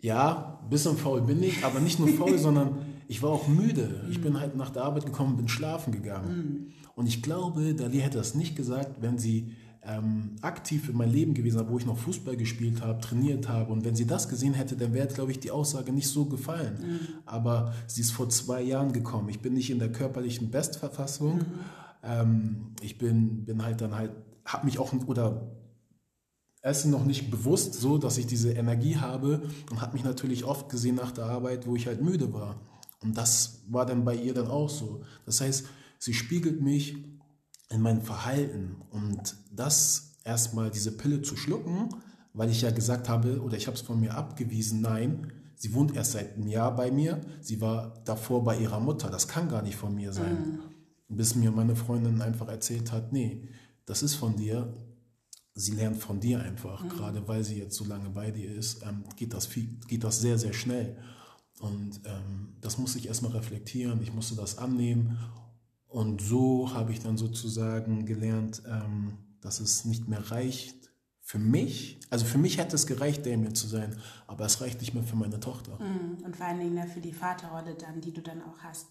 ja, 0.00 0.60
ein 0.62 0.70
bisschen 0.70 0.96
faul 0.96 1.22
bin 1.22 1.42
ich, 1.42 1.64
aber 1.64 1.80
nicht 1.80 1.98
nur 1.98 2.08
faul, 2.08 2.38
sondern 2.38 2.84
ich 3.08 3.22
war 3.22 3.30
auch 3.30 3.48
müde. 3.48 4.06
Ich 4.10 4.20
bin 4.20 4.40
halt 4.40 4.56
nach 4.56 4.70
der 4.70 4.84
Arbeit 4.84 5.06
gekommen, 5.06 5.36
bin 5.36 5.48
schlafen 5.48 5.92
gegangen. 5.92 6.36
Mhm. 6.36 6.72
Und 6.94 7.06
ich 7.06 7.22
glaube, 7.22 7.74
Dali 7.74 7.98
hätte 7.98 8.18
das 8.18 8.34
nicht 8.34 8.56
gesagt, 8.56 9.02
wenn 9.02 9.18
sie 9.18 9.52
ähm, 9.86 10.36
aktiv 10.40 10.88
in 10.88 10.96
meinem 10.96 11.12
Leben 11.12 11.34
gewesen 11.34 11.58
habe, 11.58 11.70
wo 11.70 11.78
ich 11.78 11.86
noch 11.86 11.98
Fußball 11.98 12.36
gespielt 12.36 12.82
habe, 12.82 13.00
trainiert 13.00 13.48
habe. 13.48 13.72
Und 13.72 13.84
wenn 13.84 13.94
sie 13.94 14.06
das 14.06 14.28
gesehen 14.28 14.54
hätte, 14.54 14.76
dann 14.76 14.94
wäre, 14.94 15.08
glaube 15.08 15.30
ich, 15.30 15.40
die 15.40 15.50
Aussage 15.50 15.92
nicht 15.92 16.08
so 16.08 16.24
gefallen. 16.24 16.78
Mhm. 16.80 16.98
Aber 17.26 17.74
sie 17.86 18.00
ist 18.00 18.12
vor 18.12 18.28
zwei 18.28 18.62
Jahren 18.62 18.92
gekommen. 18.92 19.28
Ich 19.28 19.40
bin 19.40 19.54
nicht 19.54 19.70
in 19.70 19.78
der 19.78 19.92
körperlichen 19.92 20.50
Bestverfassung. 20.50 21.38
Mhm. 21.38 21.44
Ähm, 22.02 22.56
ich 22.80 22.98
bin, 22.98 23.44
bin 23.44 23.62
halt 23.62 23.80
dann 23.80 23.94
halt, 23.94 24.12
habe 24.44 24.66
mich 24.66 24.78
auch, 24.78 24.92
oder 25.06 25.50
Essen 26.62 26.90
noch 26.90 27.04
nicht 27.04 27.30
bewusst 27.30 27.74
so, 27.74 27.98
dass 27.98 28.16
ich 28.16 28.26
diese 28.26 28.52
Energie 28.52 28.96
habe 28.96 29.42
und 29.70 29.82
habe 29.82 29.92
mich 29.92 30.04
natürlich 30.04 30.44
oft 30.44 30.70
gesehen 30.70 30.94
nach 30.94 31.12
der 31.12 31.26
Arbeit, 31.26 31.66
wo 31.66 31.76
ich 31.76 31.86
halt 31.86 32.02
müde 32.02 32.32
war. 32.32 32.58
Und 33.02 33.18
das 33.18 33.64
war 33.68 33.84
dann 33.84 34.04
bei 34.04 34.16
ihr 34.16 34.32
dann 34.32 34.46
auch 34.46 34.70
so. 34.70 35.02
Das 35.26 35.42
heißt, 35.42 35.66
sie 35.98 36.14
spiegelt 36.14 36.62
mich 36.62 36.96
in 37.74 37.82
meinem 37.82 38.02
Verhalten 38.02 38.76
und 38.90 39.34
das 39.50 40.14
erstmal 40.24 40.70
diese 40.70 40.92
Pille 40.92 41.22
zu 41.22 41.36
schlucken, 41.36 41.88
weil 42.32 42.48
ich 42.48 42.62
ja 42.62 42.70
gesagt 42.70 43.08
habe 43.08 43.42
oder 43.42 43.56
ich 43.56 43.66
habe 43.66 43.76
es 43.76 43.82
von 43.82 44.00
mir 44.00 44.14
abgewiesen, 44.14 44.80
nein, 44.80 45.32
sie 45.56 45.74
wohnt 45.74 45.94
erst 45.94 46.12
seit 46.12 46.34
einem 46.34 46.46
Jahr 46.46 46.74
bei 46.74 46.90
mir, 46.90 47.20
sie 47.40 47.60
war 47.60 48.00
davor 48.04 48.44
bei 48.44 48.58
ihrer 48.58 48.80
Mutter, 48.80 49.10
das 49.10 49.28
kann 49.28 49.48
gar 49.48 49.62
nicht 49.62 49.76
von 49.76 49.94
mir 49.94 50.12
sein. 50.12 50.60
Mhm. 51.08 51.16
Bis 51.16 51.34
mir 51.34 51.50
meine 51.50 51.76
Freundin 51.76 52.22
einfach 52.22 52.48
erzählt 52.48 52.92
hat, 52.92 53.12
nee, 53.12 53.48
das 53.86 54.02
ist 54.02 54.14
von 54.14 54.36
dir, 54.36 54.72
sie 55.54 55.72
lernt 55.72 55.98
von 55.98 56.20
dir 56.20 56.40
einfach, 56.40 56.82
mhm. 56.82 56.88
gerade 56.88 57.28
weil 57.28 57.42
sie 57.44 57.58
jetzt 57.58 57.76
so 57.76 57.84
lange 57.84 58.10
bei 58.10 58.30
dir 58.30 58.54
ist, 58.54 58.82
ähm, 58.82 59.04
geht, 59.16 59.34
das 59.34 59.46
viel, 59.46 59.78
geht 59.88 60.04
das 60.04 60.20
sehr, 60.20 60.38
sehr 60.38 60.52
schnell. 60.52 60.96
Und 61.60 62.00
ähm, 62.04 62.56
das 62.60 62.78
muss 62.78 62.96
ich 62.96 63.06
erstmal 63.06 63.32
reflektieren, 63.32 64.00
ich 64.02 64.12
musste 64.12 64.34
das 64.36 64.58
annehmen 64.58 65.18
und 65.94 66.20
so 66.20 66.74
habe 66.74 66.90
ich 66.90 66.98
dann 66.98 67.16
sozusagen 67.16 68.04
gelernt, 68.04 68.64
ähm, 68.66 69.16
dass 69.40 69.60
es 69.60 69.84
nicht 69.84 70.08
mehr 70.08 70.28
reicht 70.32 70.90
für 71.20 71.38
mich. 71.38 72.00
Also 72.10 72.24
für 72.24 72.36
mich 72.36 72.58
hätte 72.58 72.74
es 72.74 72.88
gereicht, 72.88 73.24
Damien 73.24 73.54
zu 73.54 73.68
sein, 73.68 73.94
aber 74.26 74.44
es 74.44 74.60
reicht 74.60 74.80
nicht 74.80 74.92
mehr 74.92 75.04
für 75.04 75.14
meine 75.14 75.38
Tochter. 75.38 75.78
Mm, 75.78 76.24
und 76.24 76.36
vor 76.36 76.46
allen 76.46 76.58
Dingen 76.58 76.88
für 76.88 77.00
die 77.00 77.12
Vaterrolle 77.12 77.76
dann, 77.76 78.00
die 78.00 78.12
du 78.12 78.22
dann 78.22 78.42
auch 78.42 78.58
hast. 78.58 78.88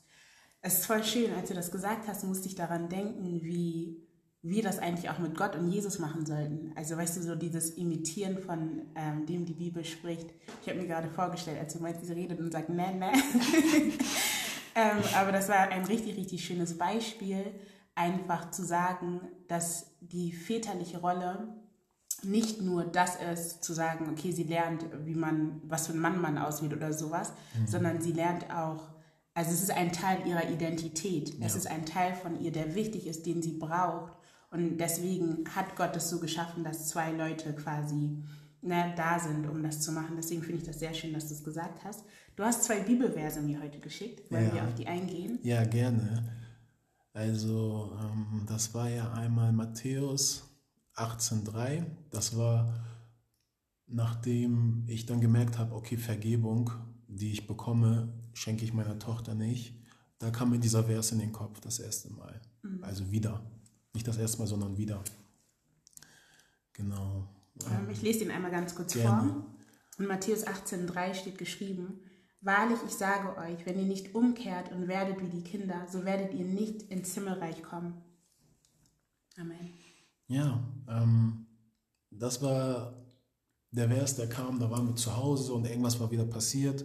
Es 0.61 0.75
ist 0.75 0.85
voll 0.85 1.03
schön, 1.03 1.33
als 1.33 1.49
du 1.49 1.53
das 1.53 1.71
gesagt 1.71 2.07
hast, 2.07 2.23
musste 2.23 2.47
ich 2.47 2.55
daran 2.55 2.87
denken, 2.87 3.41
wie 3.41 4.07
wir 4.41 4.63
das 4.63 4.79
eigentlich 4.79 5.09
auch 5.09 5.19
mit 5.19 5.37
Gott 5.37 5.57
und 5.57 5.69
Jesus 5.69 5.99
machen 5.99 6.25
sollten. 6.25 6.71
Also 6.77 6.95
weißt 6.95 7.17
du, 7.17 7.21
so 7.21 7.35
dieses 7.35 7.71
Imitieren 7.71 8.37
von 8.37 8.83
ähm, 8.95 9.25
dem 9.25 9.45
die 9.45 9.55
Bibel 9.55 9.83
spricht. 9.83 10.29
Ich 10.61 10.69
habe 10.69 10.79
mir 10.79 10.87
gerade 10.87 11.09
vorgestellt, 11.09 11.59
als 11.59 11.73
du 11.73 11.79
meinst, 11.79 12.05
sie 12.05 12.13
redet 12.13 12.39
und 12.39 12.49
sagt, 12.49 12.69
ne, 12.69 12.95
ne. 12.95 13.11
Ähm, 14.75 15.03
aber 15.15 15.31
das 15.31 15.49
war 15.49 15.69
ein 15.69 15.85
richtig, 15.85 16.17
richtig 16.17 16.45
schönes 16.45 16.77
Beispiel, 16.77 17.45
einfach 17.95 18.51
zu 18.51 18.63
sagen, 18.63 19.21
dass 19.47 19.97
die 20.01 20.31
väterliche 20.31 20.99
Rolle 20.99 21.47
nicht 22.23 22.61
nur 22.61 22.85
das 22.85 23.17
ist, 23.17 23.63
zu 23.63 23.73
sagen, 23.73 24.09
okay, 24.11 24.31
sie 24.31 24.43
lernt, 24.43 24.85
wie 25.05 25.15
man, 25.15 25.61
was 25.65 25.87
für 25.87 25.93
ein 25.93 25.99
Mann 25.99 26.21
man 26.21 26.37
auswählt 26.37 26.73
oder 26.73 26.93
sowas, 26.93 27.33
mhm. 27.59 27.67
sondern 27.67 28.01
sie 28.01 28.13
lernt 28.13 28.49
auch, 28.51 28.89
also 29.33 29.51
es 29.51 29.63
ist 29.63 29.71
ein 29.71 29.91
Teil 29.91 30.25
ihrer 30.27 30.49
Identität. 30.49 31.37
Ja. 31.39 31.45
Es 31.45 31.55
ist 31.55 31.67
ein 31.67 31.85
Teil 31.85 32.13
von 32.13 32.39
ihr, 32.39 32.51
der 32.51 32.75
wichtig 32.75 33.07
ist, 33.07 33.25
den 33.25 33.41
sie 33.41 33.57
braucht. 33.57 34.13
Und 34.51 34.77
deswegen 34.77 35.43
hat 35.55 35.75
Gott 35.75 35.95
es 35.95 36.09
so 36.09 36.19
geschaffen, 36.19 36.63
dass 36.63 36.87
zwei 36.87 37.11
Leute 37.11 37.53
quasi 37.53 38.23
ne, 38.63 38.93
da 38.95 39.19
sind, 39.19 39.47
um 39.47 39.61
das 39.61 39.81
zu 39.81 39.91
machen. 39.91 40.15
Deswegen 40.15 40.41
finde 40.41 40.59
ich 40.59 40.65
das 40.65 40.79
sehr 40.79 40.93
schön, 40.93 41.13
dass 41.13 41.27
du 41.27 41.33
es 41.33 41.43
gesagt 41.43 41.83
hast. 41.83 42.03
Du 42.35 42.43
hast 42.43 42.63
zwei 42.63 42.79
Bibelverse 42.79 43.41
mir 43.41 43.61
heute 43.61 43.79
geschickt. 43.79 44.31
Wollen 44.31 44.47
ja. 44.47 44.55
wir 44.55 44.63
auf 44.63 44.73
die 44.73 44.87
eingehen? 44.87 45.39
Ja, 45.43 45.63
gerne. 45.63 46.23
Also, 47.13 47.95
ähm, 48.01 48.43
das 48.47 48.73
war 48.73 48.89
ja 48.89 49.13
einmal 49.13 49.53
Matthäus 49.53 50.49
18,3. 50.95 51.85
Das 52.09 52.35
war, 52.35 52.73
nachdem 53.85 54.85
ich 54.87 55.05
dann 55.05 55.21
gemerkt 55.21 55.59
habe, 55.59 55.75
okay, 55.75 55.97
Vergebung, 55.97 56.71
die 57.07 57.31
ich 57.31 57.45
bekomme, 57.45 58.11
schenke 58.33 58.65
ich 58.65 58.73
meiner 58.73 58.97
Tochter 58.97 59.35
nicht. 59.35 59.75
Da 60.17 60.31
kam 60.31 60.49
mir 60.49 60.59
dieser 60.59 60.85
Vers 60.85 61.11
in 61.11 61.19
den 61.19 61.31
Kopf 61.31 61.59
das 61.59 61.79
erste 61.79 62.11
Mal. 62.11 62.41
Mhm. 62.63 62.83
Also 62.83 63.11
wieder. 63.11 63.41
Nicht 63.93 64.07
das 64.07 64.17
erste 64.17 64.39
Mal, 64.39 64.47
sondern 64.47 64.77
wieder. 64.77 65.03
Genau. 66.73 67.29
Ähm, 67.61 67.89
ich 67.91 68.01
lese 68.01 68.19
den 68.19 68.31
einmal 68.31 68.51
ganz 68.51 68.75
kurz 68.75 68.93
gerne. 68.93 69.31
vor. 69.31 69.45
In 69.99 70.07
Matthäus 70.07 70.45
18,3 70.45 71.13
steht 71.13 71.37
geschrieben, 71.37 72.01
Wahrlich, 72.45 72.79
ich 72.85 72.93
sage 72.93 73.37
euch, 73.37 73.65
wenn 73.65 73.79
ihr 73.79 73.85
nicht 73.85 74.13
umkehrt 74.15 74.69
und 74.73 74.89
werdet 74.89 75.21
wie 75.21 75.29
die 75.29 75.43
Kinder, 75.43 75.87
so 75.89 76.03
werdet 76.03 76.33
ihr 76.33 76.43
nicht 76.43 76.81
ins 76.91 77.13
Himmelreich 77.13 77.63
kommen. 77.63 77.93
Amen. 79.39 79.69
Ja, 80.27 80.61
ähm, 80.89 81.45
das 82.11 82.41
war 82.41 83.01
der 83.71 83.87
Vers, 83.87 84.17
der 84.17 84.27
kam, 84.27 84.59
da 84.59 84.69
waren 84.69 84.87
wir 84.87 84.95
zu 84.95 85.15
Hause 85.15 85.53
und 85.53 85.65
irgendwas 85.65 86.01
war 86.01 86.11
wieder 86.11 86.25
passiert. 86.25 86.83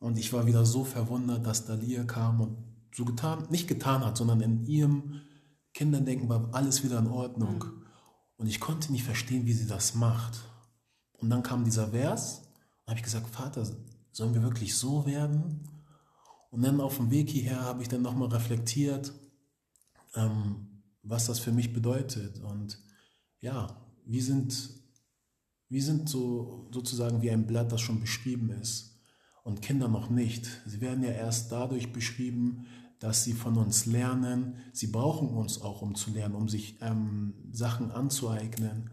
Und 0.00 0.18
ich 0.18 0.32
war 0.32 0.46
wieder 0.46 0.66
so 0.66 0.82
verwundert, 0.82 1.46
dass 1.46 1.64
Dalia 1.64 2.02
kam 2.02 2.40
und 2.40 2.56
so 2.92 3.04
getan, 3.04 3.46
nicht 3.50 3.68
getan 3.68 4.04
hat, 4.04 4.16
sondern 4.16 4.40
in 4.40 4.64
ihrem 4.64 5.20
Kinderdenken 5.74 6.28
war 6.28 6.48
alles 6.52 6.82
wieder 6.82 6.98
in 6.98 7.06
Ordnung. 7.06 7.58
Mhm. 7.58 7.84
Und 8.38 8.46
ich 8.46 8.60
konnte 8.60 8.92
nicht 8.92 9.04
verstehen, 9.04 9.46
wie 9.46 9.52
sie 9.52 9.66
das 9.66 9.94
macht. 9.94 10.38
Und 11.18 11.28
dann 11.28 11.42
kam 11.42 11.64
dieser 11.64 11.88
Vers 11.88 12.48
und 12.84 12.90
habe 12.90 12.98
ich 12.98 13.04
gesagt, 13.04 13.28
Vater, 13.28 13.68
sollen 14.12 14.32
wir 14.32 14.42
wirklich 14.42 14.74
so 14.76 15.04
werden? 15.04 15.68
Und 16.50 16.62
dann 16.62 16.80
auf 16.80 16.96
dem 16.96 17.10
Weg 17.10 17.28
hierher 17.28 17.60
habe 17.62 17.82
ich 17.82 17.88
dann 17.88 18.02
nochmal 18.02 18.28
reflektiert, 18.28 19.12
ähm, 20.14 20.82
was 21.02 21.26
das 21.26 21.40
für 21.40 21.52
mich 21.52 21.72
bedeutet. 21.72 22.40
Und 22.40 22.78
ja, 23.40 23.76
wir 24.06 24.22
sind, 24.22 24.70
wir 25.68 25.82
sind 25.82 26.08
so 26.08 26.68
sozusagen 26.72 27.20
wie 27.20 27.30
ein 27.30 27.46
Blatt, 27.46 27.72
das 27.72 27.80
schon 27.80 28.00
beschrieben 28.00 28.50
ist. 28.50 28.98
Und 29.42 29.62
Kinder 29.62 29.88
noch 29.88 30.10
nicht. 30.10 30.46
Sie 30.66 30.80
werden 30.80 31.02
ja 31.02 31.10
erst 31.10 31.50
dadurch 31.50 31.92
beschrieben, 31.92 32.66
dass 33.00 33.24
sie 33.24 33.32
von 33.32 33.56
uns 33.56 33.86
lernen. 33.86 34.56
Sie 34.72 34.88
brauchen 34.88 35.28
uns 35.28 35.62
auch, 35.62 35.82
um 35.82 35.94
zu 35.94 36.10
lernen, 36.10 36.34
um 36.34 36.48
sich 36.48 36.78
ähm, 36.80 37.34
Sachen 37.52 37.90
anzueignen. 37.90 38.90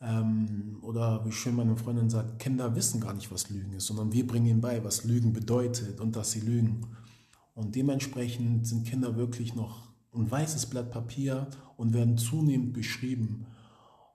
Ähm, 0.00 0.78
oder 0.82 1.24
wie 1.24 1.32
schön 1.32 1.56
meine 1.56 1.76
Freundin 1.76 2.10
sagt, 2.10 2.38
Kinder 2.38 2.74
wissen 2.74 3.00
gar 3.00 3.14
nicht, 3.14 3.30
was 3.30 3.48
Lügen 3.48 3.72
ist, 3.72 3.86
sondern 3.86 4.12
wir 4.12 4.26
bringen 4.26 4.46
ihnen 4.46 4.60
bei, 4.60 4.82
was 4.84 5.04
Lügen 5.04 5.32
bedeutet 5.32 6.00
und 6.00 6.16
dass 6.16 6.32
sie 6.32 6.40
lügen. 6.40 6.86
Und 7.54 7.74
dementsprechend 7.74 8.66
sind 8.66 8.86
Kinder 8.86 9.16
wirklich 9.16 9.54
noch 9.54 9.88
ein 10.14 10.30
weißes 10.30 10.66
Blatt 10.66 10.90
Papier 10.90 11.48
und 11.76 11.94
werden 11.94 12.18
zunehmend 12.18 12.72
beschrieben. 12.72 13.46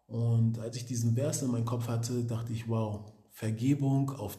Und 0.08 0.60
als 0.60 0.76
ich 0.76 0.86
diesen 0.86 1.16
Vers 1.16 1.42
in 1.42 1.52
meinem 1.52 1.66
Kopf 1.66 1.88
hatte, 1.88 2.24
dachte 2.26 2.54
ich, 2.54 2.68
wow, 2.68 3.12
Vergebung 3.32 4.12
auf 4.12 4.38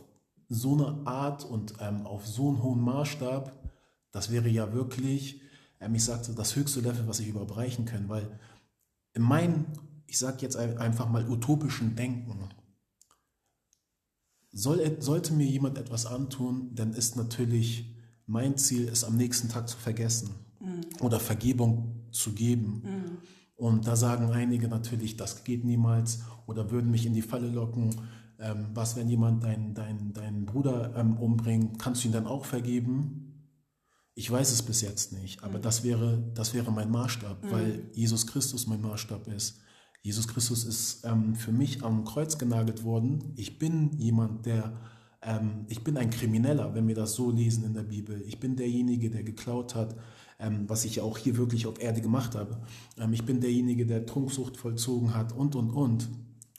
so 0.48 0.74
eine 0.74 1.07
Art 1.07 1.44
und 1.44 1.74
ähm, 1.80 2.07
auf 2.07 2.26
so 2.26 2.48
einen 2.48 2.62
hohen 2.62 2.80
Maßstab, 2.82 3.61
das 4.12 4.30
wäre 4.30 4.48
ja 4.48 4.72
wirklich, 4.72 5.40
ähm, 5.80 5.94
ich 5.94 6.04
sagte, 6.04 6.32
das 6.32 6.54
höchste 6.54 6.80
Level, 6.80 7.08
was 7.08 7.20
ich 7.20 7.28
überbrechen 7.28 7.84
kann, 7.84 8.08
weil 8.08 8.38
in 9.14 9.22
meinem 9.22 9.66
ich 10.12 10.18
sage 10.18 10.42
jetzt 10.42 10.56
einfach 10.56 11.08
mal 11.08 11.26
utopischen 11.26 11.96
Denken. 11.96 12.50
Soll, 14.52 14.98
sollte 15.00 15.32
mir 15.32 15.46
jemand 15.46 15.78
etwas 15.78 16.04
antun, 16.04 16.74
dann 16.74 16.92
ist 16.92 17.16
natürlich 17.16 17.96
mein 18.26 18.58
Ziel, 18.58 18.88
es 18.88 19.04
am 19.04 19.16
nächsten 19.16 19.48
Tag 19.48 19.70
zu 19.70 19.78
vergessen 19.78 20.34
mhm. 20.60 20.82
oder 21.00 21.18
Vergebung 21.18 22.08
zu 22.10 22.32
geben. 22.32 22.82
Mhm. 22.84 23.18
Und 23.56 23.86
da 23.86 23.96
sagen 23.96 24.30
einige 24.32 24.68
natürlich, 24.68 25.16
das 25.16 25.44
geht 25.44 25.64
niemals 25.64 26.20
oder 26.46 26.70
würden 26.70 26.90
mich 26.90 27.06
in 27.06 27.14
die 27.14 27.22
Falle 27.22 27.48
locken. 27.48 27.94
Ähm, 28.38 28.66
was, 28.74 28.96
wenn 28.96 29.08
jemand 29.08 29.44
deinen 29.44 29.72
dein, 29.72 30.12
dein 30.12 30.44
Bruder 30.44 30.94
ähm, 30.94 31.16
umbringt, 31.16 31.78
kannst 31.78 32.04
du 32.04 32.08
ihn 32.08 32.12
dann 32.12 32.26
auch 32.26 32.44
vergeben? 32.44 33.21
Ich 34.14 34.30
weiß 34.30 34.52
es 34.52 34.62
bis 34.62 34.82
jetzt 34.82 35.12
nicht, 35.12 35.42
aber 35.42 35.58
mhm. 35.58 35.62
das, 35.62 35.84
wäre, 35.84 36.22
das 36.34 36.52
wäre 36.52 36.70
mein 36.70 36.90
Maßstab, 36.90 37.50
weil 37.50 37.78
mhm. 37.78 37.80
Jesus 37.92 38.26
Christus 38.26 38.66
mein 38.66 38.82
Maßstab 38.82 39.26
ist. 39.28 39.58
Jesus 40.02 40.26
Christus 40.26 40.64
ist 40.64 41.04
ähm, 41.04 41.34
für 41.34 41.52
mich 41.52 41.82
am 41.82 42.04
Kreuz 42.04 42.36
genagelt 42.36 42.82
worden. 42.82 43.32
Ich 43.36 43.58
bin 43.58 43.92
jemand, 43.98 44.46
der, 44.46 44.72
ähm, 45.22 45.64
ich 45.68 45.84
bin 45.84 45.96
ein 45.96 46.10
Krimineller, 46.10 46.74
wenn 46.74 46.88
wir 46.88 46.96
das 46.96 47.14
so 47.14 47.30
lesen 47.30 47.64
in 47.64 47.74
der 47.74 47.84
Bibel. 47.84 48.20
Ich 48.26 48.40
bin 48.40 48.56
derjenige, 48.56 49.10
der 49.10 49.22
geklaut 49.22 49.76
hat, 49.76 49.96
ähm, 50.40 50.64
was 50.68 50.84
ich 50.84 50.96
ja 50.96 51.04
auch 51.04 51.16
hier 51.16 51.36
wirklich 51.36 51.66
auf 51.66 51.80
Erde 51.80 52.00
gemacht 52.00 52.34
habe. 52.34 52.60
Ähm, 52.98 53.12
ich 53.12 53.24
bin 53.24 53.40
derjenige, 53.40 53.86
der 53.86 54.04
Trunksucht 54.04 54.56
vollzogen 54.56 55.14
hat 55.14 55.32
und, 55.32 55.54
und, 55.54 55.70
und. 55.70 56.08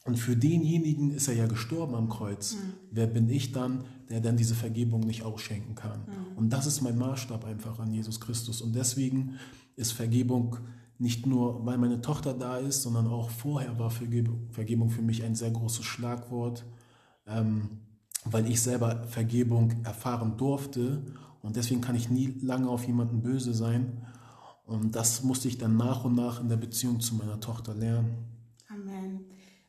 Und 0.06 0.18
für 0.18 0.36
denjenigen 0.36 1.12
ist 1.12 1.30
er 1.30 1.36
ja 1.36 1.48
gestorben 1.48 1.96
am 1.96 2.10
Kreuz. 2.10 2.56
Mhm. 2.56 2.74
Wer 2.92 3.08
bin 3.08 3.30
ich 3.30 3.54
dann, 3.54 3.86
der 4.10 4.20
dann 4.20 4.36
diese 4.36 4.56
Vergebung 4.56 5.02
nicht 5.02 5.24
ausschenken 5.24 5.76
kann? 5.76 6.02
Mhm. 6.02 6.38
Und 6.38 6.50
das 6.50 6.66
ist 6.66 6.82
mein 6.82 6.98
Maßstab 6.98 7.46
einfach 7.46 7.80
an 7.80 7.92
Jesus 7.92 8.20
Christus. 8.20 8.62
Und 8.62 8.76
deswegen 8.76 9.36
ist 9.78 9.94
Vergebung 9.94 10.58
nicht 11.00 11.26
nur, 11.26 11.66
weil 11.66 11.78
meine 11.78 12.02
Tochter 12.02 12.34
da 12.34 12.58
ist, 12.58 12.84
sondern 12.84 13.08
auch 13.08 13.30
vorher 13.30 13.80
war 13.80 13.90
Vergebung 13.90 14.90
für 14.90 15.02
mich 15.02 15.24
ein 15.24 15.36
sehr 15.36 15.52
großes 15.52 15.86
Schlagwort, 15.86 16.66
ähm, 17.26 17.70
weil 18.26 18.50
ich 18.50 18.62
selber 18.62 19.04
Vergebung 19.08 19.84
erfahren 19.84 20.38
durfte 20.38 21.02
und 21.42 21.58
deswegen 21.58 21.82
kann 21.82 21.96
ich 21.96 22.10
nie 22.10 22.34
lange 22.42 22.70
auf 22.70 22.88
jemanden 22.88 23.22
böse 23.22 23.54
sein. 23.54 24.02
Und 24.66 24.96
das 24.96 25.24
musste 25.24 25.50
ich 25.50 25.58
dann 25.58 25.76
nach 25.76 26.06
und 26.06 26.16
nach 26.16 26.40
in 26.40 26.48
der 26.48 26.56
Beziehung 26.56 27.02
zu 27.02 27.16
meiner 27.16 27.40
Tochter 27.42 27.76
lernen. 27.76 28.33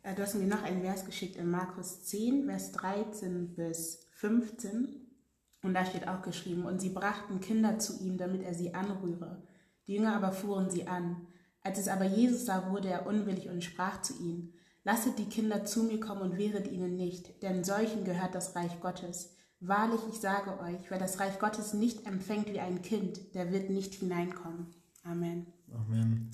Äh, 0.05 0.15
du 0.15 0.23
hast 0.23 0.37
mir 0.37 0.47
noch 0.47 0.63
einen 0.63 0.83
Vers 0.83 1.05
geschickt 1.05 1.37
in 1.37 1.51
Markus 1.51 2.05
10, 2.05 2.47
Vers 2.47 2.71
13 2.73 3.57
bis 3.57 4.07
15. 4.13 5.01
Und 5.63 5.75
da 5.75 5.85
steht 5.85 6.07
auch 6.07 6.23
geschrieben, 6.23 6.67
und 6.67 6.81
sie 6.81 6.91
brachten 6.91 7.41
Kinder 7.41 7.79
zu 7.79 7.99
ihm, 8.01 8.19
damit 8.19 8.43
er 8.43 8.55
sie 8.55 8.75
anrühre. 8.75 9.43
Die 9.87 9.95
Jünger 9.95 10.15
aber 10.15 10.31
fuhren 10.31 10.71
sie 10.71 10.87
an. 10.87 11.27
Als 11.63 11.79
es 11.79 11.89
aber 11.89 12.05
Jesus 12.05 12.45
sah, 12.45 12.71
wurde 12.71 12.91
er 12.91 13.07
unwillig 13.07 13.49
und 13.49 13.65
sprach 13.65 14.03
zu 14.03 14.15
ihnen, 14.23 14.53
Lasset 14.87 15.19
die 15.19 15.31
Kinder 15.31 15.65
zu 15.65 15.85
mir 15.85 15.99
kommen 15.99 16.21
und 16.21 16.37
wehret 16.37 16.71
ihnen 16.71 16.95
nicht, 16.95 17.43
denn 17.43 17.65
solchen 17.65 18.05
gehört 18.05 18.35
das 18.35 18.55
Reich 18.55 18.81
Gottes. 18.81 19.35
Wahrlich, 19.61 20.01
ich 20.11 20.21
sage 20.21 20.61
euch, 20.61 20.91
wer 20.91 20.99
das 20.99 21.19
Reich 21.21 21.39
Gottes 21.39 21.73
nicht 21.73 22.07
empfängt 22.07 22.53
wie 22.53 22.61
ein 22.61 22.83
Kind, 22.83 23.35
der 23.35 23.51
wird 23.51 23.71
nicht 23.71 23.95
hineinkommen. 23.95 24.75
Amen. 25.03 25.47
Amen. 25.73 26.31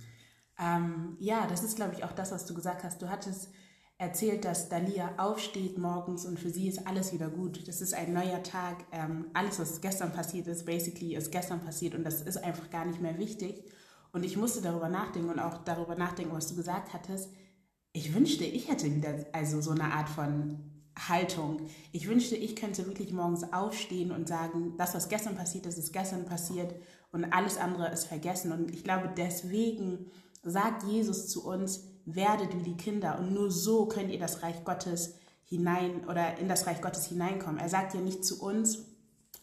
Ähm, 0.58 1.16
ja, 1.20 1.46
das 1.46 1.62
ist, 1.62 1.76
glaube 1.76 1.94
ich, 1.94 2.02
auch 2.02 2.10
das, 2.10 2.32
was 2.32 2.44
du 2.44 2.54
gesagt 2.54 2.82
hast. 2.82 3.00
Du 3.00 3.08
hattest 3.08 3.50
erzählt, 4.00 4.46
dass 4.46 4.70
Dalia 4.70 5.12
aufsteht 5.18 5.76
morgens 5.76 6.24
und 6.24 6.40
für 6.40 6.48
sie 6.48 6.68
ist 6.68 6.86
alles 6.86 7.12
wieder 7.12 7.28
gut. 7.28 7.68
Das 7.68 7.82
ist 7.82 7.92
ein 7.92 8.14
neuer 8.14 8.42
Tag. 8.42 8.78
Ähm, 8.92 9.26
alles, 9.34 9.60
was 9.60 9.82
gestern 9.82 10.10
passiert 10.10 10.46
ist, 10.46 10.64
basically 10.64 11.14
ist 11.14 11.30
gestern 11.30 11.60
passiert 11.60 11.94
und 11.94 12.02
das 12.02 12.22
ist 12.22 12.38
einfach 12.38 12.70
gar 12.70 12.86
nicht 12.86 13.02
mehr 13.02 13.18
wichtig. 13.18 13.62
Und 14.12 14.24
ich 14.24 14.38
musste 14.38 14.62
darüber 14.62 14.88
nachdenken 14.88 15.28
und 15.28 15.38
auch 15.38 15.58
darüber 15.58 15.96
nachdenken, 15.96 16.34
was 16.34 16.48
du 16.48 16.56
gesagt 16.56 16.94
hattest. 16.94 17.28
Ich 17.92 18.14
wünschte, 18.14 18.44
ich 18.44 18.70
hätte 18.70 18.92
wieder 18.94 19.26
also 19.32 19.60
so 19.60 19.72
eine 19.72 19.92
Art 19.92 20.08
von 20.08 20.58
Haltung. 20.98 21.66
Ich 21.92 22.08
wünschte, 22.08 22.36
ich 22.36 22.56
könnte 22.56 22.86
wirklich 22.86 23.12
morgens 23.12 23.52
aufstehen 23.52 24.12
und 24.12 24.28
sagen, 24.28 24.78
das, 24.78 24.94
was 24.94 25.10
gestern 25.10 25.36
passiert 25.36 25.66
ist, 25.66 25.76
ist 25.76 25.92
gestern 25.92 26.24
passiert 26.24 26.74
und 27.12 27.26
alles 27.34 27.58
andere 27.58 27.92
ist 27.92 28.06
vergessen. 28.06 28.50
Und 28.52 28.72
ich 28.72 28.82
glaube, 28.82 29.12
deswegen 29.14 30.10
sagt 30.42 30.84
Jesus 30.84 31.28
zu 31.28 31.46
uns, 31.46 31.89
werdet 32.04 32.56
wie 32.56 32.62
die 32.62 32.76
Kinder 32.76 33.18
und 33.18 33.32
nur 33.32 33.50
so 33.50 33.86
könnt 33.86 34.10
ihr 34.10 34.18
das 34.18 34.42
Reich 34.42 34.64
Gottes 34.64 35.18
hinein 35.44 36.06
oder 36.08 36.38
in 36.38 36.48
das 36.48 36.66
Reich 36.66 36.80
Gottes 36.80 37.06
hineinkommen. 37.06 37.58
Er 37.58 37.68
sagt 37.68 37.94
ja 37.94 38.00
nicht 38.00 38.24
zu 38.24 38.40
uns 38.42 38.86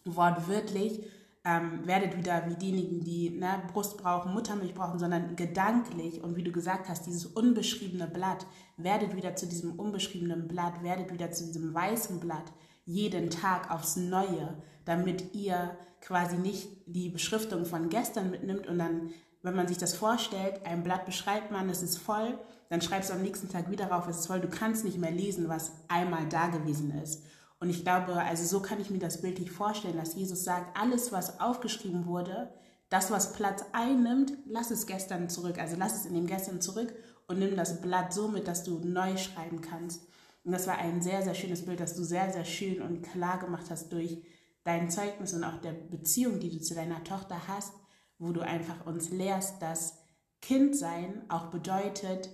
wortwörtlich, 0.05 1.03
ähm, 1.47 1.85
werdet 1.85 2.17
wieder 2.17 2.43
wie 2.49 2.55
diejenigen, 2.55 3.03
die 3.03 3.29
ne, 3.29 3.63
Brust 3.71 3.97
brauchen, 3.97 4.33
Muttermilch 4.33 4.73
brauchen, 4.73 4.99
sondern 4.99 5.35
gedanklich 5.35 6.21
und 6.21 6.35
wie 6.35 6.43
du 6.43 6.51
gesagt 6.51 6.89
hast, 6.89 7.05
dieses 7.05 7.25
unbeschriebene 7.25 8.07
Blatt, 8.07 8.45
werdet 8.75 9.15
wieder 9.15 9.35
zu 9.35 9.47
diesem 9.47 9.79
unbeschriebenen 9.79 10.47
Blatt, 10.47 10.83
werdet 10.83 11.13
wieder 11.13 11.31
zu 11.31 11.45
diesem 11.45 11.73
weißen 11.73 12.19
Blatt, 12.19 12.51
jeden 12.85 13.29
Tag 13.29 13.71
aufs 13.71 13.95
Neue, 13.95 14.55
damit 14.83 15.33
ihr 15.35 15.77
quasi 16.01 16.37
nicht 16.37 16.69
die 16.85 17.09
Beschriftung 17.09 17.65
von 17.65 17.89
gestern 17.89 18.29
mitnimmt 18.29 18.67
und 18.67 18.79
dann, 18.79 19.09
wenn 19.41 19.55
man 19.55 19.67
sich 19.67 19.77
das 19.77 19.93
vorstellt, 19.93 20.65
ein 20.65 20.83
Blatt 20.83 21.05
beschreibt 21.05 21.51
man, 21.51 21.69
es 21.69 21.81
ist 21.81 21.97
voll, 21.97 22.37
dann 22.69 22.81
schreibst 22.81 23.09
du 23.09 23.13
am 23.13 23.21
nächsten 23.21 23.49
Tag 23.49 23.71
wieder 23.71 23.87
rauf, 23.87 24.07
es 24.07 24.19
ist 24.19 24.27
voll, 24.27 24.41
du 24.41 24.49
kannst 24.49 24.83
nicht 24.83 24.97
mehr 24.97 25.11
lesen, 25.11 25.47
was 25.47 25.71
einmal 25.87 26.27
da 26.27 26.47
gewesen 26.47 26.91
ist. 27.01 27.23
Und 27.59 27.69
ich 27.69 27.83
glaube, 27.83 28.13
also 28.13 28.43
so 28.43 28.61
kann 28.61 28.79
ich 28.79 28.89
mir 28.89 28.99
das 28.99 29.21
bildlich 29.21 29.51
vorstellen, 29.51 29.97
dass 29.97 30.15
Jesus 30.15 30.43
sagt, 30.43 30.77
alles, 30.77 31.11
was 31.11 31.39
aufgeschrieben 31.39 32.05
wurde, 32.05 32.53
das, 32.89 33.11
was 33.11 33.33
Platz 33.33 33.65
einnimmt, 33.73 34.33
lass 34.45 34.71
es 34.71 34.85
gestern 34.85 35.29
zurück. 35.29 35.57
Also 35.59 35.75
lass 35.77 35.95
es 35.95 36.05
in 36.05 36.13
dem 36.13 36.27
Gestern 36.27 36.61
zurück 36.61 36.93
und 37.27 37.39
nimm 37.39 37.55
das 37.55 37.81
Blatt 37.81 38.13
so 38.13 38.27
mit, 38.27 38.47
dass 38.47 38.63
du 38.63 38.79
neu 38.79 39.17
schreiben 39.17 39.61
kannst. 39.61 40.07
Und 40.43 40.53
das 40.53 40.67
war 40.67 40.77
ein 40.77 41.01
sehr, 41.01 41.23
sehr 41.23 41.33
schönes 41.33 41.65
Bild, 41.65 41.79
das 41.79 41.95
du 41.95 42.03
sehr, 42.03 42.31
sehr 42.31 42.45
schön 42.45 42.81
und 42.81 43.01
klar 43.01 43.39
gemacht 43.39 43.65
hast 43.69 43.91
durch 43.91 44.23
dein 44.63 44.89
Zeugnis 44.89 45.33
und 45.33 45.43
auch 45.43 45.59
der 45.59 45.73
Beziehung, 45.73 46.39
die 46.39 46.49
du 46.49 46.61
zu 46.61 46.75
deiner 46.75 47.03
Tochter 47.03 47.47
hast, 47.47 47.73
wo 48.19 48.31
du 48.31 48.41
einfach 48.41 48.85
uns 48.85 49.09
lehrst, 49.09 49.61
dass 49.61 49.97
Kindsein 50.41 51.23
auch 51.29 51.47
bedeutet, 51.47 52.29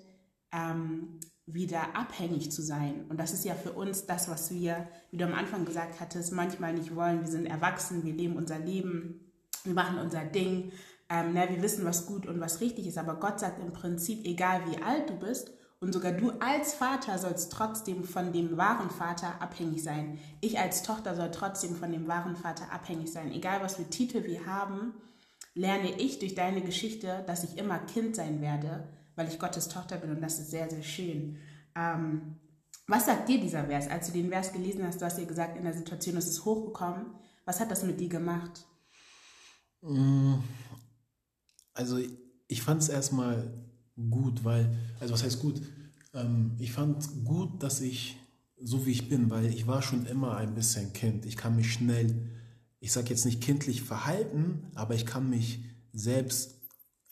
ähm, 0.51 1.19
wieder 1.45 1.95
abhängig 1.95 2.51
zu 2.51 2.61
sein. 2.61 3.05
Und 3.09 3.19
das 3.19 3.33
ist 3.33 3.43
ja 3.43 3.53
für 3.53 3.73
uns 3.73 4.05
das, 4.05 4.29
was 4.29 4.51
wir, 4.51 4.87
wie 5.11 5.17
du 5.17 5.25
am 5.25 5.33
Anfang 5.33 5.65
gesagt 5.65 5.99
hattest, 5.99 6.31
manchmal 6.31 6.73
nicht 6.73 6.95
wollen. 6.95 7.21
Wir 7.21 7.27
sind 7.27 7.45
erwachsen, 7.45 8.03
wir 8.05 8.13
leben 8.13 8.37
unser 8.37 8.59
Leben, 8.59 9.31
wir 9.63 9.73
machen 9.73 9.97
unser 9.97 10.23
Ding, 10.23 10.71
ähm, 11.09 11.31
na, 11.33 11.49
wir 11.49 11.61
wissen, 11.61 11.85
was 11.85 12.05
gut 12.05 12.25
und 12.25 12.39
was 12.39 12.61
richtig 12.61 12.87
ist. 12.87 12.97
Aber 12.97 13.15
Gott 13.15 13.39
sagt 13.39 13.59
im 13.59 13.73
Prinzip, 13.73 14.25
egal 14.25 14.61
wie 14.69 14.81
alt 14.81 15.09
du 15.09 15.15
bist, 15.15 15.51
und 15.83 15.91
sogar 15.91 16.13
du 16.13 16.31
als 16.39 16.73
Vater 16.73 17.17
sollst 17.17 17.51
trotzdem 17.51 18.05
von 18.05 18.31
dem 18.31 18.55
wahren 18.55 18.89
Vater 18.89 19.41
abhängig 19.41 19.83
sein. 19.83 20.17
Ich 20.39 20.57
als 20.57 20.81
Tochter 20.81 21.13
soll 21.13 21.29
trotzdem 21.29 21.75
von 21.75 21.91
dem 21.91 22.07
wahren 22.07 22.37
Vater 22.37 22.71
abhängig 22.71 23.11
sein. 23.11 23.33
Egal 23.33 23.61
was 23.61 23.75
für 23.75 23.89
Titel 23.89 24.23
wir 24.23 24.45
haben, 24.45 24.93
lerne 25.53 25.99
ich 25.99 26.19
durch 26.19 26.35
deine 26.35 26.61
Geschichte, 26.61 27.23
dass 27.27 27.43
ich 27.43 27.57
immer 27.57 27.79
Kind 27.79 28.15
sein 28.15 28.41
werde 28.41 28.87
weil 29.15 29.27
ich 29.27 29.39
Gottes 29.39 29.67
Tochter 29.67 29.97
bin 29.97 30.11
und 30.11 30.21
das 30.21 30.39
ist 30.39 30.51
sehr, 30.51 30.69
sehr 30.69 30.83
schön. 30.83 31.37
Ähm, 31.75 32.35
was 32.87 33.05
sagt 33.05 33.29
dir 33.29 33.39
dieser 33.39 33.65
Vers? 33.65 33.87
Als 33.87 34.07
du 34.07 34.13
den 34.13 34.29
Vers 34.29 34.51
gelesen 34.51 34.85
hast, 34.85 35.01
du 35.01 35.05
hast 35.05 35.17
dir 35.17 35.25
gesagt, 35.25 35.57
in 35.57 35.63
der 35.63 35.73
Situation 35.73 36.17
ist 36.17 36.27
es 36.27 36.43
hochgekommen. 36.43 37.05
Was 37.45 37.59
hat 37.59 37.71
das 37.71 37.83
mit 37.83 37.99
dir 37.99 38.09
gemacht? 38.09 38.65
Mm, 39.81 40.35
also 41.73 41.99
ich 42.47 42.61
fand 42.61 42.81
es 42.81 42.89
erstmal 42.89 43.53
gut, 44.09 44.43
weil, 44.43 44.75
also 44.99 45.13
was 45.13 45.23
heißt 45.23 45.39
gut? 45.39 45.61
Ähm, 46.13 46.55
ich 46.59 46.71
fand 46.71 47.07
gut, 47.23 47.61
dass 47.61 47.81
ich 47.81 48.17
so 48.61 48.85
wie 48.85 48.91
ich 48.91 49.09
bin, 49.09 49.29
weil 49.29 49.45
ich 49.45 49.67
war 49.67 49.81
schon 49.81 50.05
immer 50.05 50.37
ein 50.37 50.53
bisschen 50.53 50.93
Kind. 50.93 51.25
Ich 51.25 51.37
kann 51.37 51.55
mich 51.55 51.73
schnell, 51.73 52.29
ich 52.83 52.91
sage 52.91 53.11
jetzt 53.11 53.23
nicht 53.23 53.39
kindlich 53.39 53.81
verhalten, 53.81 54.69
aber 54.75 54.93
ich 54.93 55.05
kann 55.05 55.29
mich 55.29 55.63
selbst 55.93 56.59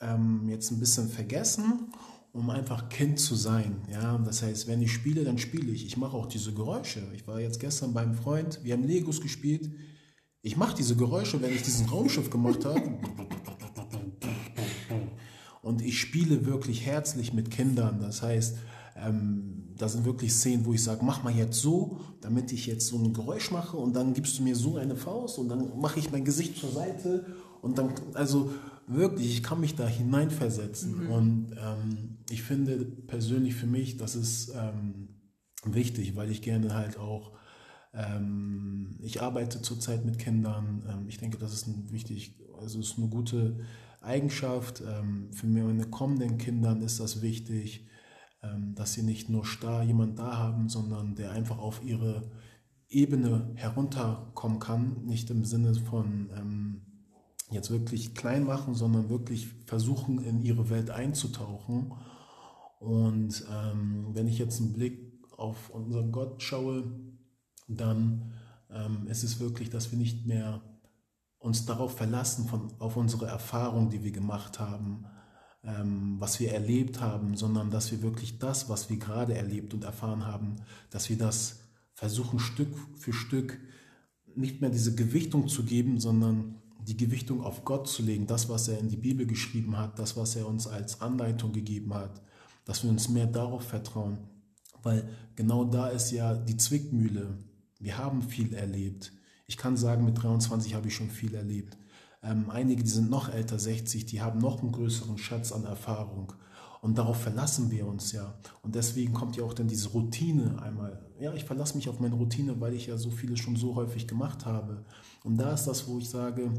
ähm, 0.01 0.49
jetzt 0.49 0.69
ein 0.69 0.81
bisschen 0.81 1.07
vergessen, 1.07 1.93
um 2.33 2.49
einfach 2.49 2.89
Kind 2.89 3.21
zu 3.21 3.35
sein. 3.35 3.77
Ja, 3.89 4.17
das 4.17 4.43
heißt, 4.43 4.67
wenn 4.67 4.81
ich 4.81 4.91
spiele, 4.91 5.23
dann 5.23 5.37
spiele 5.37 5.71
ich. 5.71 5.85
Ich 5.85 5.95
mache 5.95 6.17
auch 6.17 6.25
diese 6.25 6.53
Geräusche. 6.53 7.01
Ich 7.15 7.25
war 7.25 7.39
jetzt 7.39 7.61
gestern 7.61 7.93
beim 7.93 8.15
Freund, 8.15 8.59
wir 8.63 8.73
haben 8.73 8.83
Legos 8.83 9.21
gespielt. 9.21 9.71
Ich 10.41 10.57
mache 10.57 10.75
diese 10.75 10.97
Geräusche, 10.97 11.41
wenn 11.41 11.53
ich 11.53 11.61
diesen 11.61 11.87
Raumschiff 11.87 12.29
gemacht 12.29 12.65
habe. 12.65 12.99
Und 15.61 15.81
ich 15.81 16.01
spiele 16.01 16.45
wirklich 16.45 16.85
herzlich 16.85 17.31
mit 17.31 17.49
Kindern. 17.49 18.01
Das 18.01 18.21
heißt, 18.21 18.57
ähm, 18.97 19.60
da 19.77 19.89
sind 19.89 20.05
wirklich 20.05 20.33
Szenen, 20.33 20.65
wo 20.65 20.73
ich 20.73 20.83
sage, 20.83 21.03
mach 21.03 21.23
mal 21.23 21.33
jetzt 21.33 21.59
so, 21.59 21.99
damit 22.21 22.51
ich 22.51 22.65
jetzt 22.65 22.87
so 22.87 22.97
ein 22.97 23.13
Geräusch 23.13 23.51
mache 23.51 23.77
und 23.77 23.95
dann 23.95 24.13
gibst 24.13 24.39
du 24.39 24.43
mir 24.43 24.55
so 24.55 24.77
eine 24.77 24.95
Faust 24.95 25.39
und 25.39 25.49
dann 25.49 25.79
mache 25.79 25.99
ich 25.99 26.11
mein 26.11 26.25
Gesicht 26.25 26.57
zur 26.57 26.71
Seite 26.71 27.25
und 27.61 27.77
dann, 27.77 27.93
also 28.13 28.51
wirklich, 28.87 29.31
ich 29.31 29.43
kann 29.43 29.59
mich 29.59 29.75
da 29.75 29.87
hineinversetzen. 29.87 31.05
Mhm. 31.05 31.11
Und 31.11 31.51
ähm, 31.51 32.17
ich 32.29 32.43
finde 32.43 32.77
persönlich 32.85 33.55
für 33.55 33.67
mich, 33.67 33.97
das 33.97 34.15
ist 34.15 34.53
ähm, 34.55 35.09
wichtig, 35.65 36.15
weil 36.15 36.31
ich 36.31 36.41
gerne 36.41 36.73
halt 36.73 36.97
auch, 36.97 37.33
ähm, 37.93 38.97
ich 39.01 39.21
arbeite 39.21 39.61
zurzeit 39.61 40.05
mit 40.05 40.19
Kindern. 40.19 40.83
Ähm, 40.89 41.05
ich 41.07 41.17
denke, 41.17 41.37
das 41.37 41.53
ist 41.53 41.67
ein 41.67 41.91
wichtig, 41.91 42.35
also 42.59 42.79
ist 42.79 42.97
eine 42.97 43.07
gute 43.07 43.59
Eigenschaft. 44.01 44.81
Ähm, 44.81 45.29
für 45.31 45.47
meine 45.47 45.85
kommenden 45.85 46.37
Kindern 46.37 46.81
ist 46.81 46.99
das 46.99 47.21
wichtig, 47.21 47.87
dass 48.75 48.93
sie 48.93 49.03
nicht 49.03 49.29
nur 49.29 49.45
starr 49.45 49.83
jemand 49.83 50.17
da 50.17 50.37
haben, 50.37 50.67
sondern 50.67 51.15
der 51.15 51.31
einfach 51.31 51.59
auf 51.59 51.83
ihre 51.83 52.29
Ebene 52.89 53.51
herunterkommen 53.55 54.59
kann, 54.59 55.05
nicht 55.05 55.29
im 55.29 55.45
Sinne 55.45 55.73
von 55.75 56.29
ähm, 56.35 56.81
jetzt 57.51 57.71
wirklich 57.71 58.15
klein 58.15 58.43
machen, 58.43 58.73
sondern 58.73 59.09
wirklich 59.09 59.47
versuchen, 59.65 60.23
in 60.23 60.41
ihre 60.41 60.69
Welt 60.69 60.89
einzutauchen. 60.89 61.93
Und 62.79 63.45
ähm, 63.51 64.07
wenn 64.13 64.27
ich 64.27 64.39
jetzt 64.39 64.59
einen 64.59 64.73
Blick 64.73 65.23
auf 65.37 65.69
unseren 65.69 66.11
Gott 66.11 66.41
schaue, 66.41 66.83
dann 67.67 68.31
ähm, 68.69 69.07
ist 69.07 69.23
es 69.23 69.39
wirklich, 69.39 69.69
dass 69.69 69.91
wir 69.91 69.99
nicht 69.99 70.25
mehr 70.25 70.61
uns 71.37 71.65
darauf 71.65 71.97
verlassen, 71.97 72.47
von, 72.47 72.71
auf 72.79 72.97
unsere 72.97 73.27
Erfahrung, 73.27 73.89
die 73.89 74.03
wir 74.03 74.11
gemacht 74.11 74.59
haben, 74.59 75.05
ähm, 75.63 76.15
was 76.19 76.39
wir 76.39 76.51
erlebt 76.53 77.01
haben, 77.01 77.35
sondern 77.35 77.69
dass 77.69 77.91
wir 77.91 78.01
wirklich 78.01 78.39
das, 78.39 78.69
was 78.69 78.89
wir 78.89 78.97
gerade 78.97 79.35
erlebt 79.35 79.73
und 79.73 79.83
erfahren 79.83 80.25
haben, 80.25 80.57
dass 80.89 81.09
wir 81.09 81.17
das 81.17 81.59
versuchen 81.93 82.39
Stück 82.39 82.75
für 82.97 83.13
Stück 83.13 83.59
nicht 84.35 84.61
mehr 84.61 84.69
diese 84.69 84.95
Gewichtung 84.95 85.47
zu 85.47 85.63
geben, 85.63 85.99
sondern 85.99 86.55
die 86.87 86.97
Gewichtung 86.97 87.41
auf 87.41 87.63
Gott 87.63 87.87
zu 87.87 88.01
legen, 88.01 88.25
das, 88.25 88.49
was 88.49 88.67
er 88.67 88.79
in 88.79 88.89
die 88.89 88.97
Bibel 88.97 89.25
geschrieben 89.25 89.77
hat, 89.77 89.99
das, 89.99 90.17
was 90.17 90.35
er 90.35 90.47
uns 90.47 90.65
als 90.67 91.01
Anleitung 91.01 91.53
gegeben 91.53 91.93
hat, 91.93 92.21
dass 92.65 92.83
wir 92.83 92.89
uns 92.89 93.07
mehr 93.09 93.27
darauf 93.27 93.63
vertrauen, 93.63 94.17
weil 94.81 95.07
genau 95.35 95.65
da 95.65 95.89
ist 95.89 96.11
ja 96.11 96.33
die 96.33 96.57
Zwickmühle. 96.57 97.37
Wir 97.79 97.97
haben 97.97 98.23
viel 98.23 98.53
erlebt. 98.53 99.11
Ich 99.45 99.57
kann 99.57 99.77
sagen, 99.77 100.05
mit 100.05 100.21
23 100.21 100.73
habe 100.73 100.87
ich 100.87 100.95
schon 100.95 101.09
viel 101.09 101.35
erlebt. 101.35 101.77
Ähm, 102.23 102.49
einige, 102.49 102.83
die 102.83 102.89
sind 102.89 103.09
noch 103.09 103.29
älter, 103.29 103.57
60, 103.57 104.05
die 104.05 104.21
haben 104.21 104.39
noch 104.39 104.61
einen 104.61 104.71
größeren 104.71 105.17
Schatz 105.17 105.51
an 105.51 105.65
Erfahrung. 105.65 106.33
Und 106.81 106.97
darauf 106.97 107.21
verlassen 107.21 107.69
wir 107.69 107.85
uns 107.85 108.11
ja. 108.11 108.33
Und 108.63 108.75
deswegen 108.75 109.13
kommt 109.13 109.37
ja 109.37 109.43
auch 109.43 109.53
dann 109.53 109.67
diese 109.67 109.89
Routine 109.89 110.59
einmal. 110.61 111.05
Ja, 111.19 111.33
ich 111.33 111.45
verlasse 111.45 111.75
mich 111.75 111.87
auf 111.89 111.99
meine 111.99 112.15
Routine, 112.15 112.59
weil 112.59 112.73
ich 112.73 112.87
ja 112.87 112.97
so 112.97 113.11
vieles 113.11 113.39
schon 113.39 113.55
so 113.55 113.75
häufig 113.75 114.07
gemacht 114.07 114.45
habe. 114.45 114.83
Und 115.23 115.37
da 115.37 115.53
ist 115.53 115.65
das, 115.65 115.87
wo 115.87 115.99
ich 115.99 116.09
sage, 116.09 116.51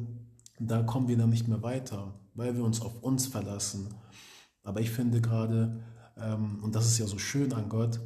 da 0.61 0.83
kommen 0.85 1.09
wir 1.09 1.17
dann 1.17 1.31
nicht 1.31 1.49
mehr 1.49 1.63
weiter, 1.63 2.15
weil 2.35 2.57
wir 2.57 2.65
uns 2.65 2.81
auf 2.81 3.03
uns 3.03 3.27
verlassen. 3.27 3.89
Aber 4.63 4.81
ich 4.81 4.91
finde 4.91 5.21
gerade, 5.21 5.83
ähm, 6.17 6.61
und 6.63 6.75
das 6.75 6.87
ist 6.87 6.99
ja 6.99 7.07
so 7.07 7.19
schön 7.19 7.53
an 7.53 7.69
Gott, 7.69 8.01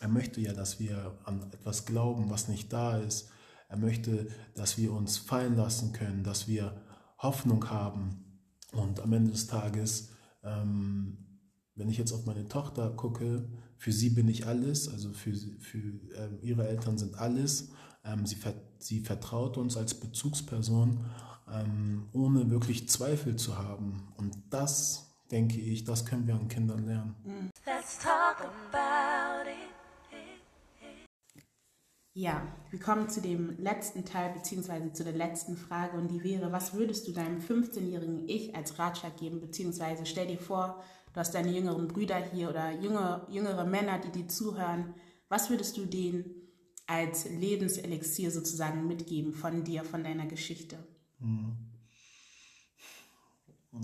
er 0.00 0.08
möchte 0.08 0.40
ja, 0.40 0.52
dass 0.52 0.80
wir 0.80 1.18
an 1.24 1.42
etwas 1.52 1.84
glauben, 1.84 2.30
was 2.30 2.48
nicht 2.48 2.72
da 2.72 2.96
ist. 2.96 3.28
Er 3.72 3.78
möchte, 3.78 4.28
dass 4.54 4.78
wir 4.78 4.92
uns 4.92 5.16
fallen 5.16 5.56
lassen 5.56 5.92
können, 5.92 6.22
dass 6.22 6.46
wir 6.46 6.80
Hoffnung 7.18 7.68
haben. 7.68 8.40
Und 8.72 9.00
am 9.00 9.12
Ende 9.12 9.32
des 9.32 9.48
Tages 9.48 10.10
ähm, 10.44 11.18
wenn 11.74 11.88
ich 11.88 11.98
jetzt 11.98 12.12
auf 12.12 12.26
meine 12.26 12.48
Tochter 12.48 12.90
gucke, 12.90 13.48
für 13.78 13.92
sie 13.92 14.10
bin 14.10 14.28
ich 14.28 14.46
alles, 14.46 14.88
also 14.88 15.12
für, 15.12 15.32
für 15.58 15.78
äh, 15.78 16.28
ihre 16.42 16.68
Eltern 16.68 16.98
sind 16.98 17.18
alles. 17.18 17.70
Ähm, 18.04 18.26
sie, 18.26 18.36
sie 18.78 19.00
vertraut 19.00 19.56
uns 19.56 19.76
als 19.76 19.94
Bezugsperson, 19.94 21.04
ähm, 21.50 22.08
ohne 22.12 22.50
wirklich 22.50 22.88
Zweifel 22.88 23.36
zu 23.36 23.58
haben. 23.58 24.12
Und 24.16 24.36
das, 24.50 25.14
denke 25.30 25.60
ich, 25.60 25.84
das 25.84 26.04
können 26.04 26.26
wir 26.26 26.34
an 26.34 26.48
Kindern 26.48 26.84
lernen. 26.86 27.14
Let's 27.64 27.98
talk 27.98 28.40
about 28.40 29.48
it. 29.48 29.71
Ja, 32.14 32.46
wir 32.68 32.78
kommen 32.78 33.08
zu 33.08 33.22
dem 33.22 33.56
letzten 33.58 34.04
Teil 34.04 34.34
beziehungsweise 34.34 34.92
zu 34.92 35.02
der 35.02 35.14
letzten 35.14 35.56
Frage 35.56 35.96
und 35.96 36.08
die 36.08 36.22
wäre, 36.22 36.52
was 36.52 36.74
würdest 36.74 37.08
du 37.08 37.12
deinem 37.12 37.38
15-jährigen 37.38 38.28
Ich 38.28 38.54
als 38.54 38.78
Ratschlag 38.78 39.16
geben, 39.16 39.40
beziehungsweise 39.40 40.04
stell 40.04 40.26
dir 40.26 40.38
vor, 40.38 40.84
du 41.14 41.20
hast 41.20 41.34
deine 41.34 41.50
jüngeren 41.50 41.88
Brüder 41.88 42.16
hier 42.16 42.50
oder 42.50 42.70
jüngere, 42.70 43.26
jüngere 43.30 43.64
Männer, 43.64 43.98
die 43.98 44.10
dir 44.10 44.28
zuhören. 44.28 44.94
Was 45.30 45.48
würdest 45.48 45.78
du 45.78 45.86
denen 45.86 46.26
als 46.86 47.30
Lebenselixier 47.30 48.30
sozusagen 48.30 48.86
mitgeben 48.86 49.32
von 49.32 49.64
dir, 49.64 49.82
von 49.82 50.04
deiner 50.04 50.26
Geschichte? 50.26 50.76
Mhm. 51.18 51.56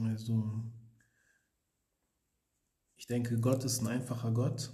Also, 0.05 0.45
ich 2.99 3.07
denke, 3.07 3.41
Gott 3.41 3.65
ist 3.65 3.81
ein 3.81 3.87
einfacher 3.87 4.33
Gott. 4.33 4.71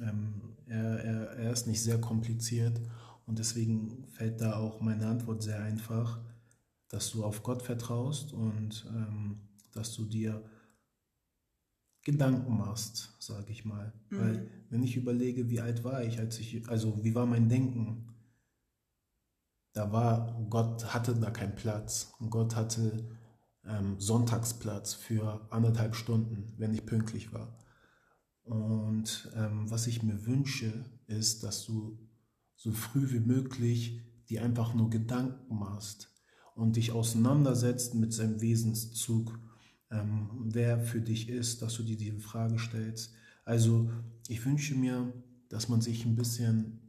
Ähm, 0.00 0.56
er, 0.66 1.04
er, 1.04 1.30
er 1.30 1.52
ist 1.52 1.66
nicht 1.66 1.82
sehr 1.82 2.00
kompliziert 2.00 2.80
und 3.26 3.38
deswegen 3.38 4.06
fällt 4.08 4.40
da 4.40 4.56
auch 4.56 4.80
meine 4.80 5.06
Antwort 5.06 5.42
sehr 5.42 5.62
einfach, 5.62 6.20
dass 6.88 7.10
du 7.10 7.24
auf 7.24 7.42
Gott 7.42 7.62
vertraust 7.62 8.32
und 8.32 8.86
ähm, 8.94 9.40
dass 9.72 9.94
du 9.94 10.04
dir 10.04 10.42
Gedanken 12.02 12.56
machst, 12.56 13.14
sage 13.18 13.52
ich 13.52 13.64
mal. 13.64 13.92
Mhm. 14.08 14.18
Weil 14.18 14.50
wenn 14.70 14.82
ich 14.82 14.96
überlege, 14.96 15.50
wie 15.50 15.60
alt 15.60 15.84
war 15.84 16.02
ich, 16.02 16.18
als 16.18 16.38
ich, 16.38 16.68
also 16.68 17.04
wie 17.04 17.14
war 17.14 17.26
mein 17.26 17.48
Denken, 17.48 18.14
da 19.72 19.92
war, 19.92 20.44
Gott 20.48 20.94
hatte 20.94 21.14
da 21.14 21.30
keinen 21.30 21.54
Platz. 21.54 22.12
Und 22.18 22.30
Gott 22.30 22.56
hatte 22.56 23.06
ähm, 23.64 24.00
Sonntagsplatz 24.00 24.94
für 24.94 25.46
anderthalb 25.50 25.94
Stunden, 25.94 26.54
wenn 26.56 26.72
ich 26.72 26.86
pünktlich 26.86 27.32
war. 27.32 27.54
Und 28.48 29.30
ähm, 29.34 29.70
was 29.70 29.86
ich 29.86 30.02
mir 30.02 30.26
wünsche, 30.26 30.72
ist, 31.06 31.42
dass 31.42 31.64
du 31.66 31.98
so 32.56 32.72
früh 32.72 33.10
wie 33.12 33.20
möglich 33.20 34.00
dir 34.28 34.42
einfach 34.42 34.74
nur 34.74 34.90
Gedanken 34.90 35.58
machst 35.58 36.12
und 36.54 36.76
dich 36.76 36.92
auseinandersetzt 36.92 37.94
mit 37.94 38.12
seinem 38.12 38.40
Wesenszug 38.40 39.38
ähm, 39.90 40.28
wer 40.44 40.80
für 40.80 41.00
dich 41.00 41.28
ist, 41.28 41.62
dass 41.62 41.74
du 41.74 41.82
dir 41.82 41.96
diese 41.96 42.18
Frage 42.18 42.58
stellst. 42.58 43.12
Also 43.44 43.90
ich 44.28 44.44
wünsche 44.44 44.74
mir, 44.74 45.12
dass 45.48 45.68
man 45.68 45.80
sich 45.80 46.04
ein 46.04 46.16
bisschen 46.16 46.80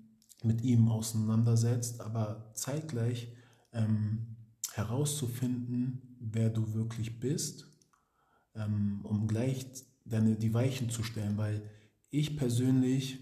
mit 0.43 0.61
ihm 0.61 0.87
auseinandersetzt, 0.87 2.01
aber 2.01 2.51
zeitgleich 2.53 3.33
ähm, 3.73 4.35
herauszufinden, 4.73 6.17
wer 6.19 6.49
du 6.49 6.73
wirklich 6.73 7.19
bist, 7.19 7.67
ähm, 8.55 9.01
um 9.03 9.27
gleich 9.27 9.65
deine, 10.09 10.35
die 10.35 10.53
Weichen 10.53 10.89
zu 10.89 11.03
stellen, 11.03 11.37
weil 11.37 11.61
ich 12.09 12.37
persönlich 12.37 13.19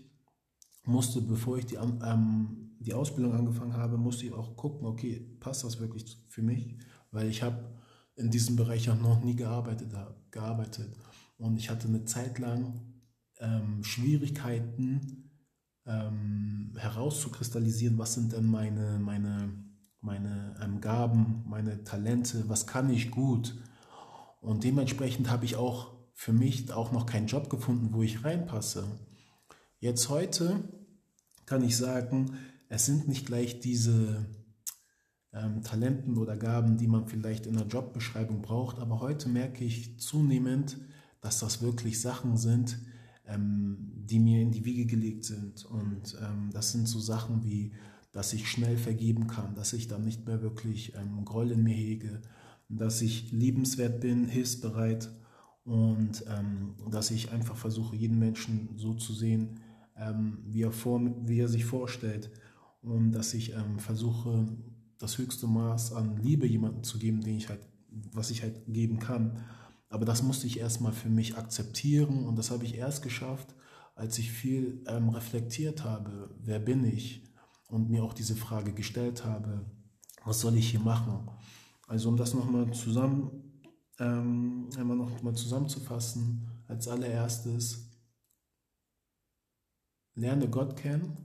musste, 0.84 1.22
bevor 1.22 1.58
ich 1.58 1.66
die, 1.66 1.76
ähm, 1.76 2.76
die 2.80 2.94
Ausbildung 2.94 3.34
angefangen 3.34 3.74
habe, 3.74 3.98
musste 3.98 4.26
ich 4.26 4.34
auch 4.34 4.56
gucken, 4.56 4.88
okay, 4.88 5.20
passt 5.40 5.64
das 5.64 5.80
wirklich 5.80 6.18
für 6.30 6.42
mich? 6.42 6.78
Weil 7.12 7.28
ich 7.28 7.44
habe 7.44 7.76
in 8.16 8.32
diesem 8.32 8.56
Bereich 8.56 8.90
auch 8.90 9.00
noch 9.00 9.24
nie 9.24 9.36
gearbeitet 9.36 9.94
gearbeitet. 10.32 10.96
Und 11.38 11.58
ich 11.58 11.70
hatte 11.70 11.88
eine 11.88 12.06
Zeit 12.06 12.40
lang 12.40 12.82
ähm, 13.40 13.84
Schwierigkeiten 13.84 15.32
ähm, 15.86 16.74
herauszukristallisieren, 16.78 17.98
was 17.98 18.14
sind 18.14 18.34
denn 18.34 18.46
meine, 18.46 19.00
meine, 19.00 19.54
meine 20.02 20.56
ähm, 20.62 20.82
Gaben, 20.82 21.44
meine 21.48 21.84
Talente, 21.84 22.50
was 22.50 22.68
kann 22.68 22.90
ich 22.90 23.12
gut. 23.12 23.56
Und 24.42 24.64
dementsprechend 24.64 25.30
habe 25.30 25.46
ich 25.46 25.56
auch 25.56 25.97
für 26.18 26.34
mich 26.34 26.74
auch 26.74 26.92
noch 26.92 27.06
keinen 27.06 27.28
Job 27.28 27.48
gefunden, 27.48 27.94
wo 27.94 28.02
ich 28.02 28.24
reinpasse. 28.24 28.86
Jetzt 29.80 30.10
heute 30.10 30.64
kann 31.46 31.64
ich 31.64 31.78
sagen, 31.78 32.32
es 32.70 32.88
sind 32.88 33.08
nicht 33.08 33.28
gleich 33.28 33.60
diese 33.60 34.26
ähm, 35.32 35.62
Talenten 35.62 36.18
oder 36.18 36.36
Gaben, 36.36 36.78
die 36.78 36.88
man 36.88 37.06
vielleicht 37.06 37.46
in 37.46 37.56
der 37.56 37.68
Jobbeschreibung 37.68 38.42
braucht. 38.42 38.80
Aber 38.80 39.00
heute 39.00 39.30
merke 39.30 39.64
ich 39.64 40.00
zunehmend, 40.00 40.80
dass 41.22 41.40
das 41.40 41.62
wirklich 41.62 42.02
Sachen 42.02 42.36
sind, 42.36 42.80
ähm, 43.28 43.78
die 43.94 44.20
mir 44.20 44.42
in 44.42 44.52
die 44.52 44.66
Wiege 44.66 44.88
gelegt 44.88 45.24
sind. 45.24 45.66
Und 45.66 46.18
ähm, 46.20 46.50
das 46.52 46.72
sind 46.72 46.88
so 46.88 47.00
Sachen 47.00 47.44
wie, 47.44 47.74
dass 48.12 48.34
ich 48.34 48.50
schnell 48.50 48.78
vergeben 48.78 49.28
kann, 49.28 49.54
dass 49.54 49.72
ich 49.72 49.88
dann 49.88 50.04
nicht 50.04 50.26
mehr 50.26 50.42
wirklich 50.42 50.96
ähm, 50.96 51.24
Groll 51.26 51.52
in 51.52 51.62
mir 51.62 51.76
hege, 51.76 52.24
dass 52.70 53.04
ich 53.04 53.32
liebenswert 53.32 54.02
bin, 54.02 54.26
hilfsbereit 54.26 55.12
und 55.68 56.24
ähm, 56.30 56.76
dass 56.90 57.12
ich 57.12 57.32
einfach 57.34 57.58
versuche, 57.58 57.96
jeden 57.96 58.18
Menschen 58.18 58.70
so 58.78 58.94
zu 58.94 59.14
sehen, 59.14 59.60
ähm, 59.98 60.40
wie, 60.46 60.64
er 60.64 60.72
vor, 60.72 61.02
wie 61.26 61.42
er 61.42 61.50
sich 61.50 61.66
vorstellt 61.66 62.32
und 62.82 63.12
dass 63.12 63.34
ich 63.34 63.54
ähm, 63.54 63.78
versuche, 63.78 64.48
das 64.98 65.18
höchste 65.18 65.46
Maß 65.46 65.92
an 65.92 66.16
Liebe 66.18 66.48
jemandem 66.48 66.84
zu 66.84 66.98
geben, 66.98 67.22
den 67.22 67.36
ich 67.36 67.50
halt, 67.50 67.60
was 68.14 68.32
ich 68.32 68.44
halt 68.44 68.62
geben 68.68 69.00
kann. 69.00 69.44
Aber 69.90 70.06
das 70.06 70.24
musste 70.24 70.48
ich 70.48 70.58
erstmal 70.58 70.94
für 70.94 71.10
mich 71.10 71.38
akzeptieren 71.38 72.26
und 72.26 72.38
das 72.38 72.50
habe 72.50 72.64
ich 72.64 72.76
erst 72.76 73.04
geschafft, 73.04 73.54
als 73.94 74.18
ich 74.20 74.32
viel 74.32 74.84
ähm, 74.88 75.10
reflektiert 75.10 75.84
habe, 75.84 76.30
wer 76.40 76.60
bin 76.60 76.86
ich 76.86 77.24
und 77.68 77.90
mir 77.90 78.06
auch 78.06 78.14
diese 78.14 78.38
Frage 78.38 78.72
gestellt 78.72 79.26
habe, 79.26 79.66
was 80.24 80.40
soll 80.40 80.56
ich 80.56 80.70
hier 80.70 80.80
machen? 80.80 81.30
Also 81.88 82.08
um 82.08 82.16
das 82.16 82.34
nochmal 82.34 82.72
zusammen, 82.72 83.47
ähm, 84.00 84.70
einmal 84.78 84.98
noch 84.98 85.22
mal 85.22 85.36
zusammenzufassen, 85.36 86.48
als 86.68 86.88
allererstes, 86.88 87.90
lerne 90.16 90.50
Gott 90.50 90.76
kennen 90.76 91.18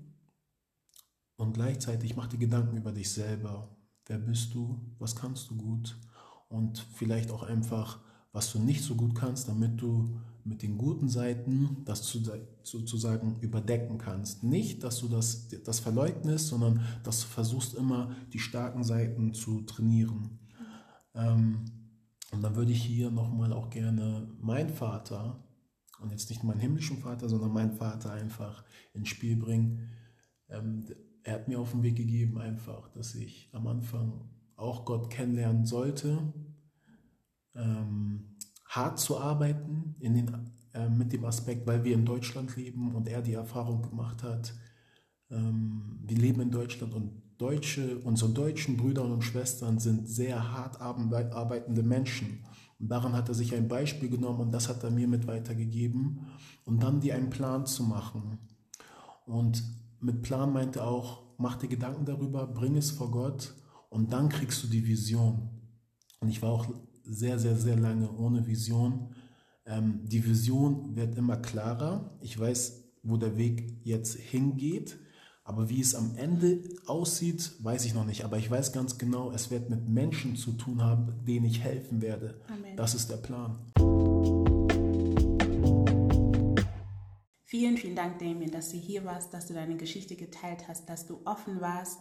und 1.36 1.54
gleichzeitig 1.54 2.16
mach 2.16 2.28
dir 2.28 2.38
Gedanken 2.38 2.76
über 2.76 2.92
dich 2.92 3.10
selber. 3.10 3.76
Wer 4.06 4.18
bist 4.18 4.54
du? 4.54 4.80
Was 4.98 5.16
kannst 5.16 5.50
du 5.50 5.56
gut? 5.56 5.96
Und 6.48 6.78
vielleicht 6.94 7.30
auch 7.30 7.42
einfach, 7.42 8.00
was 8.32 8.52
du 8.52 8.58
nicht 8.58 8.82
so 8.82 8.94
gut 8.94 9.14
kannst, 9.14 9.48
damit 9.48 9.80
du 9.80 10.20
mit 10.44 10.62
den 10.62 10.76
guten 10.76 11.08
Seiten 11.08 11.82
das 11.84 12.18
sozusagen 12.62 13.38
überdecken 13.40 13.98
kannst. 13.98 14.42
Nicht, 14.42 14.82
dass 14.82 14.98
du 14.98 15.08
das, 15.08 15.48
das 15.64 15.80
verleugnest, 15.80 16.48
sondern 16.48 16.84
dass 17.04 17.20
du 17.20 17.26
versuchst 17.28 17.74
immer 17.74 18.14
die 18.32 18.40
starken 18.40 18.82
Seiten 18.82 19.34
zu 19.34 19.62
trainieren. 19.62 20.40
Ähm, 21.14 21.81
und 22.32 22.42
dann 22.42 22.56
würde 22.56 22.72
ich 22.72 22.82
hier 22.82 23.10
nochmal 23.10 23.52
auch 23.52 23.70
gerne 23.70 24.28
meinen 24.40 24.70
Vater, 24.70 25.42
und 26.00 26.10
jetzt 26.10 26.28
nicht 26.30 26.42
meinen 26.42 26.60
himmlischen 26.60 26.98
Vater, 26.98 27.28
sondern 27.28 27.52
meinen 27.52 27.72
Vater 27.72 28.12
einfach 28.12 28.64
ins 28.92 29.08
Spiel 29.08 29.36
bringen. 29.36 29.88
Ähm, 30.48 30.84
er 31.22 31.34
hat 31.34 31.48
mir 31.48 31.60
auf 31.60 31.70
den 31.70 31.82
Weg 31.84 31.96
gegeben 31.96 32.38
einfach, 32.38 32.88
dass 32.88 33.14
ich 33.14 33.48
am 33.52 33.68
Anfang 33.68 34.28
auch 34.56 34.84
Gott 34.84 35.10
kennenlernen 35.10 35.64
sollte, 35.64 36.32
ähm, 37.54 38.36
hart 38.66 38.98
zu 38.98 39.18
arbeiten 39.18 39.94
in 40.00 40.14
den, 40.14 40.50
äh, 40.74 40.88
mit 40.88 41.12
dem 41.12 41.24
Aspekt, 41.24 41.66
weil 41.66 41.84
wir 41.84 41.94
in 41.94 42.04
Deutschland 42.04 42.56
leben 42.56 42.94
und 42.94 43.06
er 43.06 43.22
die 43.22 43.34
Erfahrung 43.34 43.82
gemacht 43.82 44.22
hat, 44.22 44.54
ähm, 45.30 46.00
wir 46.02 46.16
leben 46.16 46.40
in 46.40 46.50
Deutschland 46.50 46.94
und 46.94 47.21
Deutsche, 47.42 47.98
unsere 48.04 48.30
deutschen 48.30 48.76
Brüder 48.76 49.04
und 49.04 49.22
Schwestern 49.22 49.80
sind 49.80 50.08
sehr 50.08 50.52
hart 50.52 50.80
arbeitende 50.80 51.82
Menschen. 51.82 52.44
Und 52.78 52.88
daran 52.88 53.14
hat 53.14 53.28
er 53.28 53.34
sich 53.34 53.52
ein 53.52 53.66
Beispiel 53.66 54.08
genommen 54.08 54.38
und 54.38 54.52
das 54.52 54.68
hat 54.68 54.84
er 54.84 54.92
mir 54.92 55.08
mit 55.08 55.26
weitergegeben, 55.26 56.28
um 56.64 56.78
dann 56.78 57.00
dir 57.00 57.16
einen 57.16 57.30
Plan 57.30 57.66
zu 57.66 57.82
machen. 57.82 58.38
Und 59.26 59.60
mit 59.98 60.22
Plan 60.22 60.52
meinte 60.52 60.78
er 60.78 60.86
auch, 60.86 61.24
mach 61.36 61.56
dir 61.56 61.66
Gedanken 61.66 62.04
darüber, 62.04 62.46
bring 62.46 62.76
es 62.76 62.92
vor 62.92 63.10
Gott 63.10 63.54
und 63.90 64.12
dann 64.12 64.28
kriegst 64.28 64.62
du 64.62 64.68
die 64.68 64.86
Vision. 64.86 65.50
Und 66.20 66.28
ich 66.28 66.42
war 66.42 66.50
auch 66.50 66.66
sehr, 67.02 67.40
sehr, 67.40 67.56
sehr 67.56 67.76
lange 67.76 68.08
ohne 68.12 68.46
Vision. 68.46 69.16
Ähm, 69.66 70.00
die 70.04 70.24
Vision 70.24 70.94
wird 70.94 71.16
immer 71.16 71.38
klarer. 71.38 72.16
Ich 72.20 72.38
weiß, 72.38 72.84
wo 73.02 73.16
der 73.16 73.36
Weg 73.36 73.80
jetzt 73.82 74.14
hingeht. 74.16 74.96
Aber 75.44 75.68
wie 75.68 75.80
es 75.80 75.96
am 75.96 76.14
Ende 76.16 76.62
aussieht, 76.86 77.52
weiß 77.58 77.84
ich 77.84 77.94
noch 77.94 78.04
nicht. 78.04 78.24
Aber 78.24 78.38
ich 78.38 78.48
weiß 78.48 78.72
ganz 78.72 78.96
genau, 78.96 79.32
es 79.32 79.50
wird 79.50 79.70
mit 79.70 79.88
Menschen 79.88 80.36
zu 80.36 80.52
tun 80.52 80.82
haben, 80.82 81.24
denen 81.26 81.46
ich 81.46 81.60
helfen 81.60 82.00
werde. 82.00 82.40
Amen. 82.46 82.76
Das 82.76 82.94
ist 82.94 83.10
der 83.10 83.16
Plan. 83.16 83.58
Vielen, 87.44 87.76
vielen 87.76 87.96
Dank, 87.96 88.20
Damien, 88.20 88.52
dass 88.52 88.70
du 88.70 88.76
hier 88.76 89.04
warst, 89.04 89.34
dass 89.34 89.46
du 89.46 89.54
deine 89.54 89.76
Geschichte 89.76 90.14
geteilt 90.14 90.68
hast, 90.68 90.88
dass 90.88 91.06
du 91.06 91.20
offen 91.24 91.60
warst, 91.60 91.98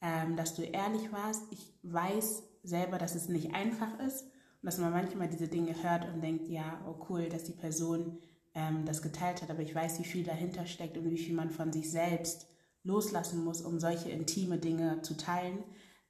ähm, 0.00 0.36
dass 0.36 0.54
du 0.54 0.62
ehrlich 0.62 1.12
warst. 1.12 1.42
Ich 1.50 1.74
weiß 1.82 2.42
selber, 2.62 2.96
dass 2.96 3.14
es 3.14 3.28
nicht 3.28 3.54
einfach 3.54 4.00
ist 4.00 4.22
und 4.22 4.66
dass 4.66 4.78
man 4.78 4.90
manchmal 4.90 5.28
diese 5.28 5.48
Dinge 5.48 5.74
hört 5.82 6.12
und 6.12 6.22
denkt, 6.22 6.48
ja, 6.48 6.80
oh 6.88 7.06
cool, 7.10 7.28
dass 7.28 7.44
die 7.44 7.52
Person 7.52 8.18
ähm, 8.54 8.86
das 8.86 9.02
geteilt 9.02 9.42
hat, 9.42 9.50
aber 9.50 9.60
ich 9.60 9.74
weiß, 9.74 9.98
wie 10.00 10.04
viel 10.04 10.24
dahinter 10.24 10.66
steckt 10.66 10.96
und 10.96 11.10
wie 11.10 11.18
viel 11.18 11.34
man 11.34 11.50
von 11.50 11.72
sich 11.72 11.90
selbst 11.90 12.46
loslassen 12.82 13.44
muss, 13.44 13.62
um 13.62 13.78
solche 13.78 14.10
intime 14.10 14.58
Dinge 14.58 15.02
zu 15.02 15.16
teilen. 15.16 15.58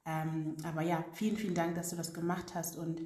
Ähm, 0.05 0.55
aber 0.63 0.81
ja, 0.81 1.03
vielen, 1.13 1.37
vielen 1.37 1.55
Dank, 1.55 1.75
dass 1.75 1.91
du 1.91 1.95
das 1.95 2.13
gemacht 2.13 2.55
hast 2.55 2.77
und 2.77 3.01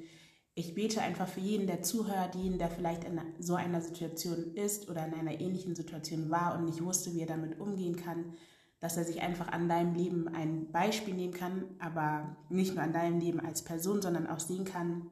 ich 0.58 0.74
bete 0.74 1.02
einfach 1.02 1.28
für 1.28 1.40
jeden, 1.40 1.66
der 1.66 1.82
zuhört, 1.82 2.34
jeden, 2.34 2.58
der 2.58 2.70
vielleicht 2.70 3.04
in 3.04 3.20
so 3.38 3.56
einer 3.56 3.82
Situation 3.82 4.54
ist 4.54 4.88
oder 4.88 5.06
in 5.06 5.12
einer 5.12 5.38
ähnlichen 5.38 5.74
Situation 5.74 6.30
war 6.30 6.56
und 6.56 6.64
nicht 6.64 6.82
wusste, 6.82 7.12
wie 7.12 7.20
er 7.20 7.26
damit 7.26 7.60
umgehen 7.60 7.96
kann, 7.96 8.32
dass 8.80 8.96
er 8.96 9.04
sich 9.04 9.20
einfach 9.20 9.48
an 9.48 9.68
deinem 9.68 9.94
Leben 9.94 10.28
ein 10.28 10.72
Beispiel 10.72 11.12
nehmen 11.12 11.34
kann, 11.34 11.64
aber 11.78 12.36
nicht 12.48 12.74
nur 12.74 12.82
an 12.82 12.94
deinem 12.94 13.20
Leben 13.20 13.40
als 13.40 13.64
Person, 13.64 14.00
sondern 14.00 14.26
auch 14.26 14.40
sehen 14.40 14.64
kann, 14.64 15.10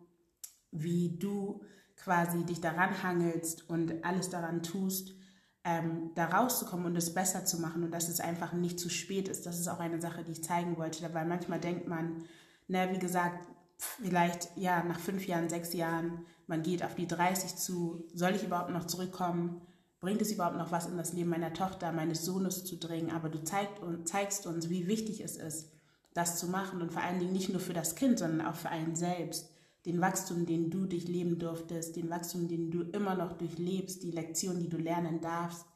wie 0.71 1.19
du 1.19 1.63
quasi 1.97 2.45
dich 2.45 2.63
daran 2.63 3.03
hangelst 3.03 3.69
und 3.69 4.03
alles 4.03 4.31
daran 4.31 4.63
tust, 4.63 5.15
ähm, 5.65 6.11
da 6.15 6.27
rauszukommen 6.27 6.87
und 6.87 6.97
es 6.97 7.15
besser 7.15 7.45
zu 7.47 7.59
machen 7.59 7.83
und 7.83 7.91
dass 7.91 8.09
es 8.09 8.21
einfach 8.21 8.53
nicht 8.53 8.79
zu 8.79 8.91
spät 8.91 9.29
ist. 9.29 9.47
Das 9.47 9.59
ist 9.59 9.69
auch 9.69 9.81
eine 9.81 10.01
Sache, 10.01 10.23
die 10.23 10.33
ich 10.33 10.45
zeigen 10.45 10.77
wollte, 10.77 11.13
weil 11.15 11.25
manchmal 11.25 11.59
denkt 11.59 11.89
man, 11.89 12.25
na, 12.69 12.93
wie 12.93 12.99
gesagt, 12.99 13.49
vielleicht 13.79 14.51
ja 14.57 14.85
nach 14.85 15.01
fünf 15.01 15.27
Jahren, 15.27 15.49
sechs 15.49 15.73
Jahren, 15.73 16.27
man 16.47 16.63
geht 16.63 16.85
auf 16.85 16.95
die 16.95 17.07
30 17.07 17.57
zu, 17.57 18.05
soll 18.13 18.35
ich 18.35 18.45
überhaupt 18.45 18.71
noch 18.71 18.87
zurückkommen? 18.87 19.63
Bringt 20.01 20.21
es 20.21 20.33
überhaupt 20.33 20.59
noch 20.59 20.71
was 20.71 20.87
in 20.87 20.99
das 20.99 21.15
Leben 21.15 21.31
meiner 21.31 21.55
Tochter, 21.55 21.91
meines 21.93 22.27
Sohnes 22.27 22.65
zu 22.65 22.77
dringen? 22.77 23.11
Aber 23.11 23.31
du 23.31 23.43
zeigt, 23.43 23.81
zeigst 24.05 24.47
uns, 24.47 24.69
wie 24.69 24.87
wichtig 24.87 25.23
es 25.23 25.37
ist, 25.39 25.71
das 26.13 26.39
zu 26.39 26.47
machen 26.47 26.83
und 26.83 26.93
vor 26.93 27.03
allen 27.03 27.19
Dingen 27.19 27.33
nicht 27.33 27.49
nur 27.49 27.61
für 27.61 27.73
das 27.73 27.95
Kind, 27.95 28.19
sondern 28.19 28.47
auch 28.47 28.55
für 28.55 28.69
einen 28.69 28.95
selbst 28.95 29.54
den 29.87 30.01
Wachstum, 30.01 30.47
den 30.47 30.71
du 30.71 30.87
durchleben 30.87 31.39
durftest, 31.39 31.97
den 31.97 32.11
Wachstum, 32.11 32.49
den 32.49 32.71
du 32.71 32.83
immer 32.83 33.15
noch 33.15 33.37
durchlebst, 33.37 34.03
die 34.03 34.11
Lektion, 34.11 34.59
die 34.59 34.69
du 34.69 34.79
lernen 34.79 35.21
darfst, 35.21 35.67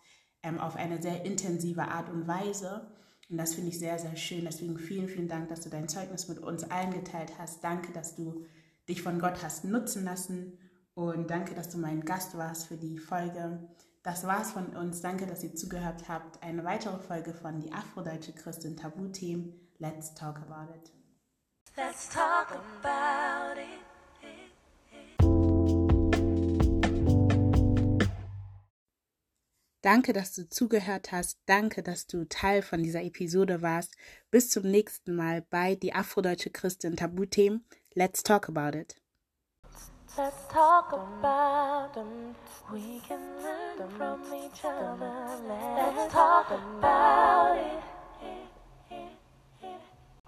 ähm, 0.43 0.59
auf 0.59 0.77
eine 0.77 1.01
sehr 1.03 1.25
intensive 1.25 1.89
Art 1.89 2.09
und 2.11 2.27
Weise. 2.27 2.91
Und 3.29 3.37
das 3.37 3.55
finde 3.55 3.71
ich 3.71 3.79
sehr, 3.79 3.99
sehr 3.99 4.17
schön. 4.17 4.45
Deswegen 4.45 4.79
vielen, 4.79 5.09
vielen 5.09 5.29
Dank, 5.29 5.49
dass 5.49 5.61
du 5.61 5.69
dein 5.69 5.89
Zeugnis 5.89 6.29
mit 6.29 6.39
uns 6.39 6.65
allen 6.65 6.93
geteilt 6.93 7.33
hast. 7.39 7.63
Danke, 7.63 7.93
dass 7.93 8.17
du 8.17 8.47
dich 8.89 9.03
von 9.03 9.19
Gott 9.19 9.43
hast 9.43 9.65
nutzen 9.65 10.05
lassen. 10.05 10.59
Und 10.95 11.31
danke, 11.31 11.55
dass 11.55 11.69
du 11.69 11.79
mein 11.79 12.05
Gast 12.05 12.37
warst 12.37 12.67
für 12.67 12.77
die 12.77 12.99
Folge. 12.99 13.69
Das 14.03 14.25
war's 14.25 14.53
von 14.53 14.75
uns. 14.75 15.03
Danke, 15.03 15.27
dass 15.27 15.45
ihr 15.45 15.55
zugehört 15.55 16.09
habt. 16.09 16.43
Eine 16.43 16.65
weitere 16.65 16.99
Folge 16.99 17.35
von 17.35 17.61
Die 17.61 17.73
Afrodeutsche 17.73 18.33
Christin 18.33 18.77
Tabuthemen. 18.77 19.53
Let's 19.79 20.15
talk 20.15 20.39
about 20.39 20.73
it. 20.75 20.91
Let's 21.77 22.09
talk 22.09 22.51
about 22.51 23.61
it. 23.61 23.88
Danke, 29.89 30.13
dass 30.13 30.35
du 30.35 30.47
zugehört 30.47 31.13
hast. 31.13 31.39
Danke, 31.47 31.83
dass 31.83 32.07
du 32.07 32.29
Teil 32.29 32.61
von 32.61 32.83
dieser 32.83 33.03
Episode 33.03 33.63
warst. 33.63 33.97
Bis 34.31 34.51
zum 34.51 34.65
nächsten 34.65 35.17
Mal 35.17 35.41
bei 35.49 35.77
Die 35.77 35.95
Afrodeutsche 35.95 36.51
Christin 36.51 36.95
Tabuthemen. 36.95 37.65
Let's 37.95 38.23
talk 38.23 38.51
about 38.51 38.77
it. 38.77 38.97
Let's 40.15 40.47
talk 40.53 40.93
about 40.93 41.95
them. 41.95 42.35
We 42.71 43.01
can 43.09 43.19
learn 43.43 43.89
from 43.97 44.21
each 44.35 44.63
other. 44.63 45.41
Let's 45.49 46.13
talk 46.13 46.51
about 46.51 47.57